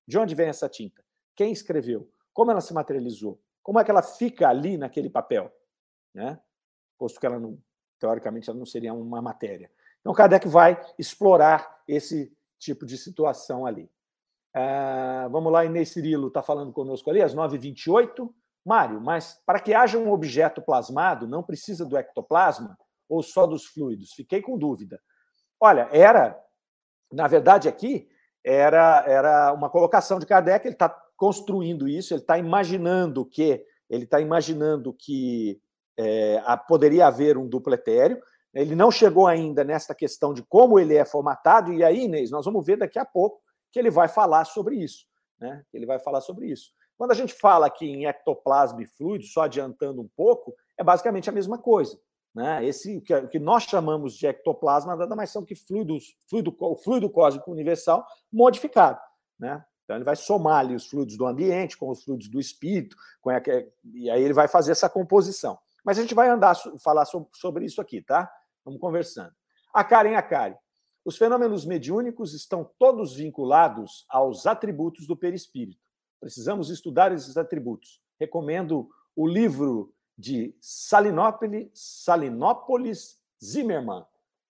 De 0.06 0.18
onde 0.18 0.34
vem 0.34 0.48
essa 0.48 0.68
tinta? 0.68 1.04
Quem 1.36 1.52
escreveu? 1.52 2.10
Como 2.32 2.50
ela 2.50 2.60
se 2.60 2.74
materializou? 2.74 3.40
Como 3.62 3.78
é 3.78 3.84
que 3.84 3.90
ela 3.90 4.02
fica 4.02 4.48
ali 4.48 4.76
naquele 4.76 5.08
papel? 5.08 5.52
Né? 6.14 6.40
Posto 6.98 7.20
que 7.20 7.26
ela 7.26 7.38
não, 7.38 7.58
teoricamente, 7.98 8.50
ela 8.50 8.58
não 8.58 8.66
seria 8.66 8.92
uma 8.92 9.22
matéria. 9.22 9.70
Então, 10.02 10.12
Kardec 10.12 10.46
vai 10.46 10.78
explorar 10.98 11.80
esse 11.88 12.30
tipo 12.58 12.84
de 12.84 12.98
situação 12.98 13.64
ali. 13.64 13.90
Uh, 14.54 15.30
vamos 15.30 15.50
lá, 15.50 15.64
Inês 15.64 15.88
Cirilo 15.90 16.28
está 16.28 16.42
falando 16.42 16.72
conosco 16.72 17.08
ali, 17.08 17.22
às 17.22 17.34
9h28. 17.34 18.28
Mário, 18.64 19.00
mas 19.00 19.40
para 19.44 19.58
que 19.58 19.74
haja 19.74 19.98
um 19.98 20.12
objeto 20.12 20.62
plasmado, 20.62 21.26
não 21.26 21.42
precisa 21.42 21.84
do 21.84 21.96
ectoplasma 21.96 22.78
ou 23.08 23.22
só 23.22 23.46
dos 23.46 23.66
fluidos? 23.66 24.12
Fiquei 24.12 24.40
com 24.40 24.56
dúvida. 24.56 25.00
Olha, 25.58 25.88
era, 25.90 26.40
na 27.12 27.26
verdade, 27.26 27.68
aqui, 27.68 28.08
era, 28.44 29.04
era 29.06 29.52
uma 29.52 29.68
colocação 29.68 30.18
de 30.18 30.26
Kardec, 30.26 30.66
ele 30.66 30.74
está 30.74 30.88
construindo 31.16 31.88
isso, 31.88 32.14
ele 32.14 32.20
está 32.20 32.38
imaginando 32.38 33.24
que 33.24 33.64
ele 33.88 34.04
está 34.04 34.20
imaginando 34.20 34.94
que 34.94 35.60
é, 35.98 36.40
poderia 36.66 37.06
haver 37.06 37.36
um 37.36 37.46
duplo 37.46 37.74
etéreo, 37.74 38.22
ele 38.54 38.74
não 38.74 38.90
chegou 38.90 39.26
ainda 39.26 39.64
nessa 39.64 39.94
questão 39.94 40.34
de 40.34 40.42
como 40.42 40.78
ele 40.78 40.94
é 40.94 41.04
formatado, 41.04 41.72
e 41.72 41.82
aí, 41.82 42.04
Inês, 42.04 42.30
nós 42.30 42.44
vamos 42.44 42.64
ver 42.64 42.76
daqui 42.76 42.98
a 42.98 43.04
pouco 43.04 43.40
que 43.70 43.78
ele 43.78 43.90
vai 43.90 44.08
falar 44.08 44.44
sobre 44.44 44.76
isso. 44.76 45.06
Né? 45.40 45.64
Ele 45.72 45.86
vai 45.86 45.98
falar 45.98 46.20
sobre 46.20 46.46
isso. 46.46 46.70
Quando 46.96 47.12
a 47.12 47.14
gente 47.14 47.34
fala 47.34 47.66
aqui 47.66 47.86
em 47.86 48.06
ectoplasma 48.06 48.82
e 48.82 48.86
fluido, 48.86 49.24
só 49.24 49.42
adiantando 49.42 50.00
um 50.00 50.08
pouco, 50.14 50.54
é 50.78 50.84
basicamente 50.84 51.28
a 51.28 51.32
mesma 51.32 51.58
coisa. 51.58 51.98
Né? 52.34 52.64
Esse 52.64 52.98
o 52.98 53.28
que 53.28 53.38
nós 53.38 53.64
chamamos 53.64 54.14
de 54.14 54.26
ectoplasma 54.26 54.94
nada 54.96 55.16
mais 55.16 55.30
são 55.30 55.44
que 55.44 55.54
fluidos, 55.54 56.16
fluido, 56.28 56.54
o 56.58 56.76
fluido 56.76 57.10
cósmico 57.10 57.50
universal 57.50 58.06
modificado. 58.32 59.00
Né? 59.38 59.64
Então 59.84 59.96
ele 59.96 60.04
vai 60.04 60.16
somar 60.16 60.60
ali 60.60 60.74
os 60.74 60.86
fluidos 60.86 61.16
do 61.16 61.26
ambiente 61.26 61.76
com 61.76 61.90
os 61.90 62.04
fluidos 62.04 62.28
do 62.28 62.38
espírito, 62.38 62.96
a, 63.26 63.42
e 63.94 64.10
aí 64.10 64.22
ele 64.22 64.32
vai 64.32 64.48
fazer 64.48 64.72
essa 64.72 64.88
composição. 64.88 65.58
Mas 65.84 65.98
a 65.98 66.02
gente 66.02 66.14
vai 66.14 66.28
andar 66.28 66.54
falar 66.82 67.04
sobre 67.32 67.64
isso 67.64 67.80
aqui, 67.80 68.00
tá? 68.00 68.30
Vamos 68.64 68.80
conversando. 68.80 69.32
A 69.72 69.82
Karen 69.84 70.14
Akari. 70.14 70.56
Os 71.04 71.16
fenômenos 71.16 71.64
mediúnicos 71.64 72.32
estão 72.32 72.70
todos 72.78 73.14
vinculados 73.14 74.04
aos 74.08 74.46
atributos 74.46 75.06
do 75.06 75.16
perispírito. 75.16 75.80
Precisamos 76.20 76.70
estudar 76.70 77.12
esses 77.12 77.36
atributos. 77.36 78.00
Recomendo 78.20 78.88
o 79.16 79.26
livro 79.26 79.92
de 80.16 80.54
Salinópolis, 80.60 81.70
Salinópolis 81.74 83.18
Zimmermann. 83.42 84.06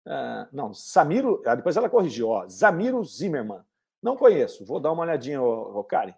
Uh, 0.07 0.47
não, 0.53 0.75
Samiro, 0.75 1.43
ah, 1.47 1.55
depois 1.55 1.77
ela 1.77 1.89
corrigiu, 1.89 2.29
ó, 2.29 2.47
Zamiro 2.49 3.03
Zimmermann. 3.05 3.65
Não 4.03 4.17
conheço, 4.17 4.67
vou 4.67 4.81
dar 4.81 4.93
uma 4.93 5.05
olhadinha, 5.05 5.41
ô, 5.41 5.79
ô 5.79 5.85
Karen. 5.85 6.15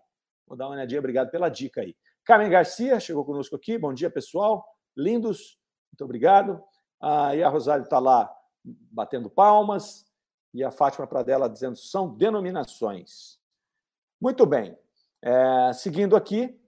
Vou 0.46 0.56
dar 0.56 0.66
uma 0.66 0.74
olhadinha, 0.74 0.98
obrigado 0.98 1.30
pela 1.30 1.48
dica 1.48 1.82
aí. 1.82 1.94
Carmen 2.24 2.50
Garcia 2.50 2.98
chegou 2.98 3.24
conosco 3.24 3.54
aqui, 3.54 3.78
bom 3.78 3.92
dia, 3.92 4.10
pessoal. 4.10 4.66
Lindos, 4.96 5.58
muito 5.92 6.04
obrigado. 6.04 6.60
Ah, 7.00 7.34
e 7.34 7.42
a 7.42 7.48
Rosário 7.48 7.84
está 7.84 7.98
lá 7.98 8.34
batendo 8.64 9.28
palmas, 9.28 10.06
e 10.54 10.62
a 10.62 10.70
Fátima 10.70 11.06
Pradella 11.06 11.50
dizendo 11.50 11.76
são 11.76 12.08
denominações. 12.14 13.38
Muito 14.20 14.46
bem. 14.46 14.78
É, 15.20 15.72
seguindo 15.72 16.14
aqui, 16.16 16.58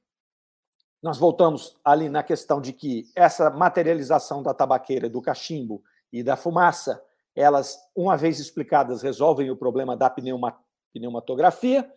nós 1.03 1.19
voltamos 1.19 1.77
ali 1.85 2.09
na 2.09 2.23
questão 2.23 2.61
de 2.61 2.73
que 2.73 3.09
essa 3.15 3.49
materialização 3.49 4.43
da 4.43 4.53
tabaqueira, 4.53 5.09
do 5.09 5.23
cachimbo 5.23 5.83
e 6.13 6.23
da 6.23 6.37
fumaça, 6.37 7.03
elas, 7.35 7.79
uma 7.95 8.17
vez 8.17 8.41
explicadas, 8.41 9.03
resolvem 9.03 9.51
o 9.51 9.57
problema 9.57 9.97
da 9.97 10.11
pneuma, 10.11 10.59
pneumatografia. 10.93 11.89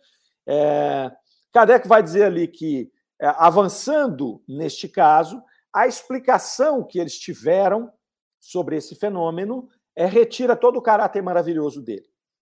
É, 0.46 1.10
Kardec 1.52 1.88
vai 1.88 2.02
dizer 2.02 2.24
ali 2.24 2.46
que, 2.46 2.92
é, 3.20 3.26
avançando 3.36 4.42
neste 4.46 4.88
caso, 4.88 5.42
a 5.72 5.86
explicação 5.86 6.84
que 6.84 6.98
eles 6.98 7.18
tiveram 7.18 7.92
sobre 8.40 8.76
esse 8.76 8.94
fenômeno 8.94 9.68
é, 9.94 10.06
retira 10.06 10.56
todo 10.56 10.78
o 10.78 10.82
caráter 10.82 11.22
maravilhoso 11.22 11.82
dele. 11.82 12.08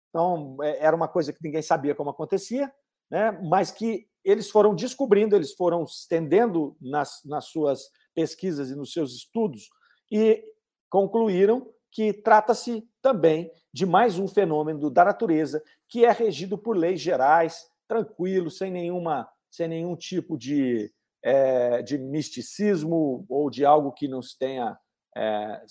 Então, 0.09 0.57
é, 0.63 0.85
era 0.85 0.95
uma 0.95 1.09
coisa 1.09 1.33
que 1.33 1.43
ninguém 1.43 1.63
sabia 1.63 1.95
como 1.95 2.11
acontecia, 2.11 2.73
né, 3.11 3.33
mas 3.43 3.71
que 3.71 4.07
eles 4.25 4.51
foram 4.51 4.75
descobrindo, 4.75 5.35
eles 5.35 5.53
foram 5.53 5.85
estendendo 5.85 6.77
nas, 6.81 7.21
nas 7.25 7.47
suas 7.47 7.91
pesquisas 8.15 8.71
e 8.71 8.77
nos 8.77 8.93
seus 8.93 9.15
estudos 9.15 9.69
e 10.11 10.45
concluíram 10.89 11.69
que 11.91 12.13
trata-se 12.13 12.89
também 13.03 13.51
de 13.73 13.85
mais 13.85 14.19
um 14.19 14.29
fenômeno 14.29 14.91
da 14.91 15.05
natureza 15.05 15.63
que 15.89 16.05
é 16.05 16.11
regido 16.11 16.57
por 16.57 16.77
leis 16.77 17.01
gerais, 17.01 17.67
tranquilo, 17.89 18.51
sem 18.51 18.71
nenhuma, 18.71 19.29
sem 19.51 19.69
nenhum 19.69 19.97
tipo 19.97 20.39
de, 20.39 20.91
é, 21.23 21.83
de 21.83 21.99
misticismo 21.99 23.27
ou 23.29 23.51
de 23.51 23.65
algo 23.65 23.93
que 23.93 24.09
não 24.09 24.23
se 24.23 24.39
tenha 24.39 24.79
é, 25.17 25.63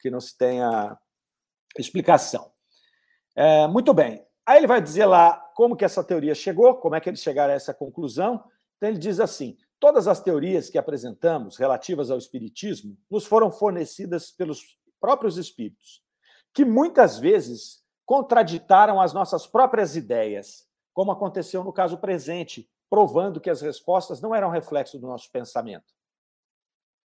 que 0.00 0.10
não 0.10 0.20
se 0.20 0.36
tenha 0.36 0.98
explicação. 1.78 2.52
É, 3.36 3.66
muito 3.66 3.94
bem. 3.94 4.24
Aí 4.46 4.58
ele 4.58 4.66
vai 4.66 4.80
dizer 4.80 5.06
lá 5.06 5.36
como 5.54 5.76
que 5.76 5.84
essa 5.84 6.02
teoria 6.02 6.34
chegou, 6.34 6.74
como 6.76 6.94
é 6.94 7.00
que 7.00 7.08
eles 7.08 7.22
chegaram 7.22 7.52
a 7.52 7.56
essa 7.56 7.72
conclusão. 7.72 8.44
Então 8.76 8.88
ele 8.88 8.98
diz 8.98 9.20
assim: 9.20 9.56
todas 9.78 10.08
as 10.08 10.20
teorias 10.20 10.68
que 10.68 10.78
apresentamos 10.78 11.56
relativas 11.56 12.10
ao 12.10 12.18
espiritismo 12.18 12.96
nos 13.10 13.24
foram 13.26 13.50
fornecidas 13.50 14.30
pelos 14.30 14.78
próprios 15.00 15.38
espíritos, 15.38 16.02
que 16.52 16.64
muitas 16.64 17.18
vezes 17.18 17.82
contraditaram 18.04 19.00
as 19.00 19.12
nossas 19.12 19.46
próprias 19.46 19.96
ideias, 19.96 20.68
como 20.92 21.12
aconteceu 21.12 21.62
no 21.62 21.72
caso 21.72 21.96
presente, 21.98 22.68
provando 22.90 23.40
que 23.40 23.48
as 23.48 23.60
respostas 23.60 24.20
não 24.20 24.34
eram 24.34 24.50
reflexo 24.50 24.98
do 24.98 25.06
nosso 25.06 25.30
pensamento. 25.30 25.94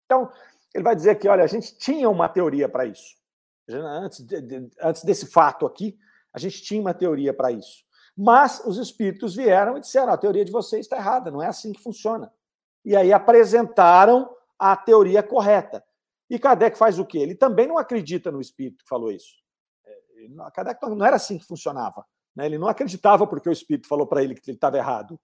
Então, 0.05 0.31
ele 0.76 0.84
vai 0.84 0.93
dizer 0.93 1.15
que, 1.15 1.28
olha, 1.30 1.43
a 1.43 1.47
gente 1.47 1.78
tinha 1.78 2.09
uma 2.09 2.28
teoria 2.28 2.67
para 2.67 2.86
isso. 2.86 3.15
Antes, 3.69 4.19
de, 4.19 4.69
antes 4.82 5.03
desse 5.05 5.26
fato 5.26 5.65
aqui, 5.65 5.97
a 6.34 6.38
gente 6.38 6.61
tinha 6.61 6.82
uma 6.82 6.93
teoria 6.93 7.34
para 7.34 7.49
isso. 7.49 7.86
Mas 8.15 8.61
os 8.65 8.78
espíritos 8.78 9.34
vieram 9.34 9.78
e 9.78 9.80
disseram: 9.80 10.11
a 10.11 10.17
teoria 10.17 10.43
de 10.43 10.51
vocês 10.51 10.86
está 10.86 10.97
errada, 10.97 11.32
não 11.32 11.41
é 11.41 11.47
assim 11.47 11.71
que 11.71 11.82
funciona. 11.82 12.32
E 12.84 12.93
aí 12.93 13.13
apresentaram 13.13 14.30
a 14.59 14.76
teoria 14.76 15.23
correta. 15.23 15.84
E 16.30 16.38
Kardec 16.38 16.78
faz 16.78 16.99
o 16.99 17.05
quê? 17.05 17.19
Ele 17.19 17.36
também 17.36 17.67
não 17.67 17.78
acredita 17.78 18.30
no 18.30 18.41
espírito 18.41 18.84
que 18.84 18.89
falou 18.89 19.11
isso. 19.11 19.34
É, 19.86 20.51
Kardec 20.53 20.82
não 20.89 21.05
era 21.05 21.15
assim 21.15 21.38
que 21.38 21.45
funcionava. 21.45 22.05
Né? 22.36 22.47
Ele 22.47 22.57
não 22.57 22.67
acreditava 22.67 23.26
porque 23.26 23.47
o 23.47 23.53
espírito 23.53 23.88
falou 23.88 24.05
para 24.05 24.21
ele 24.21 24.36
que 24.36 24.49
ele 24.49 24.57
estava 24.57 24.78
errado. 24.78 25.19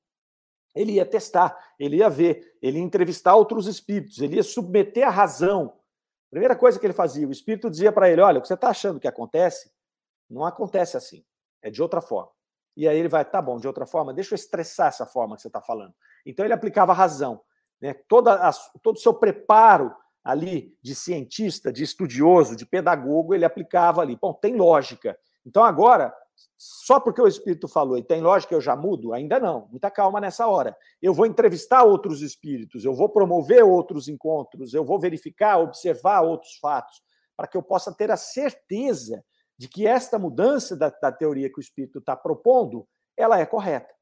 Ele 0.74 0.94
ia 0.94 1.06
testar, 1.06 1.58
ele 1.78 1.98
ia 1.98 2.10
ver, 2.10 2.56
ele 2.62 2.78
ia 2.80 2.84
entrevistar 2.84 3.36
outros 3.36 3.68
espíritos, 3.68 4.20
ele 4.20 4.38
ia 4.38 4.44
submeter 4.44 5.08
a 5.08 5.12
razão. 5.12 5.78
Primeira 6.30 6.56
coisa 6.56 6.80
que 6.80 6.86
ele 6.86 6.94
fazia, 6.94 7.28
o 7.28 7.32
espírito 7.32 7.70
dizia 7.70 7.92
para 7.92 8.10
ele: 8.10 8.22
olha, 8.22 8.40
o 8.40 8.42
que 8.42 8.48
você 8.48 8.54
está 8.54 8.70
achando 8.70 9.00
que 9.00 9.08
acontece, 9.08 9.72
não 10.30 10.46
acontece 10.46 10.96
assim, 10.96 11.26
é 11.62 11.70
de 11.70 11.82
outra 11.82 12.02
forma. 12.02 12.32
E 12.76 12.88
aí 12.88 12.98
ele 12.98 13.10
vai, 13.10 13.26
tá 13.26 13.42
bom, 13.42 13.60
de 13.60 13.68
outra 13.68 13.86
forma, 13.86 14.14
deixa 14.14 14.34
eu 14.34 14.38
estressar 14.38 14.88
essa 14.88 15.06
forma 15.06 15.36
que 15.36 15.42
você 15.42 15.50
está 15.50 15.62
falando. 15.62 15.94
Então 16.26 16.46
ele 16.46 16.54
aplicava 16.54 16.94
razão. 16.94 17.42
Né? 17.82 17.94
Toda 18.08 18.34
a, 18.36 18.52
todo 18.82 18.96
o 18.96 19.00
seu 19.00 19.14
preparo 19.14 19.94
ali 20.24 20.78
de 20.82 20.96
cientista, 20.96 21.72
de 21.74 21.84
estudioso, 21.84 22.56
de 22.56 22.66
pedagogo, 22.66 23.34
ele 23.34 23.44
aplicava 23.44 24.02
ali. 24.02 24.16
Bom, 24.16 24.34
tem 24.34 24.56
lógica. 24.56 25.18
Então 25.46 25.64
agora, 25.64 26.14
só 26.58 27.00
porque 27.00 27.22
o 27.22 27.28
Espírito 27.28 27.68
falou 27.68 27.98
e 27.98 28.04
tem 28.04 28.22
lógica, 28.22 28.54
eu 28.54 28.62
já 28.62 28.76
mudo? 28.76 29.14
Ainda 29.14 29.40
não. 29.40 29.68
Muita 29.72 29.90
calma 29.90 30.22
nessa 30.22 30.48
hora. 30.48 30.76
Eu 31.02 31.14
vou 31.14 31.26
entrevistar 31.26 31.84
outros 31.84 32.22
espíritos, 32.22 32.86
eu 32.86 32.94
vou 32.94 33.10
promover 33.10 33.64
outros 33.64 34.08
encontros, 34.08 34.74
eu 34.74 34.86
vou 34.86 35.00
verificar, 35.00 35.58
observar 35.58 36.22
outros 36.22 36.58
fatos, 36.58 37.02
para 37.36 37.48
que 37.48 37.58
eu 37.58 37.64
possa 37.64 37.94
ter 37.94 38.12
a 38.12 38.18
certeza 38.18 39.24
de 39.58 39.68
que 39.68 39.88
esta 39.88 40.20
mudança 40.20 40.76
da, 40.76 40.90
da 40.90 41.12
teoria 41.12 41.50
que 41.50 41.60
o 41.60 41.62
Espírito 41.62 42.00
está 42.00 42.16
propondo, 42.16 42.88
ela 43.18 43.40
é 43.40 43.46
correta. 43.46 43.94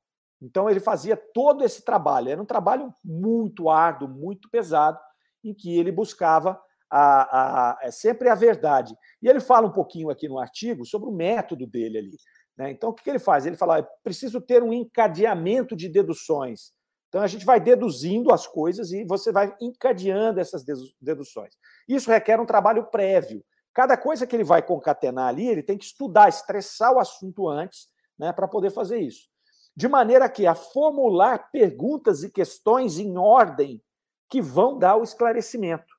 Então 0.41 0.69
ele 0.69 0.79
fazia 0.79 1.17
todo 1.17 1.63
esse 1.63 1.83
trabalho. 1.83 2.29
Era 2.29 2.41
um 2.41 2.45
trabalho 2.45 2.93
muito 3.03 3.69
árduo, 3.69 4.07
muito 4.07 4.49
pesado, 4.49 4.99
em 5.43 5.53
que 5.53 5.77
ele 5.77 5.91
buscava 5.91 6.59
a, 6.89 7.71
a, 7.71 7.79
é 7.83 7.91
sempre 7.91 8.29
a 8.29 8.35
verdade. 8.35 8.95
E 9.21 9.27
ele 9.27 9.39
fala 9.39 9.67
um 9.67 9.71
pouquinho 9.71 10.09
aqui 10.09 10.27
no 10.27 10.39
artigo 10.39 10.85
sobre 10.85 11.09
o 11.09 11.13
método 11.13 11.67
dele 11.67 11.97
ali. 11.97 12.17
Né? 12.57 12.71
Então, 12.71 12.89
o 12.89 12.93
que 12.93 13.09
ele 13.09 13.19
faz? 13.19 13.45
Ele 13.45 13.55
fala: 13.55 13.81
preciso 14.03 14.41
ter 14.41 14.61
um 14.63 14.73
encadeamento 14.73 15.75
de 15.75 15.87
deduções. 15.87 16.71
Então, 17.07 17.21
a 17.21 17.27
gente 17.27 17.45
vai 17.45 17.59
deduzindo 17.59 18.31
as 18.31 18.45
coisas 18.45 18.91
e 18.91 19.03
você 19.03 19.31
vai 19.31 19.55
encadeando 19.59 20.39
essas 20.39 20.63
deduções. 21.01 21.55
Isso 21.87 22.11
requer 22.11 22.39
um 22.39 22.45
trabalho 22.45 22.85
prévio. 22.85 23.43
Cada 23.73 23.97
coisa 23.97 24.27
que 24.27 24.35
ele 24.35 24.43
vai 24.43 24.61
concatenar 24.61 25.27
ali, 25.27 25.47
ele 25.47 25.63
tem 25.63 25.77
que 25.77 25.85
estudar, 25.85 26.29
estressar 26.29 26.93
o 26.93 26.99
assunto 26.99 27.47
antes, 27.47 27.87
né, 28.17 28.31
para 28.33 28.47
poder 28.47 28.71
fazer 28.71 28.99
isso. 28.99 29.27
De 29.75 29.87
maneira 29.87 30.29
que 30.29 30.45
a 30.45 30.53
formular 30.53 31.49
perguntas 31.51 32.21
e 32.21 32.29
questões 32.29 32.99
em 32.99 33.17
ordem 33.17 33.81
que 34.29 34.41
vão 34.41 34.77
dar 34.77 34.97
o 34.97 35.03
esclarecimento. 35.03 35.98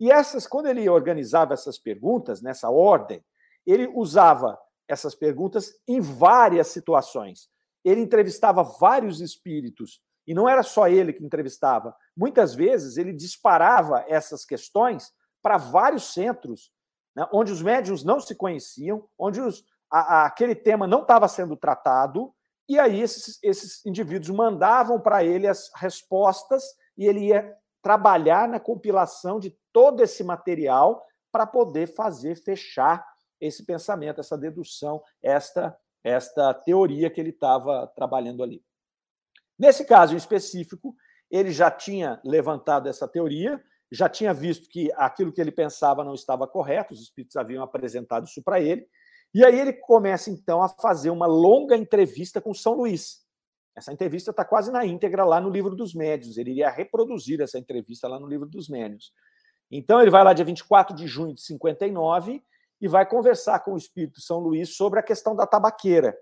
E 0.00 0.10
essas, 0.10 0.46
quando 0.46 0.66
ele 0.66 0.88
organizava 0.88 1.54
essas 1.54 1.78
perguntas 1.78 2.42
nessa 2.42 2.70
ordem, 2.70 3.24
ele 3.66 3.86
usava 3.94 4.58
essas 4.88 5.14
perguntas 5.14 5.72
em 5.86 6.00
várias 6.00 6.68
situações. 6.68 7.48
Ele 7.84 8.00
entrevistava 8.00 8.62
vários 8.62 9.20
espíritos 9.20 10.00
e 10.26 10.34
não 10.34 10.48
era 10.48 10.62
só 10.62 10.88
ele 10.88 11.12
que 11.12 11.24
entrevistava. 11.24 11.94
Muitas 12.16 12.54
vezes 12.54 12.96
ele 12.96 13.12
disparava 13.12 14.04
essas 14.08 14.44
questões 14.44 15.12
para 15.42 15.58
vários 15.58 16.12
centros, 16.12 16.70
né, 17.14 17.26
onde 17.32 17.52
os 17.52 17.62
médiums 17.62 18.02
não 18.02 18.18
se 18.18 18.34
conheciam, 18.34 19.06
onde 19.18 19.40
os, 19.40 19.64
a, 19.90 19.98
a, 20.22 20.26
aquele 20.26 20.54
tema 20.54 20.86
não 20.86 21.02
estava 21.02 21.28
sendo 21.28 21.56
tratado, 21.56 22.34
e 22.68 22.78
aí 22.78 23.00
esses, 23.00 23.38
esses 23.42 23.84
indivíduos 23.84 24.34
mandavam 24.34 24.98
para 24.98 25.22
ele 25.22 25.46
as 25.46 25.70
respostas 25.76 26.64
e 26.96 27.06
ele 27.06 27.26
ia 27.26 27.54
trabalhar 27.84 28.48
na 28.48 28.58
compilação 28.58 29.38
de 29.38 29.54
todo 29.70 30.02
esse 30.02 30.24
material 30.24 31.06
para 31.30 31.46
poder 31.46 31.86
fazer 31.86 32.34
fechar 32.34 33.06
esse 33.38 33.66
pensamento, 33.66 34.20
essa 34.20 34.38
dedução, 34.38 35.02
esta 35.22 35.78
esta 36.02 36.52
teoria 36.52 37.08
que 37.08 37.18
ele 37.18 37.30
estava 37.30 37.86
trabalhando 37.96 38.42
ali. 38.42 38.62
Nesse 39.58 39.86
caso 39.86 40.12
em 40.12 40.18
específico, 40.18 40.94
ele 41.30 41.50
já 41.50 41.70
tinha 41.70 42.20
levantado 42.22 42.88
essa 42.90 43.08
teoria, 43.08 43.58
já 43.90 44.06
tinha 44.06 44.34
visto 44.34 44.68
que 44.68 44.92
aquilo 44.96 45.32
que 45.32 45.40
ele 45.40 45.50
pensava 45.50 46.04
não 46.04 46.12
estava 46.12 46.46
correto, 46.46 46.92
os 46.92 47.00
espíritos 47.00 47.36
haviam 47.36 47.64
apresentado 47.64 48.26
isso 48.26 48.42
para 48.42 48.60
ele, 48.60 48.86
e 49.32 49.42
aí 49.44 49.58
ele 49.58 49.72
começa 49.72 50.30
então 50.30 50.62
a 50.62 50.68
fazer 50.68 51.08
uma 51.08 51.26
longa 51.26 51.74
entrevista 51.74 52.38
com 52.38 52.52
São 52.52 52.74
Luís. 52.74 53.23
Essa 53.76 53.92
entrevista 53.92 54.30
está 54.30 54.44
quase 54.44 54.70
na 54.70 54.86
íntegra 54.86 55.24
lá 55.24 55.40
no 55.40 55.50
livro 55.50 55.74
dos 55.74 55.94
médios. 55.94 56.36
Ele 56.36 56.52
iria 56.52 56.70
reproduzir 56.70 57.40
essa 57.40 57.58
entrevista 57.58 58.06
lá 58.06 58.20
no 58.20 58.26
livro 58.26 58.46
dos 58.48 58.68
médios. 58.68 59.12
Então 59.70 60.00
ele 60.00 60.10
vai 60.10 60.22
lá 60.22 60.32
dia 60.32 60.44
24 60.44 60.94
de 60.94 61.06
junho 61.06 61.34
de 61.34 61.42
59 61.42 62.42
e 62.80 62.88
vai 62.88 63.08
conversar 63.08 63.60
com 63.60 63.72
o 63.72 63.76
Espírito 63.76 64.20
São 64.20 64.38
Luís 64.38 64.76
sobre 64.76 65.00
a 65.00 65.02
questão 65.02 65.34
da 65.34 65.46
tabaqueira. 65.46 66.16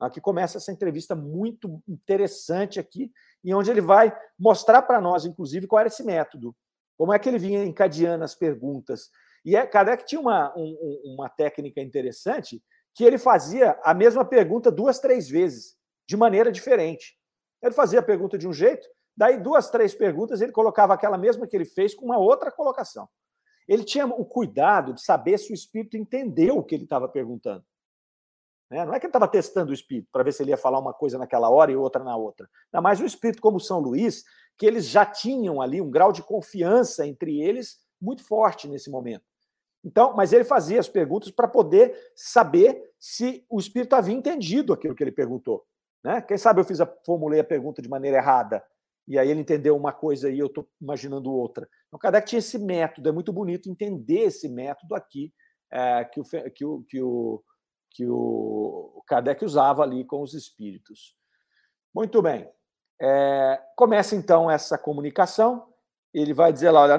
Aqui 0.00 0.20
começa 0.20 0.58
essa 0.58 0.72
entrevista 0.72 1.14
muito 1.14 1.82
interessante 1.88 2.78
aqui, 2.78 3.10
e 3.42 3.54
onde 3.54 3.70
ele 3.70 3.80
vai 3.80 4.14
mostrar 4.38 4.82
para 4.82 5.00
nós, 5.00 5.24
inclusive, 5.24 5.66
qual 5.66 5.80
era 5.80 5.88
esse 5.88 6.04
método, 6.04 6.54
como 6.98 7.12
é 7.12 7.18
que 7.18 7.28
ele 7.28 7.38
vinha 7.38 7.64
encadeando 7.64 8.24
as 8.24 8.34
perguntas. 8.34 9.08
E 9.44 9.56
é, 9.56 9.66
Kardec 9.66 10.04
tinha 10.04 10.20
uma, 10.20 10.52
um, 10.56 11.14
uma 11.14 11.28
técnica 11.30 11.80
interessante 11.80 12.62
que 12.94 13.04
ele 13.04 13.16
fazia 13.16 13.78
a 13.82 13.94
mesma 13.94 14.24
pergunta 14.24 14.70
duas, 14.70 14.98
três 14.98 15.28
vezes 15.28 15.76
de 16.06 16.16
maneira 16.16 16.52
diferente. 16.52 17.18
Ele 17.62 17.74
fazia 17.74 18.00
a 18.00 18.02
pergunta 18.02 18.38
de 18.38 18.46
um 18.46 18.52
jeito, 18.52 18.86
daí 19.16 19.40
duas, 19.40 19.70
três 19.70 19.94
perguntas, 19.94 20.40
ele 20.40 20.52
colocava 20.52 20.94
aquela 20.94 21.18
mesma 21.18 21.46
que 21.46 21.56
ele 21.56 21.64
fez 21.64 21.94
com 21.94 22.04
uma 22.04 22.18
outra 22.18 22.50
colocação. 22.50 23.08
Ele 23.66 23.82
tinha 23.82 24.06
o 24.06 24.24
cuidado 24.24 24.94
de 24.94 25.02
saber 25.02 25.38
se 25.38 25.52
o 25.52 25.54
espírito 25.54 25.96
entendeu 25.96 26.58
o 26.58 26.62
que 26.62 26.74
ele 26.74 26.84
estava 26.84 27.08
perguntando. 27.08 27.64
Né? 28.70 28.84
Não 28.84 28.94
é 28.94 29.00
que 29.00 29.06
ele 29.06 29.10
estava 29.10 29.28
testando 29.28 29.70
o 29.70 29.74
espírito 29.74 30.08
para 30.12 30.22
ver 30.22 30.32
se 30.32 30.42
ele 30.42 30.50
ia 30.50 30.56
falar 30.56 30.78
uma 30.78 30.92
coisa 30.92 31.18
naquela 31.18 31.50
hora 31.50 31.72
e 31.72 31.76
outra 31.76 32.02
na 32.04 32.16
outra. 32.16 32.48
Mas 32.72 33.00
o 33.00 33.06
espírito, 33.06 33.42
como 33.42 33.58
São 33.58 33.80
Luís, 33.80 34.24
que 34.56 34.66
eles 34.66 34.86
já 34.86 35.04
tinham 35.04 35.60
ali 35.60 35.80
um 35.80 35.90
grau 35.90 36.12
de 36.12 36.22
confiança 36.22 37.06
entre 37.06 37.40
eles 37.40 37.78
muito 38.00 38.24
forte 38.24 38.68
nesse 38.68 38.90
momento. 38.90 39.24
Então, 39.84 40.14
mas 40.14 40.32
ele 40.32 40.44
fazia 40.44 40.80
as 40.80 40.88
perguntas 40.88 41.30
para 41.30 41.46
poder 41.46 41.96
saber 42.14 42.92
se 42.98 43.44
o 43.48 43.58
espírito 43.58 43.94
havia 43.94 44.14
entendido 44.14 44.72
aquilo 44.72 44.94
que 44.94 45.04
ele 45.04 45.12
perguntou. 45.12 45.64
Né? 46.06 46.22
Quem 46.22 46.38
sabe 46.38 46.60
eu 46.60 46.64
fiz 46.64 46.80
a, 46.80 46.86
formulei 47.04 47.40
a 47.40 47.44
pergunta 47.44 47.82
de 47.82 47.88
maneira 47.88 48.18
errada 48.18 48.62
e 49.08 49.18
aí 49.18 49.28
ele 49.28 49.40
entendeu 49.40 49.76
uma 49.76 49.92
coisa 49.92 50.30
e 50.30 50.38
eu 50.38 50.46
estou 50.46 50.64
imaginando 50.80 51.32
outra. 51.32 51.68
Então, 51.88 51.98
Kardec 51.98 52.28
tinha 52.28 52.38
esse 52.38 52.60
método, 52.60 53.08
é 53.08 53.12
muito 53.12 53.32
bonito 53.32 53.68
entender 53.68 54.20
esse 54.20 54.48
método 54.48 54.94
aqui 54.94 55.34
é, 55.68 56.04
que, 56.04 56.20
o, 56.20 56.24
que, 56.24 56.64
o, 56.64 56.84
que, 56.88 57.02
o, 57.02 57.42
que 57.90 58.06
o 58.06 59.02
Kardec 59.08 59.44
usava 59.44 59.82
ali 59.82 60.04
com 60.04 60.22
os 60.22 60.32
espíritos. 60.32 61.16
Muito 61.92 62.22
bem. 62.22 62.48
É, 63.02 63.60
começa 63.74 64.14
então 64.14 64.48
essa 64.48 64.78
comunicação. 64.78 65.66
Ele 66.14 66.32
vai 66.32 66.52
dizer 66.52 66.70
lá, 66.70 66.82
olha, 66.82 66.98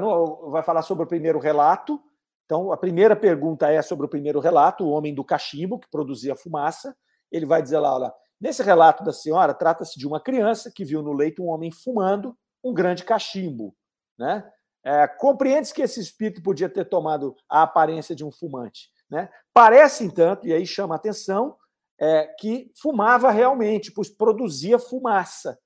vai 0.52 0.64
falar 0.64 0.82
sobre 0.82 1.06
o 1.06 1.08
primeiro 1.08 1.40
relato. 1.40 1.98
Então, 2.44 2.74
a 2.74 2.78
primeira 2.78 3.16
pergunta 3.16 3.72
é 3.72 3.82
sobre 3.82 4.06
o 4.06 4.10
primeiro 4.10 4.42
relato, 4.42 4.84
o 4.84 4.90
homem 4.90 5.16
do 5.16 5.24
cachimbo 5.24 5.80
que 5.80 5.90
produzia 5.90 6.36
fumaça. 6.36 6.94
Ele 7.32 7.46
vai 7.46 7.62
dizer 7.62 7.80
lá, 7.80 7.96
olha, 7.96 8.14
Nesse 8.40 8.62
relato 8.62 9.04
da 9.04 9.12
senhora, 9.12 9.54
trata-se 9.54 9.98
de 9.98 10.08
uma 10.08 10.20
criança 10.20 10.72
que 10.72 10.86
viu 10.86 11.02
no 11.02 11.14
leito 11.14 11.44
um 11.44 11.48
homem 11.48 11.72
fumando 11.72 12.38
um 12.64 12.74
grande 12.74 13.04
cachimbo. 13.04 13.76
Né? 14.18 14.48
É, 14.84 15.08
Compreende-se 15.08 15.74
que 15.74 15.82
esse 15.82 16.00
espírito 16.00 16.42
podia 16.44 16.70
ter 16.70 16.86
tomado 16.86 17.36
a 17.50 17.64
aparência 17.64 18.16
de 18.16 18.24
um 18.24 18.32
fumante. 18.32 18.90
Né? 19.10 19.30
Parece, 19.54 20.04
entanto, 20.04 20.48
e 20.48 20.54
aí 20.54 20.66
chama 20.66 20.96
a 20.96 20.98
atenção, 20.98 21.58
é, 22.00 22.28
que 22.40 22.72
fumava 22.80 23.32
realmente, 23.32 23.92
pois 23.92 24.10
produzia 24.10 24.78
fumaça. 24.78 25.60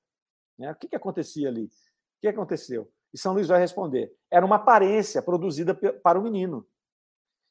Né? 0.58 0.72
O 0.72 0.74
que, 0.76 0.88
que 0.88 0.96
acontecia 0.96 1.48
ali? 1.48 1.64
O 1.64 1.70
que 2.22 2.28
aconteceu? 2.28 2.90
E 3.12 3.18
São 3.18 3.34
Luís 3.34 3.48
vai 3.48 3.60
responder: 3.60 4.14
era 4.30 4.46
uma 4.46 4.56
aparência 4.56 5.20
produzida 5.20 5.74
para 5.74 6.18
o 6.18 6.22
menino. 6.22 6.66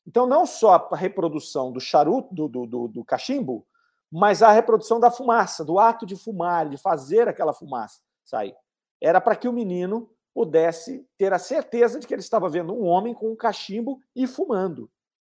Então, 0.07 0.25
não 0.25 0.47
só 0.47 0.87
a 0.91 0.95
reprodução 0.95 1.71
do 1.71 1.79
charuto, 1.79 2.33
do, 2.33 2.47
do, 2.47 2.65
do, 2.65 2.87
do 2.87 3.05
cachimbo, 3.05 3.67
mas 4.11 4.43
a 4.43 4.51
reprodução 4.51 4.99
da 4.99 5.09
fumaça, 5.09 5.63
do 5.63 5.79
ato 5.79 6.05
de 6.05 6.17
fumar, 6.17 6.67
de 6.67 6.77
fazer 6.77 7.29
aquela 7.29 7.53
fumaça 7.53 8.01
sair. 8.25 8.55
Era 8.99 9.21
para 9.21 9.35
que 9.35 9.47
o 9.47 9.53
menino 9.53 10.09
pudesse 10.33 11.07
ter 11.17 11.33
a 11.33 11.39
certeza 11.39 11.99
de 11.99 12.05
que 12.05 12.13
ele 12.13 12.21
estava 12.21 12.49
vendo 12.49 12.73
um 12.73 12.83
homem 12.83 13.13
com 13.13 13.31
um 13.31 13.35
cachimbo 13.35 13.99
e 14.15 14.27
fumando. 14.27 14.89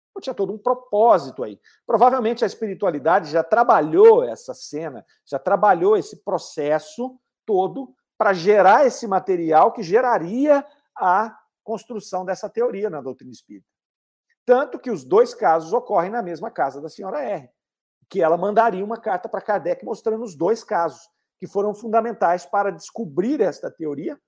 Então, 0.10 0.22
tinha 0.22 0.34
todo 0.34 0.54
um 0.54 0.58
propósito 0.58 1.44
aí. 1.44 1.60
Provavelmente 1.86 2.44
a 2.44 2.48
espiritualidade 2.48 3.32
já 3.32 3.44
trabalhou 3.44 4.24
essa 4.24 4.54
cena, 4.54 5.06
já 5.26 5.38
trabalhou 5.38 5.96
esse 5.98 6.24
processo 6.24 7.20
todo 7.46 7.94
para 8.18 8.34
gerar 8.34 8.86
esse 8.86 9.08
material 9.08 9.72
que 9.72 9.84
geraria 9.84 10.66
a 10.96 11.38
construção 11.64 12.26
dessa 12.26 12.50
teoria 12.50 12.90
na 12.90 13.02
doutrina 13.02 13.32
espírita. 13.32 13.68
Tanto 14.46 14.80
que 14.80 14.90
os 14.90 15.04
dois 15.04 15.34
casos 15.34 15.72
ocorrem 15.72 16.12
na 16.12 16.22
mesma 16.22 16.50
casa 16.50 16.82
da 16.82 16.90
senhora 16.90 17.22
R 17.22 17.50
que 18.10 18.22
ela 18.22 18.38
mandaria 18.38 18.84
uma 18.84 18.98
carta 18.98 19.30
para 19.30 19.42
Kardec 19.42 19.86
mostrando 19.86 20.24
os 20.24 20.36
dois 20.36 20.64
casos 20.64 21.08
que 21.38 21.48
foram 21.48 21.74
fundamentais 21.74 22.46
para 22.46 22.72
descobrir 22.72 23.40
esta 23.40 23.70
teoria 23.70 24.20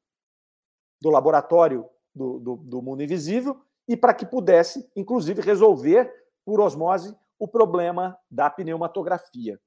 do 1.01 1.09
laboratório 1.09 1.89
do, 2.13 2.39
do, 2.39 2.55
do 2.57 2.81
mundo 2.81 3.03
invisível 3.03 3.59
e 3.87 3.97
para 3.97 4.13
que 4.13 4.25
pudesse, 4.25 4.89
inclusive, 4.95 5.41
resolver 5.41 6.13
por 6.45 6.61
osmose 6.61 7.17
o 7.39 7.47
problema 7.47 8.17
da 8.29 8.49
pneumatografia. 8.49 9.59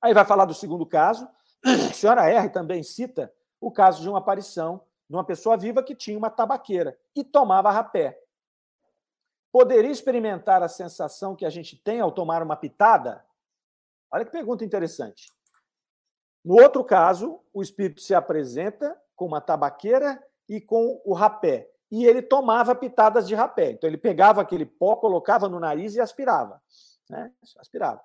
Aí 0.00 0.12
vai 0.12 0.24
falar 0.24 0.44
do 0.44 0.54
segundo 0.54 0.84
caso. 0.84 1.28
A 1.64 1.92
senhora 1.94 2.28
R 2.28 2.48
também 2.50 2.82
cita 2.82 3.32
o 3.60 3.70
caso 3.70 4.02
de 4.02 4.08
uma 4.08 4.18
aparição 4.18 4.82
de 5.08 5.14
uma 5.14 5.24
pessoa 5.24 5.56
viva 5.56 5.82
que 5.82 5.94
tinha 5.94 6.18
uma 6.18 6.30
tabaqueira 6.30 6.98
e 7.14 7.22
tomava 7.22 7.70
rapé 7.70 8.18
poderia 9.52 9.90
experimentar 9.90 10.62
a 10.62 10.68
sensação 10.68 11.36
que 11.36 11.44
a 11.44 11.50
gente 11.50 11.76
tem 11.76 12.00
ao 12.00 12.10
tomar 12.10 12.42
uma 12.42 12.56
pitada? 12.56 13.24
Olha 14.10 14.24
que 14.24 14.32
pergunta 14.32 14.64
interessante. 14.64 15.30
No 16.44 16.60
outro 16.60 16.82
caso, 16.82 17.40
o 17.52 17.62
espírito 17.62 18.00
se 18.00 18.14
apresenta 18.14 18.98
com 19.14 19.26
uma 19.26 19.40
tabaqueira 19.40 20.20
e 20.48 20.60
com 20.60 21.00
o 21.04 21.12
rapé. 21.12 21.70
E 21.90 22.06
ele 22.06 22.22
tomava 22.22 22.74
pitadas 22.74 23.28
de 23.28 23.34
rapé. 23.34 23.72
Então, 23.72 23.88
ele 23.88 23.98
pegava 23.98 24.40
aquele 24.40 24.64
pó, 24.64 24.96
colocava 24.96 25.48
no 25.48 25.60
nariz 25.60 25.94
e 25.94 26.00
aspirava. 26.00 26.60
Né? 27.08 27.30
Aspirava. 27.58 28.02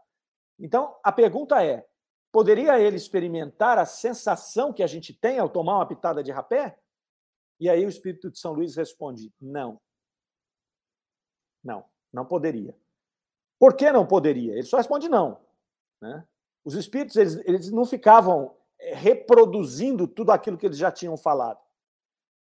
Então, 0.60 0.96
a 1.02 1.12
pergunta 1.12 1.64
é: 1.64 1.88
poderia 2.32 2.80
ele 2.80 2.98
experimentar 2.98 3.80
a 3.80 3.86
sensação 3.86 4.74
que 4.74 4.84
a 4.84 4.88
gente 4.88 5.14
tem 5.14 5.40
ao 5.40 5.50
tomar 5.50 5.78
uma 5.78 5.88
pitada 5.88 6.22
de 6.22 6.32
rapé? 6.32 6.78
E 7.60 7.70
aí 7.70 7.86
o 7.86 7.90
Espírito 7.90 8.30
de 8.30 8.38
São 8.38 8.54
Luís 8.54 8.76
responde: 8.76 9.32
não. 9.40 9.80
Não, 11.68 11.84
não 12.14 12.26
poderia. 12.26 12.74
Por 13.60 13.74
que 13.74 13.92
não 13.92 14.06
poderia? 14.06 14.54
Ele 14.54 14.64
só 14.64 14.78
responde 14.78 15.10
não. 15.10 15.38
Né? 16.02 16.24
Os 16.64 16.76
espíritos 16.76 17.18
eles, 17.18 17.36
eles 17.44 17.72
não 17.72 17.86
ficavam 17.86 18.56
eh, 18.80 18.96
reproduzindo 18.96 20.08
tudo 20.08 20.32
aquilo 20.32 20.58
que 20.58 20.66
eles 20.66 20.78
já 20.78 20.90
tinham 20.90 21.18
falado. 21.18 21.60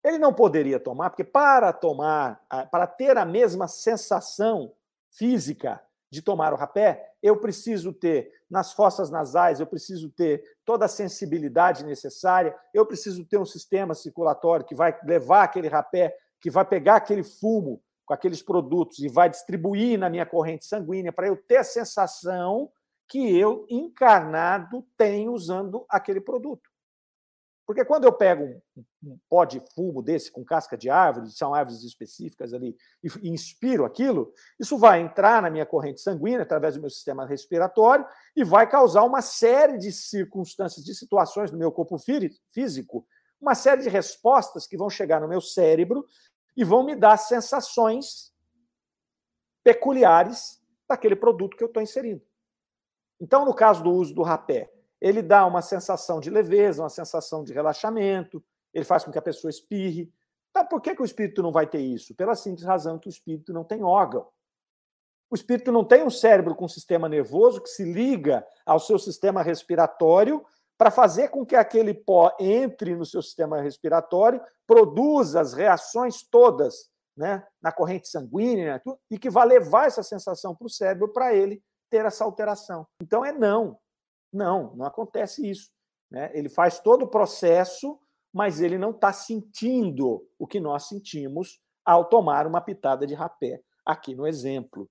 Ele 0.02 0.16
não 0.16 0.32
poderia 0.32 0.80
tomar, 0.80 1.10
porque 1.10 1.24
para 1.24 1.72
tomar, 1.74 2.42
para 2.70 2.86
ter 2.86 3.18
a 3.18 3.24
mesma 3.26 3.68
sensação 3.68 4.72
física 5.10 5.80
de 6.10 6.22
tomar 6.22 6.54
o 6.54 6.56
rapé, 6.56 7.14
eu 7.22 7.36
preciso 7.36 7.92
ter 7.92 8.32
nas 8.50 8.72
fossas 8.72 9.10
nasais, 9.10 9.60
eu 9.60 9.66
preciso 9.66 10.10
ter 10.10 10.42
toda 10.64 10.86
a 10.86 10.88
sensibilidade 10.88 11.84
necessária, 11.84 12.58
eu 12.72 12.84
preciso 12.86 13.24
ter 13.24 13.38
um 13.38 13.44
sistema 13.44 13.94
circulatório 13.94 14.66
que 14.66 14.74
vai 14.74 14.98
levar 15.04 15.44
aquele 15.44 15.68
rapé, 15.68 16.16
que 16.40 16.50
vai 16.50 16.64
pegar 16.64 16.96
aquele 16.96 17.22
fumo 17.22 17.80
com 18.04 18.14
aqueles 18.14 18.42
produtos 18.42 18.98
e 19.00 19.08
vai 19.08 19.30
distribuir 19.30 19.98
na 19.98 20.10
minha 20.10 20.26
corrente 20.26 20.64
sanguínea 20.66 21.12
para 21.12 21.28
eu 21.28 21.36
ter 21.36 21.58
a 21.58 21.64
sensação 21.64 22.70
que 23.08 23.36
eu, 23.36 23.66
encarnado, 23.68 24.86
tenho 24.96 25.32
usando 25.32 25.84
aquele 25.88 26.20
produto. 26.20 26.72
Porque 27.66 27.84
quando 27.84 28.04
eu 28.04 28.12
pego 28.12 28.60
um, 29.02 29.18
pó 29.28 29.44
de 29.44 29.62
fumo 29.74 30.02
desse 30.02 30.30
com 30.30 30.44
casca 30.44 30.76
de 30.76 30.90
árvore, 30.90 31.30
são 31.30 31.54
árvores 31.54 31.82
específicas 31.84 32.52
ali, 32.52 32.76
e 33.02 33.28
inspiro 33.28 33.84
aquilo, 33.84 34.32
isso 34.58 34.76
vai 34.76 35.00
entrar 35.00 35.40
na 35.40 35.48
minha 35.48 35.64
corrente 35.64 36.00
sanguínea 36.00 36.42
através 36.42 36.74
do 36.74 36.80
meu 36.80 36.90
sistema 36.90 37.24
respiratório 37.24 38.04
e 38.36 38.44
vai 38.44 38.68
causar 38.68 39.04
uma 39.04 39.22
série 39.22 39.78
de 39.78 39.92
circunstâncias, 39.92 40.84
de 40.84 40.94
situações 40.94 41.50
no 41.50 41.58
meu 41.58 41.70
corpo 41.70 41.96
físico, 42.52 43.06
uma 43.40 43.54
série 43.54 43.82
de 43.82 43.88
respostas 43.88 44.66
que 44.66 44.76
vão 44.76 44.90
chegar 44.90 45.20
no 45.20 45.28
meu 45.28 45.40
cérebro 45.40 46.06
e 46.56 46.64
vão 46.64 46.82
me 46.82 46.94
dar 46.94 47.16
sensações 47.16 48.32
peculiares 49.64 50.60
daquele 50.88 51.16
produto 51.16 51.56
que 51.56 51.62
eu 51.62 51.68
estou 51.68 51.82
inserindo. 51.82 52.22
Então, 53.20 53.44
no 53.44 53.54
caso 53.54 53.82
do 53.82 53.90
uso 53.90 54.14
do 54.14 54.22
rapé, 54.22 54.72
ele 55.00 55.22
dá 55.22 55.46
uma 55.46 55.62
sensação 55.62 56.20
de 56.20 56.30
leveza, 56.30 56.82
uma 56.82 56.88
sensação 56.88 57.42
de 57.42 57.52
relaxamento, 57.52 58.44
ele 58.72 58.84
faz 58.84 59.04
com 59.04 59.10
que 59.10 59.18
a 59.18 59.22
pessoa 59.22 59.50
espirre. 59.50 60.12
Então, 60.50 60.66
por 60.66 60.80
que, 60.80 60.94
que 60.94 61.02
o 61.02 61.04
espírito 61.04 61.42
não 61.42 61.52
vai 61.52 61.66
ter 61.66 61.80
isso? 61.80 62.14
Pela 62.14 62.34
simples 62.34 62.64
razão 62.64 62.98
que 62.98 63.08
o 63.08 63.10
espírito 63.10 63.52
não 63.52 63.64
tem 63.64 63.82
órgão. 63.82 64.28
O 65.30 65.34
espírito 65.34 65.72
não 65.72 65.84
tem 65.84 66.02
um 66.02 66.10
cérebro 66.10 66.54
com 66.54 66.66
um 66.66 66.68
sistema 66.68 67.08
nervoso 67.08 67.62
que 67.62 67.68
se 67.68 67.84
liga 67.84 68.46
ao 68.66 68.78
seu 68.78 68.98
sistema 68.98 69.42
respiratório 69.42 70.44
para 70.82 70.90
fazer 70.90 71.28
com 71.28 71.46
que 71.46 71.54
aquele 71.54 71.94
pó 71.94 72.34
entre 72.40 72.96
no 72.96 73.06
seu 73.06 73.22
sistema 73.22 73.62
respiratório, 73.62 74.42
produza 74.66 75.40
as 75.40 75.52
reações 75.52 76.24
todas 76.28 76.90
né, 77.16 77.46
na 77.62 77.70
corrente 77.70 78.08
sanguínea 78.08 78.82
e 79.08 79.16
que 79.16 79.30
vai 79.30 79.46
levar 79.46 79.86
essa 79.86 80.02
sensação 80.02 80.56
para 80.56 80.66
o 80.66 80.68
cérebro 80.68 81.12
para 81.12 81.32
ele 81.36 81.62
ter 81.88 82.04
essa 82.04 82.24
alteração. 82.24 82.84
Então 83.00 83.24
é 83.24 83.30
não. 83.30 83.78
Não, 84.32 84.74
não 84.74 84.84
acontece 84.84 85.48
isso. 85.48 85.70
Né? 86.10 86.32
Ele 86.34 86.48
faz 86.48 86.80
todo 86.80 87.04
o 87.04 87.08
processo, 87.08 87.96
mas 88.32 88.60
ele 88.60 88.76
não 88.76 88.90
está 88.90 89.12
sentindo 89.12 90.28
o 90.36 90.48
que 90.48 90.58
nós 90.58 90.88
sentimos 90.88 91.60
ao 91.84 92.06
tomar 92.06 92.44
uma 92.44 92.60
pitada 92.60 93.06
de 93.06 93.14
rapé, 93.14 93.62
aqui 93.86 94.16
no 94.16 94.26
exemplo. 94.26 94.90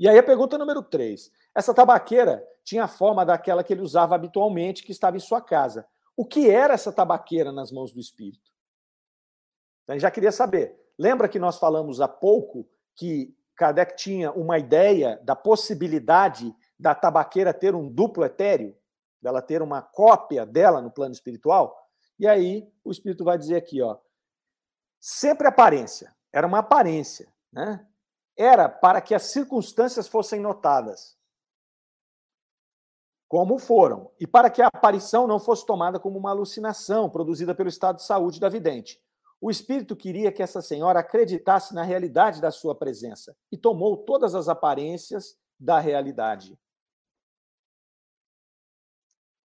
E 0.00 0.08
aí 0.08 0.18
a 0.18 0.22
pergunta 0.24 0.58
número 0.58 0.82
3. 0.82 1.30
Essa 1.54 1.72
tabaqueira 1.72 2.46
tinha 2.64 2.84
a 2.84 2.88
forma 2.88 3.24
daquela 3.24 3.62
que 3.62 3.72
ele 3.72 3.82
usava 3.82 4.14
habitualmente, 4.14 4.82
que 4.82 4.92
estava 4.92 5.16
em 5.16 5.20
sua 5.20 5.40
casa. 5.40 5.86
O 6.16 6.24
que 6.24 6.50
era 6.50 6.74
essa 6.74 6.92
tabaqueira 6.92 7.52
nas 7.52 7.70
mãos 7.70 7.92
do 7.92 8.00
Espírito? 8.00 8.50
Então, 9.84 9.98
já 9.98 10.10
queria 10.10 10.32
saber. 10.32 10.74
Lembra 10.98 11.28
que 11.28 11.38
nós 11.38 11.58
falamos 11.58 12.00
há 12.00 12.08
pouco 12.08 12.68
que 12.94 13.36
Kardec 13.56 13.96
tinha 13.96 14.32
uma 14.32 14.58
ideia 14.58 15.20
da 15.22 15.36
possibilidade 15.36 16.54
da 16.78 16.94
tabaqueira 16.94 17.52
ter 17.52 17.74
um 17.74 17.88
duplo 17.88 18.24
etéreo, 18.24 18.76
dela 19.20 19.42
ter 19.42 19.62
uma 19.62 19.82
cópia 19.82 20.44
dela 20.44 20.80
no 20.80 20.90
plano 20.90 21.12
espiritual? 21.12 21.88
E 22.18 22.26
aí 22.26 22.68
o 22.84 22.90
Espírito 22.90 23.24
vai 23.24 23.36
dizer 23.36 23.56
aqui, 23.56 23.82
ó, 23.82 23.98
sempre 25.00 25.46
aparência, 25.46 26.14
era 26.32 26.46
uma 26.46 26.58
aparência, 26.58 27.32
né? 27.52 27.86
era 28.36 28.68
para 28.68 29.00
que 29.00 29.14
as 29.14 29.24
circunstâncias 29.24 30.08
fossem 30.08 30.40
notadas, 30.40 31.16
como 33.28 33.58
foram, 33.58 34.10
e 34.20 34.26
para 34.26 34.50
que 34.50 34.62
a 34.62 34.68
aparição 34.68 35.26
não 35.26 35.40
fosse 35.40 35.66
tomada 35.66 35.98
como 35.98 36.18
uma 36.18 36.30
alucinação 36.30 37.08
produzida 37.10 37.54
pelo 37.54 37.68
estado 37.68 37.96
de 37.96 38.04
saúde 38.04 38.38
da 38.38 38.48
vidente. 38.48 39.02
O 39.40 39.50
espírito 39.50 39.96
queria 39.96 40.32
que 40.32 40.42
essa 40.42 40.62
senhora 40.62 41.00
acreditasse 41.00 41.74
na 41.74 41.82
realidade 41.82 42.40
da 42.40 42.50
sua 42.50 42.74
presença 42.74 43.36
e 43.52 43.58
tomou 43.58 43.96
todas 43.96 44.34
as 44.34 44.48
aparências 44.48 45.36
da 45.58 45.78
realidade. 45.78 46.58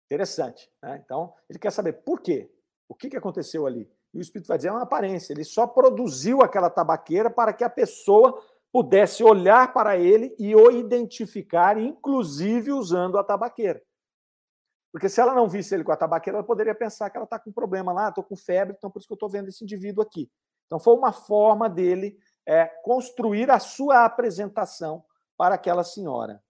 Interessante. 0.07 0.71
Né? 0.83 1.03
Então, 1.05 1.35
ele 1.51 1.59
quer 1.59 1.71
saber 1.71 1.95
por 1.95 2.21
quê? 2.21 2.51
O 2.89 2.95
que 2.95 3.17
aconteceu 3.17 3.67
ali? 3.67 3.91
E 4.15 4.19
o 4.19 4.23
espírito 4.23 4.49
vai 4.49 4.57
dizer: 4.57 4.69
é 4.69 4.73
uma 4.73 4.83
aparência. 4.83 5.33
Ele 5.33 5.45
só 5.45 5.67
produziu 5.67 6.43
aquela 6.43 6.71
tabaqueira 6.71 7.31
para 7.31 7.53
que 7.53 7.63
a 7.63 7.71
pessoa 7.71 8.43
pudesse 8.73 9.25
olhar 9.25 9.73
para 9.73 9.97
ele 9.97 10.35
e 10.39 10.55
o 10.55 10.71
identificar, 10.71 11.79
inclusive 11.79 12.71
usando 12.73 13.19
a 13.19 13.25
tabaqueira. 13.25 13.83
Porque 14.93 15.09
se 15.09 15.21
ela 15.21 15.35
não 15.35 15.49
visse 15.49 15.75
ele 15.75 15.85
com 15.85 15.93
a 15.93 15.97
tabaqueira, 15.97 16.39
ela 16.39 16.47
poderia 16.47 16.75
pensar 16.75 17.11
que 17.11 17.17
ela 17.17 17.25
está 17.25 17.39
com 17.39 17.53
problema 17.53 17.93
lá, 17.93 18.09
estou 18.09 18.25
com 18.25 18.37
febre, 18.37 18.75
então 18.77 18.91
por 18.91 18.99
isso 18.99 19.09
que 19.09 19.13
eu 19.13 19.17
estou 19.17 19.29
vendo 19.29 19.49
esse 19.49 19.63
indivíduo 19.63 20.03
aqui. 20.03 20.31
Então 20.67 20.79
foi 20.79 20.95
uma 20.95 21.13
forma 21.13 21.69
dele 21.69 22.19
é, 22.47 22.67
construir 22.83 23.51
a 23.51 23.59
sua 23.59 24.05
apresentação 24.05 25.05
para 25.37 25.55
aquela 25.55 25.85
senhora. 25.85 26.43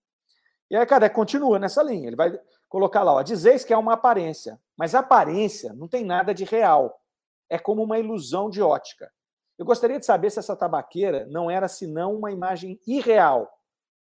E 0.71 0.77
aí 0.77 0.87
Kardec 0.87 1.15
continua 1.15 1.59
nessa 1.59 1.83
linha. 1.83 2.09
Ele 2.09 2.17
vai 2.17 2.39
colocar 2.69 3.03
lá, 3.03 3.15
ó, 3.15 3.23
dizeis 3.23 3.65
que 3.65 3.73
é 3.73 3.77
uma 3.77 3.95
aparência, 3.95 4.61
mas 4.77 4.95
aparência 4.95 5.73
não 5.73 5.89
tem 5.89 6.05
nada 6.05 6.35
de 6.35 6.45
real. 6.45 7.01
É 7.49 7.59
como 7.59 7.83
uma 7.83 7.99
ilusão 7.99 8.51
de 8.51 8.61
ótica. 8.61 9.11
Eu 9.59 9.65
gostaria 9.65 9.99
de 9.99 10.07
saber 10.07 10.31
se 10.31 10.39
essa 10.39 10.55
tabaqueira 10.55 11.27
não 11.27 11.51
era 11.51 11.67
senão 11.67 12.15
uma 12.15 12.31
imagem 12.31 12.81
irreal, 12.87 13.53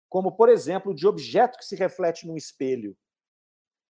como, 0.07 0.31
por 0.31 0.49
exemplo, 0.49 0.93
de 0.93 1.07
objeto 1.07 1.57
que 1.57 1.65
se 1.65 1.75
reflete 1.75 2.27
num 2.27 2.37
espelho. 2.37 2.95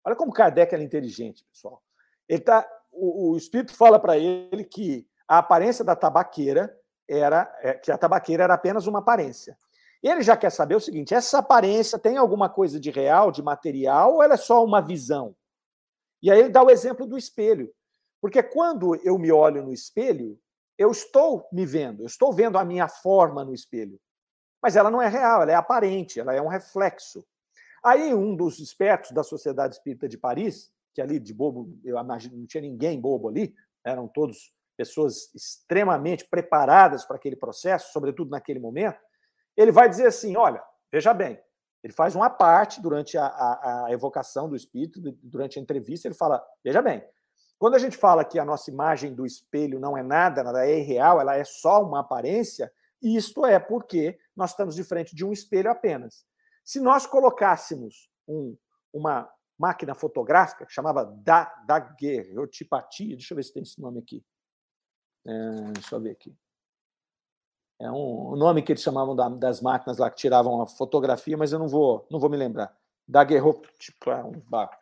Olha 0.05 0.15
como 0.15 0.33
Kardec 0.33 0.73
era 0.73 0.83
inteligente, 0.83 1.45
pessoal. 1.53 1.83
Ele 2.29 2.41
tá, 2.41 2.67
o, 2.93 3.33
o 3.33 3.37
espírito 3.37 3.75
fala 3.75 3.99
para 3.99 4.17
ele 4.17 4.65
que 4.65 5.07
a 5.27 5.39
aparência 5.39 5.85
da 5.85 5.97
tabaqueira 5.97 6.75
era 7.09 7.53
é, 7.61 7.75
que 7.75 7.91
a 7.91 7.99
tabaqueira 7.99 8.45
era 8.45 8.55
apenas 8.55 8.87
uma 8.87 9.01
aparência. 9.01 9.59
Ele 10.03 10.23
já 10.23 10.37
quer 10.37 10.51
saber 10.51 10.77
o 10.77 10.81
seguinte: 10.81 11.13
essa 11.13 11.39
aparência 11.39 11.99
tem 11.99 12.17
alguma 12.17 12.49
coisa 12.49 12.79
de 12.79 12.91
real, 12.91 13.33
de 13.33 13.43
material, 13.43 14.15
ou 14.15 14.23
ela 14.23 14.35
é 14.35 14.39
só 14.39 14.65
uma 14.65 14.81
visão? 14.81 15.35
E 16.23 16.31
aí 16.31 16.39
ele 16.39 16.51
dá 16.51 16.63
o 16.63 16.71
exemplo 16.71 17.07
do 17.07 17.19
espelho. 17.19 17.73
Porque 18.21 18.43
quando 18.43 18.95
eu 19.05 19.19
me 19.19 19.31
olho 19.31 19.63
no 19.63 19.73
espelho, 19.73 20.39
eu 20.79 20.93
estou 20.93 21.49
me 21.53 21.67
vendo, 21.67 22.03
eu 22.03 22.07
estou 22.07 22.33
vendo 22.33 22.57
a 22.57 22.65
minha 22.65 22.89
forma 22.89 23.45
no 23.45 23.53
espelho. 23.53 24.01
Mas 24.63 24.77
ela 24.77 24.91
não 24.91 25.03
é 25.03 25.09
real, 25.09 25.43
ela 25.43 25.53
é 25.53 25.55
aparente, 25.55 26.21
ela 26.21 26.35
é 26.35 26.41
um 26.41 26.49
reflexo. 26.49 27.27
Aí 27.85 28.15
um 28.15 28.35
dos 28.35 28.61
espertos 28.61 29.11
da 29.11 29.23
Sociedade 29.23 29.75
Espírita 29.75 30.09
de 30.09 30.17
Paris, 30.17 30.73
que 30.95 31.03
ali 31.03 31.19
de 31.19 31.35
bobo, 31.35 31.77
eu 31.85 31.99
imagino, 31.99 32.37
não 32.37 32.47
tinha 32.47 32.61
ninguém 32.61 33.01
bobo 33.01 33.29
ali, 33.29 33.55
eram 33.85 34.09
todos 34.09 34.53
pessoas 34.77 35.35
extremamente 35.35 36.25
preparadas 36.29 37.05
para 37.05 37.17
aquele 37.17 37.35
processo, 37.35 37.93
sobretudo 37.93 38.31
naquele 38.31 38.61
momento, 38.61 38.99
ele 39.57 39.73
vai 39.73 39.89
dizer 39.89 40.07
assim: 40.07 40.37
olha, 40.37 40.63
veja 40.91 41.13
bem, 41.13 41.41
ele 41.83 41.93
faz 41.93 42.15
uma 42.15 42.31
parte 42.31 42.81
durante 42.81 43.19
a, 43.19 43.27
a, 43.27 43.87
a 43.87 43.93
evocação 43.93 44.49
do 44.49 44.55
espírito, 44.55 45.01
durante 45.23 45.59
a 45.59 45.63
entrevista, 45.63 46.07
ele 46.07 46.15
fala: 46.15 46.45
veja 46.65 46.81
bem, 46.81 47.05
quando 47.59 47.75
a 47.75 47.79
gente 47.79 47.97
fala 47.97 48.25
que 48.25 48.39
a 48.39 48.45
nossa 48.45 48.71
imagem 48.71 49.15
do 49.15 49.27
espelho 49.27 49.81
não 49.81 49.97
é 49.97 50.03
nada, 50.03 50.45
nada 50.45 50.67
é 50.67 50.79
irreal, 50.79 51.21
ela 51.21 51.37
é 51.37 51.45
só 51.45 51.83
uma 51.83 52.01
aparência, 52.01 52.73
isto 53.03 53.45
é 53.45 53.59
porque 53.59 54.19
nós 54.37 54.51
estamos 54.51 54.75
de 54.77 54.85
frente 54.85 55.15
de 55.15 55.25
um 55.25 55.33
espelho 55.33 55.71
apenas. 55.71 56.25
Se 56.65 56.81
nós 56.81 57.07
colocássemos 57.07 58.09
um, 58.29 58.57
uma 58.93 59.29
máquina 59.59 59.95
fotográfica 59.95 60.65
que 60.65 60.73
chamava 60.73 61.05
da, 61.05 61.45
daguerreotipatia, 61.67 63.17
deixa 63.17 63.35
eu 63.35 63.37
ver 63.37 63.43
se 63.43 63.53
tem 63.53 63.63
esse 63.63 63.81
nome 63.81 63.99
aqui. 63.99 64.25
É, 65.27 65.73
deixa 65.73 65.97
eu 65.97 66.01
ver 66.01 66.11
aqui. 66.13 66.37
É 67.81 67.91
um, 67.91 68.33
um 68.33 68.37
nome 68.37 68.63
que 68.63 68.73
eles 68.73 68.83
chamavam 68.83 69.17
da, 69.17 69.29
das 69.29 69.61
máquinas 69.61 69.99
lá 69.99 70.11
que 70.11 70.17
tiravam 70.17 70.61
a 70.63 70.67
fotografia, 70.67 71.37
mas 71.37 71.53
eu 71.53 71.59
não 71.59 71.69
vou, 71.69 72.07
não 72.11 72.21
vou 72.21 72.31
me 72.31 72.37
lembrar. 72.37 72.77
daguerreótipo, 73.07 74.11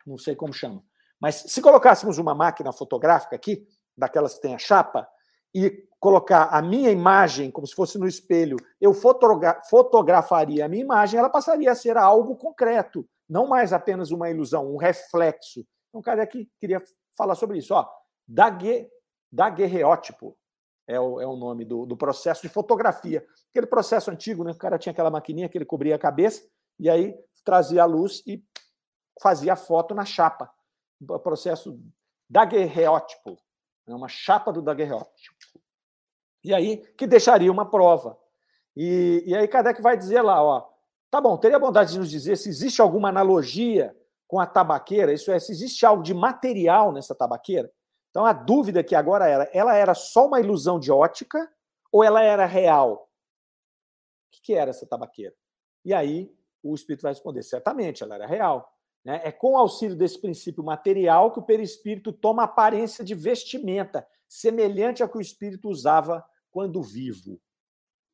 não 0.05 0.17
sei 0.17 0.35
como 0.35 0.53
chama. 0.53 0.83
Mas 1.19 1.35
se 1.47 1.61
colocássemos 1.61 2.17
uma 2.17 2.35
máquina 2.35 2.71
fotográfica 2.71 3.35
aqui, 3.35 3.67
daquelas 3.97 4.35
que 4.35 4.41
tem 4.41 4.55
a 4.55 4.59
chapa, 4.59 5.07
e 5.53 5.87
colocar 5.99 6.49
a 6.51 6.61
minha 6.61 6.91
imagem 6.91 7.49
como 7.49 7.65
se 7.65 7.73
fosse 7.73 7.97
no 7.97 8.07
espelho, 8.07 8.57
eu 8.79 8.93
fotogra 8.93 9.61
fotografaria 9.69 10.65
a 10.65 10.67
minha 10.67 10.83
imagem, 10.83 11.19
ela 11.19 11.29
passaria 11.29 11.71
a 11.71 11.75
ser 11.75 11.97
algo 11.97 12.35
concreto, 12.35 13.07
não 13.27 13.47
mais 13.47 13.73
apenas 13.73 14.11
uma 14.11 14.29
ilusão, 14.29 14.71
um 14.71 14.77
reflexo. 14.77 15.65
Então, 15.89 16.01
cara 16.01 16.21
aqui 16.21 16.47
queria 16.59 16.81
falar 17.17 17.35
sobre 17.35 17.57
isso. 17.57 17.73
Ó, 17.73 17.87
dague, 18.27 18.87
daguerreótipo 19.31 20.37
é 20.87 20.99
o, 20.99 21.19
é 21.19 21.25
o 21.25 21.35
nome 21.35 21.65
do, 21.65 21.85
do 21.85 21.97
processo 21.97 22.43
de 22.43 22.49
fotografia. 22.49 23.25
Aquele 23.49 23.67
processo 23.67 24.11
antigo, 24.11 24.43
né? 24.43 24.51
O 24.51 24.57
cara 24.57 24.77
tinha 24.77 24.91
aquela 24.91 25.09
maquininha 25.09 25.49
que 25.49 25.57
ele 25.57 25.65
cobria 25.65 25.95
a 25.95 25.99
cabeça 25.99 26.47
e 26.79 26.89
aí 26.89 27.15
trazia 27.43 27.83
a 27.83 27.85
luz 27.85 28.21
e 28.27 28.43
fazia 29.21 29.53
a 29.53 29.57
foto 29.57 29.95
na 29.95 30.05
chapa. 30.05 30.49
Processo 31.23 31.79
daguerreótipo. 32.29 33.37
É 33.87 33.95
uma 33.95 34.07
chapa 34.07 34.51
do 34.51 34.61
daguerreótipo. 34.61 35.35
E 36.43 36.53
aí, 36.53 36.77
que 36.93 37.07
deixaria 37.07 37.51
uma 37.51 37.69
prova. 37.69 38.17
E, 38.75 39.23
e 39.25 39.35
aí 39.35 39.47
Kardec 39.47 39.81
vai 39.81 39.97
dizer 39.97 40.21
lá, 40.21 40.41
ó, 40.41 40.69
tá 41.09 41.19
bom, 41.19 41.37
teria 41.37 41.57
bondade 41.57 41.93
de 41.93 41.99
nos 41.99 42.09
dizer 42.09 42.37
se 42.37 42.47
existe 42.47 42.81
alguma 42.81 43.09
analogia 43.09 43.95
com 44.27 44.39
a 44.39 44.45
tabaqueira, 44.45 45.13
isso 45.13 45.31
é, 45.31 45.39
se 45.39 45.51
existe 45.51 45.85
algo 45.85 46.03
de 46.03 46.13
material 46.13 46.91
nessa 46.91 47.15
tabaqueira. 47.15 47.71
Então 48.09 48.25
a 48.25 48.33
dúvida 48.33 48.83
que 48.83 48.93
agora 48.93 49.27
era, 49.27 49.49
ela 49.53 49.75
era 49.75 49.93
só 49.93 50.27
uma 50.27 50.39
ilusão 50.39 50.79
de 50.79 50.91
ótica 50.91 51.51
ou 51.91 52.03
ela 52.03 52.21
era 52.21 52.45
real? 52.45 53.09
O 54.27 54.41
que 54.43 54.53
era 54.53 54.69
essa 54.69 54.85
tabaqueira? 54.85 55.35
E 55.83 55.93
aí 55.93 56.31
o 56.61 56.75
espírito 56.75 57.01
vai 57.03 57.11
responder, 57.11 57.43
certamente, 57.43 58.03
ela 58.03 58.15
era 58.15 58.27
real. 58.27 58.76
Né? 59.07 59.21
É 59.23 59.31
com 59.31 59.57
auxílio 59.57 59.95
desse 59.95 60.19
princípio 60.19 60.61
material 60.61 61.31
que 61.31 61.39
o 61.39 61.43
perispírito 61.43 62.11
toma 62.11 62.43
aparência 62.43 63.05
de 63.05 63.15
vestimenta, 63.15 64.05
semelhante 64.27 65.01
ao 65.01 65.07
que 65.07 65.17
o 65.17 65.21
espírito 65.21 65.69
usava 65.69 66.21
quando 66.51 66.83
vivo. 66.83 67.39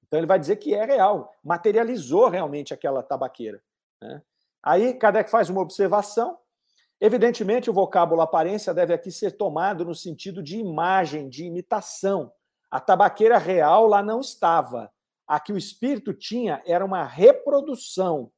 Então 0.06 0.20
ele 0.20 0.28
vai 0.28 0.38
dizer 0.38 0.58
que 0.58 0.76
é 0.76 0.86
real, 0.86 1.34
materializou 1.44 2.30
realmente 2.30 2.76
aquela 2.76 3.02
tabaqueira. 3.02 3.60
Né? 4.00 4.22
Aí 4.62 4.94
Kardec 4.94 5.32
faz 5.32 5.50
uma 5.50 5.62
observação. 5.62 6.38
Evidentemente, 7.02 7.72
o 7.72 7.74
vocábulo 7.74 8.22
aparência 8.22 8.72
deve 8.72 8.94
aqui 8.94 9.12
ser 9.12 9.32
tomado 9.32 9.84
no 9.84 9.96
sentido 9.96 10.44
de 10.44 10.60
imagem, 10.60 11.28
de 11.28 11.44
imitação. 11.44 12.32
A 12.70 12.80
tabaqueira 12.80 13.40
real 13.40 13.88
lá 13.88 14.04
não 14.04 14.20
estava. 14.20 14.94
A 15.28 15.40
que 15.40 15.52
o 15.52 15.58
espírito 15.58 16.14
tinha 16.14 16.62
era 16.68 16.86
uma 16.86 17.04
reprodução 17.04 18.32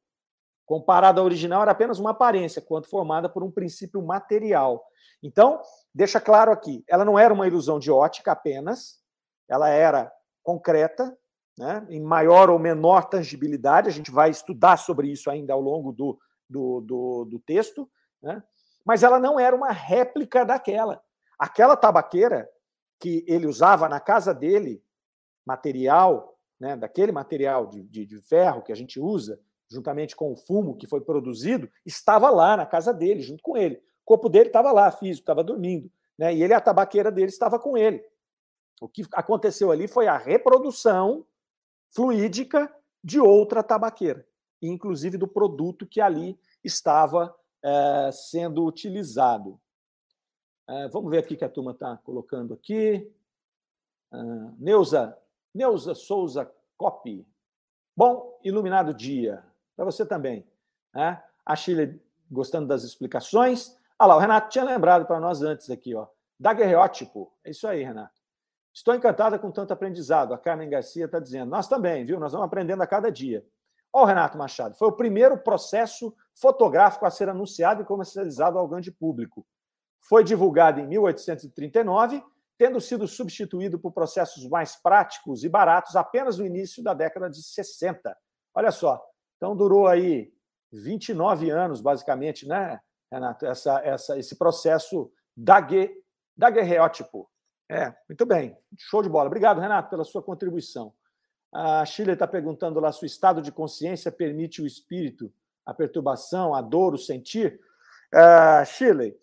Comparada 0.66 1.20
à 1.20 1.24
original, 1.24 1.62
era 1.62 1.70
apenas 1.70 1.98
uma 1.98 2.10
aparência, 2.10 2.60
quanto 2.60 2.90
formada 2.90 3.28
por 3.28 3.44
um 3.44 3.50
princípio 3.50 4.02
material. 4.02 4.84
Então, 5.22 5.62
deixa 5.94 6.20
claro 6.20 6.50
aqui, 6.50 6.84
ela 6.88 7.04
não 7.04 7.18
era 7.18 7.32
uma 7.32 7.46
ilusão 7.46 7.78
de 7.78 7.90
ótica 7.90 8.32
apenas, 8.32 9.00
ela 9.48 9.68
era 9.68 10.12
concreta, 10.42 11.16
né, 11.58 11.86
em 11.88 12.00
maior 12.02 12.50
ou 12.50 12.58
menor 12.58 13.08
tangibilidade, 13.08 13.88
a 13.88 13.92
gente 13.92 14.10
vai 14.10 14.28
estudar 14.28 14.76
sobre 14.76 15.08
isso 15.08 15.30
ainda 15.30 15.54
ao 15.54 15.60
longo 15.60 15.92
do, 15.92 16.18
do, 16.48 16.80
do, 16.80 17.24
do 17.24 17.38
texto, 17.38 17.88
né, 18.22 18.42
mas 18.84 19.02
ela 19.02 19.18
não 19.18 19.40
era 19.40 19.56
uma 19.56 19.70
réplica 19.70 20.44
daquela. 20.44 21.02
Aquela 21.38 21.76
tabaqueira 21.76 22.48
que 23.00 23.24
ele 23.26 23.46
usava 23.46 23.88
na 23.88 24.00
casa 24.00 24.34
dele, 24.34 24.82
material, 25.46 26.38
né, 26.58 26.76
daquele 26.76 27.12
material 27.12 27.66
de, 27.66 27.82
de, 27.84 28.06
de 28.06 28.20
ferro 28.20 28.62
que 28.62 28.72
a 28.72 28.76
gente 28.76 29.00
usa, 29.00 29.40
juntamente 29.68 30.14
com 30.14 30.32
o 30.32 30.36
fumo 30.36 30.76
que 30.76 30.86
foi 30.86 31.00
produzido, 31.00 31.70
estava 31.84 32.30
lá 32.30 32.56
na 32.56 32.66
casa 32.66 32.92
dele, 32.92 33.20
junto 33.20 33.42
com 33.42 33.56
ele. 33.56 33.76
O 33.76 34.04
corpo 34.04 34.28
dele 34.28 34.48
estava 34.48 34.72
lá, 34.72 34.90
físico, 34.90 35.22
estava 35.22 35.42
dormindo. 35.42 35.90
Né? 36.16 36.34
E 36.34 36.42
ele, 36.42 36.54
a 36.54 36.60
tabaqueira 36.60 37.10
dele 37.10 37.28
estava 37.28 37.58
com 37.58 37.76
ele. 37.76 38.04
O 38.80 38.88
que 38.88 39.04
aconteceu 39.12 39.70
ali 39.70 39.88
foi 39.88 40.06
a 40.06 40.16
reprodução 40.16 41.26
fluídica 41.90 42.72
de 43.02 43.18
outra 43.20 43.62
tabaqueira, 43.62 44.26
inclusive 44.60 45.16
do 45.16 45.26
produto 45.26 45.86
que 45.86 46.00
ali 46.00 46.38
estava 46.62 47.34
é, 47.62 48.10
sendo 48.12 48.64
utilizado. 48.64 49.60
É, 50.68 50.88
vamos 50.88 51.10
ver 51.10 51.18
aqui 51.18 51.36
que 51.36 51.44
a 51.44 51.48
turma 51.48 51.70
está 51.70 51.96
colocando 51.98 52.52
aqui. 52.52 53.10
Uh, 54.12 54.54
Neuza, 54.58 55.16
Neuza 55.54 55.94
Souza 55.94 56.50
Copy. 56.76 57.26
Bom, 57.96 58.38
iluminado 58.42 58.92
dia 58.92 59.44
para 59.76 59.84
você 59.84 60.04
também. 60.06 60.46
Né? 60.94 61.22
A 61.44 61.54
Chile 61.54 62.02
gostando 62.30 62.66
das 62.66 62.82
explicações. 62.82 63.76
Ah 63.98 64.06
lá, 64.06 64.16
o 64.16 64.18
Renato 64.18 64.48
tinha 64.48 64.64
lembrado 64.64 65.06
para 65.06 65.20
nós 65.20 65.42
antes 65.42 65.70
aqui, 65.70 65.94
ó. 65.94 66.06
Daguerreótipo. 66.38 67.32
É 67.44 67.50
isso 67.50 67.66
aí, 67.68 67.82
Renato. 67.82 68.20
Estou 68.74 68.94
encantada 68.94 69.38
com 69.38 69.50
tanto 69.50 69.72
aprendizado. 69.72 70.34
A 70.34 70.38
Carmen 70.38 70.68
Garcia 70.68 71.06
está 71.06 71.18
dizendo. 71.18 71.50
Nós 71.50 71.66
também, 71.66 72.04
viu? 72.04 72.20
Nós 72.20 72.32
vamos 72.32 72.46
aprendendo 72.46 72.82
a 72.82 72.86
cada 72.86 73.10
dia. 73.10 73.46
Ó, 73.92 74.02
o 74.02 74.04
Renato 74.04 74.36
Machado. 74.36 74.76
Foi 74.76 74.88
o 74.88 74.92
primeiro 74.92 75.38
processo 75.38 76.14
fotográfico 76.34 77.06
a 77.06 77.10
ser 77.10 77.28
anunciado 77.28 77.80
e 77.80 77.86
comercializado 77.86 78.58
ao 78.58 78.68
grande 78.68 78.92
público. 78.92 79.46
Foi 80.00 80.22
divulgado 80.22 80.78
em 80.78 80.86
1839, 80.86 82.22
tendo 82.58 82.80
sido 82.80 83.08
substituído 83.08 83.78
por 83.78 83.92
processos 83.92 84.46
mais 84.48 84.76
práticos 84.76 85.42
e 85.42 85.48
baratos 85.48 85.96
apenas 85.96 86.38
no 86.38 86.44
início 86.44 86.82
da 86.82 86.92
década 86.92 87.30
de 87.30 87.42
60. 87.42 88.14
Olha 88.54 88.70
só, 88.70 89.02
então, 89.36 89.56
durou 89.56 89.86
aí 89.86 90.32
29 90.72 91.50
anos, 91.50 91.80
basicamente, 91.80 92.46
né, 92.46 92.80
Renato, 93.10 93.46
essa, 93.46 93.80
essa, 93.84 94.18
esse 94.18 94.36
processo 94.36 95.10
dague, 95.36 95.90
daguerreótipo. 96.36 97.30
É, 97.68 97.94
muito 98.08 98.24
bem, 98.24 98.56
show 98.78 99.02
de 99.02 99.08
bola. 99.08 99.26
Obrigado, 99.26 99.60
Renato, 99.60 99.90
pela 99.90 100.04
sua 100.04 100.22
contribuição. 100.22 100.92
A 101.52 101.84
Chile 101.84 102.12
está 102.12 102.26
perguntando 102.26 102.80
lá 102.80 102.92
se 102.92 103.02
o 103.02 103.06
estado 103.06 103.40
de 103.40 103.52
consciência 103.52 104.10
permite 104.10 104.60
o 104.60 104.66
espírito, 104.66 105.32
a 105.64 105.72
perturbação, 105.72 106.54
a 106.54 106.60
dor, 106.60 106.94
o 106.94 106.98
sentir. 106.98 107.60
Uh, 108.14 108.64
Chile, 108.66 109.16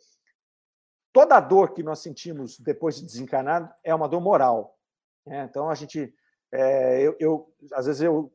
toda 1.12 1.38
a 1.38 1.40
dor 1.40 1.74
que 1.74 1.84
nós 1.84 2.00
sentimos 2.00 2.60
depois 2.60 2.96
de 2.96 3.06
desencarnado 3.06 3.72
é 3.84 3.94
uma 3.94 4.10
dor 4.10 4.22
moral. 4.22 4.78
Né? 5.26 5.48
Então, 5.50 5.70
a 5.70 5.76
gente. 5.76 6.14
É, 6.52 7.02
eu, 7.02 7.16
eu, 7.20 7.56
às 7.74 7.88
vezes 7.88 8.02
eu 8.02 8.32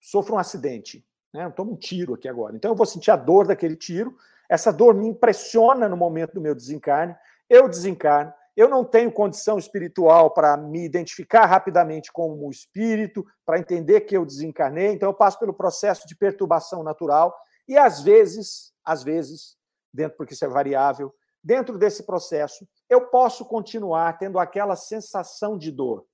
sofro 0.00 0.34
um 0.34 0.38
acidente 0.38 1.06
né? 1.34 1.44
Eu 1.44 1.50
tomo 1.50 1.72
um 1.72 1.76
tiro 1.76 2.14
aqui 2.14 2.28
agora. 2.28 2.54
Então 2.54 2.70
eu 2.70 2.76
vou 2.76 2.86
sentir 2.86 3.10
a 3.10 3.16
dor 3.16 3.48
daquele 3.48 3.74
tiro. 3.74 4.16
Essa 4.48 4.72
dor 4.72 4.94
me 4.94 5.08
impressiona 5.08 5.88
no 5.88 5.96
momento 5.96 6.34
do 6.34 6.40
meu 6.40 6.54
desencarne. 6.54 7.14
Eu 7.50 7.68
desencarno. 7.68 8.32
Eu 8.56 8.68
não 8.68 8.84
tenho 8.84 9.10
condição 9.10 9.58
espiritual 9.58 10.30
para 10.30 10.56
me 10.56 10.84
identificar 10.84 11.44
rapidamente 11.44 12.12
como 12.12 12.48
espírito, 12.52 13.26
para 13.44 13.58
entender 13.58 14.02
que 14.02 14.16
eu 14.16 14.24
desencarnei. 14.24 14.92
Então 14.92 15.08
eu 15.08 15.14
passo 15.14 15.40
pelo 15.40 15.52
processo 15.52 16.06
de 16.06 16.14
perturbação 16.14 16.84
natural 16.84 17.36
e 17.66 17.76
às 17.76 18.00
vezes, 18.00 18.72
às 18.84 19.02
vezes, 19.02 19.56
dentro 19.92 20.16
porque 20.16 20.34
isso 20.34 20.44
é 20.44 20.48
variável, 20.48 21.12
dentro 21.42 21.76
desse 21.76 22.04
processo, 22.04 22.64
eu 22.88 23.08
posso 23.08 23.44
continuar 23.44 24.18
tendo 24.18 24.38
aquela 24.38 24.76
sensação 24.76 25.58
de 25.58 25.72
dor. 25.72 26.06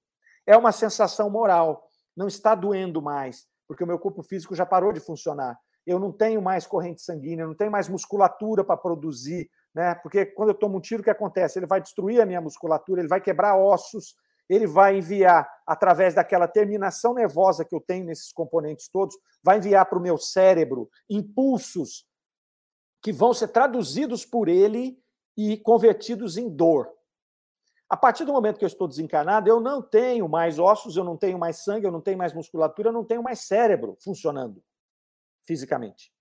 É 0.46 0.56
uma 0.56 0.72
sensação 0.72 1.28
moral, 1.28 1.86
não 2.16 2.26
está 2.26 2.54
doendo 2.54 3.02
mais, 3.02 3.46
porque 3.70 3.84
o 3.84 3.86
meu 3.86 4.00
corpo 4.00 4.20
físico 4.20 4.52
já 4.52 4.66
parou 4.66 4.92
de 4.92 4.98
funcionar. 4.98 5.56
Eu 5.86 6.00
não 6.00 6.10
tenho 6.10 6.42
mais 6.42 6.66
corrente 6.66 7.02
sanguínea, 7.02 7.46
não 7.46 7.54
tenho 7.54 7.70
mais 7.70 7.88
musculatura 7.88 8.64
para 8.64 8.76
produzir, 8.76 9.48
né? 9.72 9.94
Porque 9.94 10.26
quando 10.26 10.48
eu 10.48 10.56
tomo 10.56 10.78
um 10.78 10.80
tiro, 10.80 11.02
o 11.02 11.04
que 11.04 11.10
acontece? 11.10 11.56
Ele 11.56 11.68
vai 11.68 11.80
destruir 11.80 12.20
a 12.20 12.26
minha 12.26 12.40
musculatura, 12.40 13.00
ele 13.00 13.08
vai 13.08 13.20
quebrar 13.20 13.56
ossos, 13.56 14.16
ele 14.48 14.66
vai 14.66 14.98
enviar, 14.98 15.48
através 15.64 16.14
daquela 16.16 16.48
terminação 16.48 17.14
nervosa 17.14 17.64
que 17.64 17.72
eu 17.72 17.80
tenho 17.80 18.04
nesses 18.04 18.32
componentes 18.32 18.88
todos, 18.88 19.16
vai 19.40 19.58
enviar 19.58 19.86
para 19.86 20.00
o 20.00 20.02
meu 20.02 20.18
cérebro 20.18 20.90
impulsos 21.08 22.04
que 23.00 23.12
vão 23.12 23.32
ser 23.32 23.48
traduzidos 23.48 24.26
por 24.26 24.48
ele 24.48 24.98
e 25.36 25.56
convertidos 25.56 26.36
em 26.36 26.48
dor. 26.50 26.90
A 27.90 27.96
partir 27.96 28.24
do 28.24 28.32
momento 28.32 28.56
que 28.56 28.64
eu 28.64 28.68
estou 28.68 28.86
desencarnado, 28.86 29.50
eu 29.50 29.58
não 29.58 29.82
tenho 29.82 30.28
mais 30.28 30.60
ossos, 30.60 30.96
eu 30.96 31.02
não 31.02 31.16
tenho 31.16 31.36
mais 31.36 31.56
sangue, 31.64 31.84
eu 31.84 31.90
não 31.90 32.00
tenho 32.00 32.16
mais 32.16 32.32
musculatura, 32.32 32.88
eu 32.88 32.92
não 32.92 33.04
tenho 33.04 33.20
mais 33.20 33.40
cérebro 33.40 33.96
funcionando 34.00 34.62
fisicamente. 35.44 36.12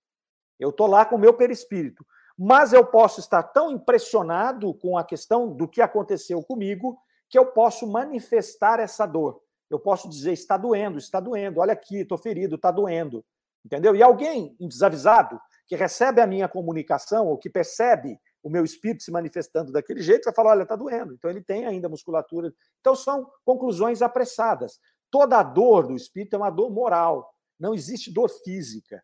Eu 0.58 0.70
estou 0.70 0.88
lá 0.88 1.06
com 1.06 1.14
o 1.14 1.18
meu 1.18 1.32
perispírito. 1.32 2.04
Mas 2.36 2.72
eu 2.72 2.84
posso 2.84 3.20
estar 3.20 3.42
tão 3.42 3.70
impressionado 3.70 4.74
com 4.74 4.98
a 4.98 5.04
questão 5.04 5.54
do 5.54 5.68
que 5.68 5.80
aconteceu 5.80 6.42
comigo 6.42 6.98
que 7.28 7.38
eu 7.38 7.46
posso 7.46 7.86
manifestar 7.86 8.80
essa 8.80 9.06
dor. 9.06 9.40
Eu 9.70 9.78
posso 9.78 10.08
dizer: 10.08 10.32
está 10.32 10.56
doendo, 10.56 10.98
está 10.98 11.20
doendo, 11.20 11.60
olha 11.60 11.72
aqui, 11.72 11.98
estou 11.98 12.18
ferido, 12.18 12.56
está 12.56 12.70
doendo. 12.70 13.24
Entendeu? 13.64 13.94
E 13.94 14.02
alguém, 14.02 14.56
um 14.58 14.66
desavisado, 14.66 15.40
que 15.68 15.76
recebe 15.76 16.20
a 16.20 16.26
minha 16.26 16.48
comunicação 16.48 17.28
ou 17.28 17.38
que 17.38 17.48
percebe 17.48 18.18
o 18.42 18.50
meu 18.50 18.64
espírito 18.64 19.02
se 19.02 19.10
manifestando 19.10 19.72
daquele 19.72 20.02
jeito, 20.02 20.24
vai 20.24 20.34
falar: 20.34 20.50
olha, 20.50 20.62
está 20.62 20.76
doendo. 20.76 21.14
Então 21.14 21.30
ele 21.30 21.42
tem 21.42 21.66
ainda 21.66 21.88
musculatura. 21.88 22.52
Então 22.80 22.94
são 22.94 23.30
conclusões 23.44 24.02
apressadas. 24.02 24.80
Toda 25.10 25.38
a 25.38 25.42
dor 25.42 25.88
do 25.88 25.96
espírito 25.96 26.34
é 26.34 26.38
uma 26.38 26.50
dor 26.50 26.70
moral. 26.70 27.34
Não 27.58 27.74
existe 27.74 28.12
dor 28.12 28.30
física. 28.30 29.02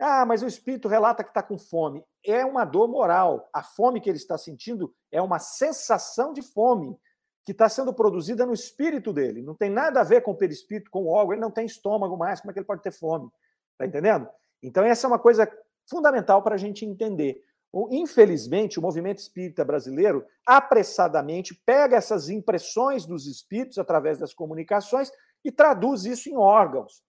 Ah, 0.00 0.24
mas 0.26 0.42
o 0.42 0.46
espírito 0.46 0.88
relata 0.88 1.22
que 1.22 1.30
está 1.30 1.42
com 1.42 1.58
fome. 1.58 2.04
É 2.24 2.44
uma 2.44 2.64
dor 2.64 2.88
moral. 2.88 3.48
A 3.52 3.62
fome 3.62 4.00
que 4.00 4.08
ele 4.08 4.16
está 4.16 4.36
sentindo 4.38 4.94
é 5.12 5.20
uma 5.20 5.38
sensação 5.38 6.32
de 6.32 6.42
fome 6.42 6.98
que 7.44 7.52
está 7.52 7.68
sendo 7.68 7.92
produzida 7.92 8.46
no 8.46 8.54
espírito 8.54 9.12
dele. 9.12 9.42
Não 9.42 9.54
tem 9.54 9.70
nada 9.70 10.00
a 10.00 10.04
ver 10.04 10.22
com 10.22 10.32
o 10.32 10.36
perispírito, 10.36 10.90
com 10.90 11.04
o 11.04 11.08
órgão. 11.08 11.34
Ele 11.34 11.42
não 11.42 11.50
tem 11.50 11.66
estômago 11.66 12.16
mais. 12.16 12.40
Como 12.40 12.50
é 12.50 12.54
que 12.54 12.58
ele 12.58 12.66
pode 12.66 12.82
ter 12.82 12.90
fome? 12.90 13.28
Está 13.72 13.86
entendendo? 13.86 14.28
Então, 14.62 14.82
essa 14.82 15.06
é 15.06 15.08
uma 15.08 15.18
coisa 15.18 15.46
fundamental 15.86 16.42
para 16.42 16.54
a 16.54 16.58
gente 16.58 16.86
entender. 16.86 17.44
Infelizmente, 17.90 18.78
o 18.78 18.82
movimento 18.82 19.18
espírita 19.18 19.64
brasileiro 19.64 20.24
apressadamente 20.46 21.54
pega 21.66 21.96
essas 21.96 22.28
impressões 22.28 23.04
dos 23.04 23.26
espíritos 23.26 23.78
através 23.78 24.18
das 24.18 24.32
comunicações 24.32 25.10
e 25.44 25.50
traduz 25.50 26.04
isso 26.04 26.28
em 26.28 26.36
órgãos. 26.36 27.02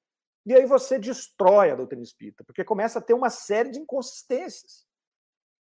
E 0.45 0.53
aí 0.53 0.65
você 0.65 0.97
destrói 0.97 1.71
a 1.71 1.75
doutrina 1.75 2.03
espírita, 2.03 2.43
porque 2.43 2.63
começa 2.63 2.99
a 2.99 3.01
ter 3.01 3.13
uma 3.13 3.29
série 3.29 3.69
de 3.69 3.79
inconsistências. 3.79 4.85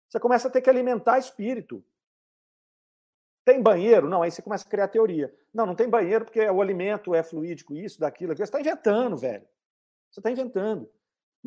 Você 0.09 0.19
começa 0.19 0.47
a 0.47 0.51
ter 0.51 0.61
que 0.61 0.69
alimentar 0.69 1.19
espírito. 1.19 1.83
Tem 3.45 3.61
banheiro? 3.61 4.09
Não, 4.09 4.23
aí 4.23 4.31
você 4.31 4.41
começa 4.41 4.67
a 4.67 4.69
criar 4.69 4.87
teoria. 4.87 5.33
Não, 5.53 5.65
não 5.65 5.75
tem 5.75 5.89
banheiro 5.89 6.25
porque 6.25 6.41
o 6.49 6.61
alimento 6.61 7.13
é 7.13 7.23
fluídico, 7.23 7.75
isso, 7.75 7.99
daquilo, 7.99 8.31
aquilo. 8.31 8.45
Você 8.45 8.49
está 8.49 8.59
inventando, 8.59 9.15
velho. 9.15 9.47
Você 10.11 10.19
está 10.19 10.31
inventando. 10.31 10.89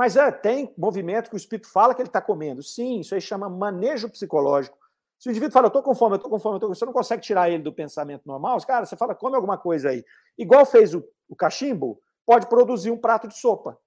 Mas 0.01 0.17
é, 0.17 0.33
tem 0.33 0.73
movimento 0.79 1.29
que 1.29 1.37
o 1.37 1.37
espírito 1.37 1.69
fala 1.69 1.95
que 1.95 2.01
ele 2.01 2.09
está 2.09 2.23
comendo. 2.23 2.63
Sim, 2.63 3.01
isso 3.01 3.15
aí 3.15 3.21
chama 3.21 3.51
manejo 3.51 4.09
psicológico. 4.09 4.79
Se 5.19 5.29
o 5.29 5.31
indivíduo 5.31 5.53
fala, 5.53 5.67
eu 5.67 5.69
estou 5.69 5.83
com 5.83 5.95
fome, 5.95 6.15
eu 6.15 6.17
estou 6.17 6.31
com 6.31 6.39
fome, 6.39 6.57
eu 6.57 6.61
tô 6.61 6.69
com... 6.69 6.75
você 6.75 6.87
não 6.87 6.93
consegue 6.95 7.21
tirar 7.21 7.51
ele 7.51 7.63
do 7.63 7.71
pensamento 7.71 8.23
normal, 8.25 8.59
cara, 8.67 8.87
você 8.87 8.97
fala, 8.97 9.15
come 9.15 9.37
alguma 9.37 9.59
coisa 9.59 9.91
aí. 9.91 10.03
Igual 10.39 10.65
fez 10.65 10.95
o, 10.95 11.07
o 11.29 11.37
cachimbo, 11.37 12.01
pode 12.25 12.47
produzir 12.49 12.91
um 12.91 12.97
prato 12.97 13.29
de 13.29 13.37
sopa. 13.37 13.79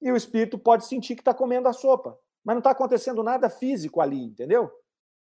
E 0.00 0.12
o 0.12 0.16
espírito 0.16 0.56
pode 0.56 0.86
sentir 0.86 1.16
que 1.16 1.20
está 1.20 1.34
comendo 1.34 1.66
a 1.66 1.72
sopa. 1.72 2.16
Mas 2.44 2.54
não 2.54 2.60
está 2.60 2.70
acontecendo 2.70 3.24
nada 3.24 3.50
físico 3.50 4.00
ali, 4.00 4.22
entendeu? 4.22 4.70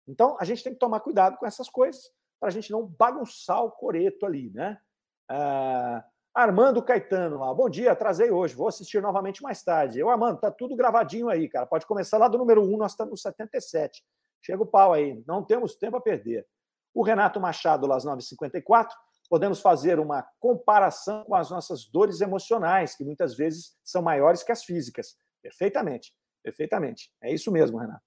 Então, 0.07 0.37
a 0.39 0.45
gente 0.45 0.63
tem 0.63 0.71
que 0.71 0.79
tomar 0.79 1.01
cuidado 1.01 1.35
com 1.35 1.45
essas 1.45 1.67
coisas, 1.67 2.13
para 2.39 2.47
a 2.47 2.51
gente 2.53 2.71
não 2.71 2.85
bagunçar 2.85 3.61
o 3.61 3.71
coreto 3.71 4.25
ali, 4.25 4.49
né? 4.51 4.79
Ah, 5.27 6.01
Armando 6.33 6.81
Caetano 6.83 7.39
lá. 7.39 7.53
Bom 7.53 7.69
dia, 7.69 7.91
atrasei 7.91 8.31
hoje, 8.31 8.55
vou 8.55 8.67
assistir 8.67 9.01
novamente 9.01 9.41
mais 9.41 9.63
tarde. 9.63 9.99
Eu, 9.99 10.09
Armando, 10.09 10.39
tá 10.39 10.51
tudo 10.51 10.75
gravadinho 10.75 11.27
aí, 11.27 11.49
cara. 11.49 11.65
Pode 11.65 11.85
começar 11.85 12.17
lá 12.17 12.27
do 12.27 12.37
número 12.37 12.61
1, 12.63 12.77
nós 12.77 12.91
estamos 12.91 13.11
no 13.11 13.17
77. 13.17 14.03
Chega 14.41 14.61
o 14.61 14.65
pau 14.65 14.93
aí, 14.93 15.21
não 15.27 15.43
temos 15.43 15.75
tempo 15.75 15.97
a 15.97 16.01
perder. 16.01 16.45
O 16.93 17.03
Renato 17.03 17.39
Machado, 17.39 17.87
lá 17.87 17.97
às 17.97 18.05
9h54, 18.05 18.89
podemos 19.29 19.59
fazer 19.59 19.99
uma 19.99 20.27
comparação 20.39 21.23
com 21.23 21.35
as 21.35 21.49
nossas 21.49 21.85
dores 21.85 22.21
emocionais, 22.21 22.95
que 22.95 23.03
muitas 23.03 23.35
vezes 23.35 23.75
são 23.83 24.01
maiores 24.01 24.43
que 24.43 24.51
as 24.51 24.63
físicas. 24.63 25.17
Perfeitamente, 25.41 26.13
perfeitamente. 26.43 27.11
É 27.21 27.33
isso 27.33 27.51
mesmo, 27.51 27.77
Renato. 27.77 28.03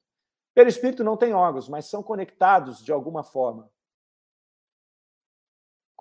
Perispírito 0.54 1.02
não 1.02 1.16
tem 1.16 1.32
órgãos, 1.32 1.68
mas 1.68 1.88
são 1.88 2.02
conectados 2.02 2.84
de 2.84 2.92
alguma 2.92 3.22
forma. 3.22 3.70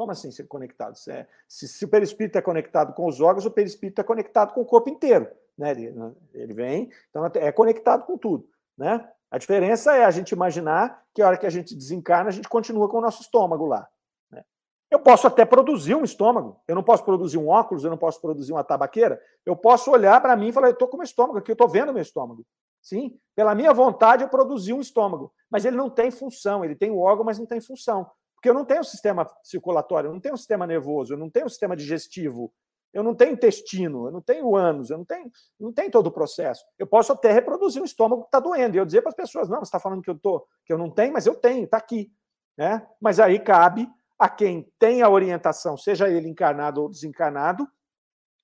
Como 0.01 0.11
assim 0.11 0.31
ser 0.31 0.47
conectados? 0.47 1.07
É, 1.07 1.27
se, 1.47 1.67
se, 1.67 1.85
o 1.85 1.87
perispírito 1.87 2.35
é 2.35 2.41
conectado 2.41 2.91
com 2.95 3.05
os 3.05 3.21
órgãos, 3.21 3.45
o 3.45 3.51
perispírito 3.51 4.01
é 4.01 4.03
conectado 4.03 4.51
com 4.51 4.61
o 4.61 4.65
corpo 4.65 4.89
inteiro. 4.89 5.27
Né? 5.55 5.69
Ele, 5.69 5.93
ele 6.33 6.53
vem, 6.55 6.89
então 7.11 7.23
é 7.35 7.51
conectado 7.51 8.03
com 8.03 8.17
tudo. 8.17 8.49
Né? 8.75 9.07
A 9.29 9.37
diferença 9.37 9.95
é 9.95 10.03
a 10.03 10.09
gente 10.09 10.31
imaginar 10.31 11.03
que 11.13 11.21
a 11.21 11.27
hora 11.27 11.37
que 11.37 11.45
a 11.45 11.51
gente 11.51 11.75
desencarna, 11.75 12.29
a 12.29 12.33
gente 12.33 12.49
continua 12.49 12.89
com 12.89 12.97
o 12.97 13.01
nosso 13.01 13.21
estômago 13.21 13.67
lá. 13.67 13.87
Né? 14.31 14.43
Eu 14.89 14.97
posso 14.97 15.27
até 15.27 15.45
produzir 15.45 15.93
um 15.93 16.03
estômago. 16.03 16.59
Eu 16.67 16.73
não 16.73 16.81
posso 16.81 17.05
produzir 17.05 17.37
um 17.37 17.47
óculos, 17.47 17.83
eu 17.83 17.91
não 17.91 17.97
posso 17.97 18.19
produzir 18.19 18.53
uma 18.53 18.63
tabaqueira. 18.63 19.21
Eu 19.45 19.55
posso 19.55 19.91
olhar 19.91 20.19
para 20.19 20.35
mim 20.35 20.47
e 20.47 20.51
falar, 20.51 20.69
eu 20.69 20.73
estou 20.73 20.87
com 20.87 20.97
meu 20.97 21.03
estômago 21.03 21.37
aqui, 21.37 21.51
eu 21.51 21.53
estou 21.53 21.69
vendo 21.69 21.93
meu 21.93 22.01
estômago. 22.01 22.43
Sim, 22.81 23.19
pela 23.35 23.53
minha 23.53 23.71
vontade 23.71 24.23
eu 24.23 24.29
produzi 24.29 24.73
um 24.73 24.81
estômago, 24.81 25.31
mas 25.47 25.63
ele 25.63 25.77
não 25.77 25.91
tem 25.91 26.09
função, 26.09 26.65
ele 26.65 26.73
tem 26.73 26.89
o 26.89 26.97
órgão, 26.97 27.23
mas 27.23 27.37
não 27.37 27.45
tem 27.45 27.61
função. 27.61 28.09
Porque 28.41 28.49
eu 28.49 28.55
não 28.55 28.65
tenho 28.65 28.83
sistema 28.83 29.29
circulatório, 29.43 30.07
eu 30.07 30.13
não 30.13 30.19
tenho 30.19 30.35
sistema 30.35 30.65
nervoso, 30.65 31.13
eu 31.13 31.17
não 31.17 31.29
tenho 31.29 31.47
sistema 31.47 31.77
digestivo, 31.77 32.51
eu 32.91 33.03
não 33.03 33.13
tenho 33.13 33.33
intestino, 33.33 34.07
eu 34.07 34.11
não 34.11 34.19
tenho 34.19 34.55
ânus, 34.55 34.89
eu 34.89 34.97
não 34.97 35.05
tenho, 35.05 35.31
não 35.59 35.71
tenho 35.71 35.91
todo 35.91 36.07
o 36.07 36.11
processo. 36.11 36.65
Eu 36.79 36.87
posso 36.87 37.13
até 37.13 37.31
reproduzir 37.31 37.79
um 37.79 37.85
estômago 37.85 38.23
que 38.23 38.29
está 38.29 38.39
doendo. 38.39 38.75
E 38.75 38.79
eu 38.79 38.85
dizer 38.85 39.03
para 39.03 39.09
as 39.09 39.15
pessoas: 39.15 39.47
não, 39.47 39.59
você 39.59 39.65
está 39.65 39.79
falando 39.79 40.01
que 40.01 40.09
eu, 40.09 40.17
tô, 40.17 40.47
que 40.65 40.73
eu 40.73 40.77
não 40.79 40.89
tenho, 40.89 41.13
mas 41.13 41.27
eu 41.27 41.35
tenho, 41.35 41.65
está 41.65 41.77
aqui. 41.77 42.11
Né? 42.57 42.83
Mas 42.99 43.19
aí 43.19 43.39
cabe 43.39 43.87
a 44.17 44.27
quem 44.27 44.73
tem 44.79 45.03
a 45.03 45.09
orientação, 45.09 45.77
seja 45.77 46.09
ele 46.09 46.27
encarnado 46.27 46.81
ou 46.81 46.89
desencarnado, 46.89 47.67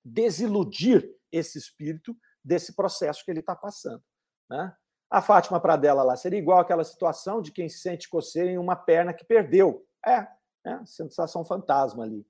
desiludir 0.04 1.12
esse 1.32 1.58
espírito 1.58 2.16
desse 2.44 2.72
processo 2.72 3.24
que 3.24 3.32
ele 3.32 3.40
está 3.40 3.56
passando. 3.56 4.02
Né? 4.48 4.72
A 5.10 5.22
Fátima 5.22 5.58
Pradella 5.58 6.02
lá 6.02 6.16
seria 6.16 6.38
igual 6.38 6.60
aquela 6.60 6.84
situação 6.84 7.42
de 7.42 7.50
quem 7.50 7.68
sente 7.68 8.08
coceira 8.08 8.50
em 8.50 8.58
uma 8.58 8.76
perna 8.76 9.12
que 9.12 9.24
perdeu. 9.24 9.87
É, 10.06 10.26
é 10.64 10.84
sensação 10.84 11.44
fantasma 11.44 12.04
ali. 12.04 12.26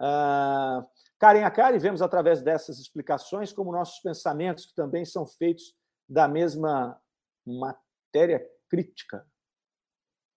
Uh, 0.00 0.86
Karen 1.18 1.42
Akari, 1.42 1.78
vemos 1.78 2.00
através 2.00 2.40
dessas 2.42 2.78
explicações 2.78 3.52
como 3.52 3.72
nossos 3.72 3.98
pensamentos, 4.00 4.66
que 4.66 4.74
também 4.74 5.04
são 5.04 5.26
feitos 5.26 5.74
da 6.08 6.28
mesma 6.28 7.00
matéria 7.44 8.46
crítica, 8.68 9.26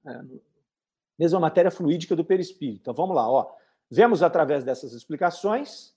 é, 0.05 0.21
mesma 1.19 1.39
matéria 1.39 1.69
fluídica 1.69 2.15
do 2.15 2.25
perispírito. 2.25 2.81
Então 2.81 2.93
vamos 2.93 3.15
lá, 3.15 3.29
ó. 3.29 3.53
Vemos 3.89 4.23
através 4.23 4.63
dessas 4.63 4.93
explicações 4.93 5.95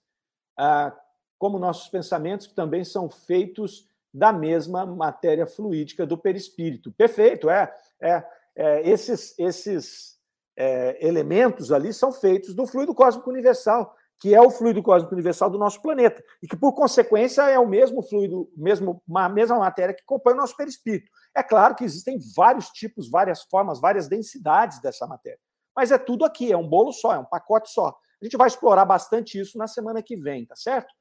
como 1.38 1.58
nossos 1.58 1.88
pensamentos 1.88 2.46
que 2.46 2.54
também 2.54 2.84
são 2.84 3.08
feitos 3.08 3.88
da 4.12 4.32
mesma 4.32 4.86
matéria 4.86 5.46
fluídica 5.46 6.06
do 6.06 6.16
perispírito. 6.16 6.92
Perfeito, 6.92 7.50
é. 7.50 7.74
é, 8.00 8.24
é 8.54 8.88
esses 8.88 9.36
esses 9.38 10.13
é, 10.56 11.06
elementos 11.06 11.72
ali 11.72 11.92
são 11.92 12.12
feitos 12.12 12.54
do 12.54 12.66
fluido 12.66 12.94
cósmico 12.94 13.30
universal, 13.30 13.94
que 14.20 14.34
é 14.34 14.40
o 14.40 14.50
fluido 14.50 14.82
cósmico 14.82 15.14
universal 15.14 15.50
do 15.50 15.58
nosso 15.58 15.82
planeta, 15.82 16.22
e 16.42 16.46
que, 16.46 16.56
por 16.56 16.72
consequência, 16.72 17.42
é 17.42 17.58
o 17.58 17.68
mesmo 17.68 18.02
fluido, 18.02 18.50
mesmo, 18.56 19.02
a 19.16 19.28
mesma 19.28 19.58
matéria 19.58 19.94
que 19.94 20.04
compõe 20.04 20.32
o 20.32 20.36
nosso 20.36 20.56
perispírito. 20.56 21.10
É 21.36 21.42
claro 21.42 21.74
que 21.74 21.84
existem 21.84 22.18
vários 22.34 22.68
tipos, 22.70 23.10
várias 23.10 23.42
formas, 23.42 23.80
várias 23.80 24.08
densidades 24.08 24.80
dessa 24.80 25.06
matéria. 25.06 25.38
Mas 25.76 25.90
é 25.90 25.98
tudo 25.98 26.24
aqui, 26.24 26.52
é 26.52 26.56
um 26.56 26.66
bolo 26.66 26.92
só, 26.92 27.14
é 27.14 27.18
um 27.18 27.24
pacote 27.24 27.70
só. 27.70 27.88
A 28.22 28.24
gente 28.24 28.36
vai 28.36 28.46
explorar 28.46 28.84
bastante 28.84 29.38
isso 29.38 29.58
na 29.58 29.66
semana 29.66 30.02
que 30.02 30.16
vem, 30.16 30.46
tá 30.46 30.54
certo? 30.56 30.94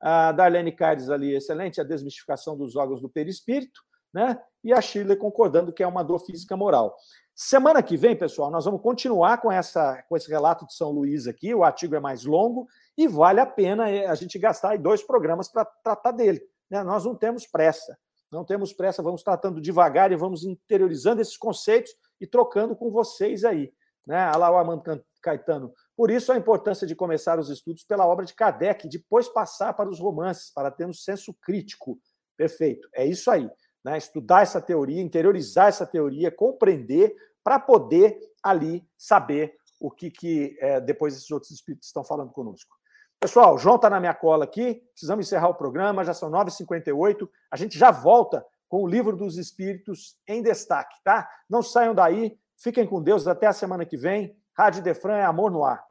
A 0.00 0.32
Darlene 0.32 0.72
Caires 0.72 1.10
ali, 1.10 1.34
excelente, 1.34 1.80
a 1.80 1.84
desmistificação 1.84 2.56
dos 2.56 2.76
órgãos 2.76 3.02
do 3.02 3.08
perispírito, 3.10 3.80
né? 4.14 4.40
E 4.64 4.72
a 4.72 4.80
Shirley 4.80 5.16
concordando 5.16 5.72
que 5.72 5.82
é 5.82 5.86
uma 5.86 6.02
dor 6.02 6.20
física 6.20 6.56
moral. 6.56 6.96
Semana 7.42 7.82
que 7.82 7.96
vem, 7.96 8.14
pessoal, 8.14 8.50
nós 8.50 8.66
vamos 8.66 8.82
continuar 8.82 9.38
com, 9.38 9.50
essa, 9.50 10.04
com 10.10 10.14
esse 10.14 10.28
relato 10.28 10.66
de 10.66 10.74
São 10.74 10.90
Luís 10.90 11.26
aqui. 11.26 11.54
O 11.54 11.64
artigo 11.64 11.94
é 11.94 11.98
mais 11.98 12.22
longo 12.22 12.68
e 12.98 13.08
vale 13.08 13.40
a 13.40 13.46
pena 13.46 13.90
eh, 13.90 14.06
a 14.06 14.14
gente 14.14 14.38
gastar 14.38 14.76
dois 14.76 15.02
programas 15.02 15.48
para 15.48 15.64
tratar 15.64 16.10
dele. 16.10 16.42
Né? 16.70 16.84
Nós 16.84 17.06
não 17.06 17.14
temos 17.14 17.46
pressa, 17.46 17.96
não 18.30 18.44
temos 18.44 18.74
pressa, 18.74 19.02
vamos 19.02 19.22
tratando 19.22 19.58
devagar 19.58 20.12
e 20.12 20.16
vamos 20.16 20.44
interiorizando 20.44 21.22
esses 21.22 21.38
conceitos 21.38 21.90
e 22.20 22.26
trocando 22.26 22.76
com 22.76 22.90
vocês 22.90 23.42
aí. 23.42 23.72
Né? 24.06 24.22
Olha 24.28 24.36
lá 24.36 24.50
o 24.50 24.58
Armando 24.58 25.02
Caetano. 25.22 25.72
Por 25.96 26.10
isso 26.10 26.32
a 26.32 26.36
importância 26.36 26.86
de 26.86 26.94
começar 26.94 27.38
os 27.38 27.48
estudos 27.48 27.84
pela 27.84 28.06
obra 28.06 28.26
de 28.26 28.34
Kardec, 28.34 28.86
depois 28.86 29.30
passar 29.30 29.72
para 29.72 29.88
os 29.88 29.98
romances, 29.98 30.52
para 30.52 30.70
ter 30.70 30.84
um 30.84 30.92
senso 30.92 31.34
crítico. 31.40 31.98
Perfeito, 32.36 32.86
é 32.94 33.06
isso 33.06 33.30
aí. 33.30 33.50
Né? 33.82 33.96
Estudar 33.96 34.42
essa 34.42 34.60
teoria, 34.60 35.00
interiorizar 35.00 35.68
essa 35.68 35.86
teoria, 35.86 36.30
compreender, 36.30 37.16
para 37.42 37.58
poder 37.58 38.18
ali 38.42 38.86
saber 38.96 39.54
o 39.80 39.90
que, 39.90 40.10
que 40.10 40.56
é, 40.60 40.80
depois 40.80 41.14
esses 41.14 41.30
outros 41.30 41.50
espíritos 41.50 41.88
estão 41.88 42.04
falando 42.04 42.32
conosco. 42.32 42.76
Pessoal, 43.18 43.58
João 43.58 43.76
está 43.76 43.90
na 43.90 44.00
minha 44.00 44.14
cola 44.14 44.44
aqui, 44.44 44.82
precisamos 44.92 45.26
encerrar 45.26 45.48
o 45.48 45.54
programa, 45.54 46.04
já 46.04 46.14
são 46.14 46.30
9h58, 46.30 47.28
a 47.50 47.56
gente 47.56 47.78
já 47.78 47.90
volta 47.90 48.44
com 48.68 48.82
o 48.82 48.86
livro 48.86 49.16
dos 49.16 49.36
espíritos 49.36 50.16
em 50.26 50.42
destaque, 50.42 50.96
tá? 51.04 51.28
Não 51.48 51.62
saiam 51.62 51.94
daí, 51.94 52.38
fiquem 52.56 52.86
com 52.86 53.02
Deus, 53.02 53.26
até 53.26 53.46
a 53.46 53.52
semana 53.52 53.84
que 53.84 53.96
vem. 53.96 54.34
Rádio 54.56 54.82
Defran 54.82 55.16
é 55.16 55.24
amor 55.24 55.50
no 55.50 55.64
ar. 55.64 55.84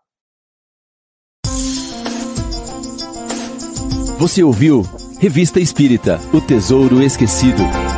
Você 4.18 4.43
ouviu 4.43 4.82
Revista 5.20 5.60
Espírita 5.60 6.20
O 6.34 6.41
Tesouro 6.41 7.02
Esquecido. 7.02 7.89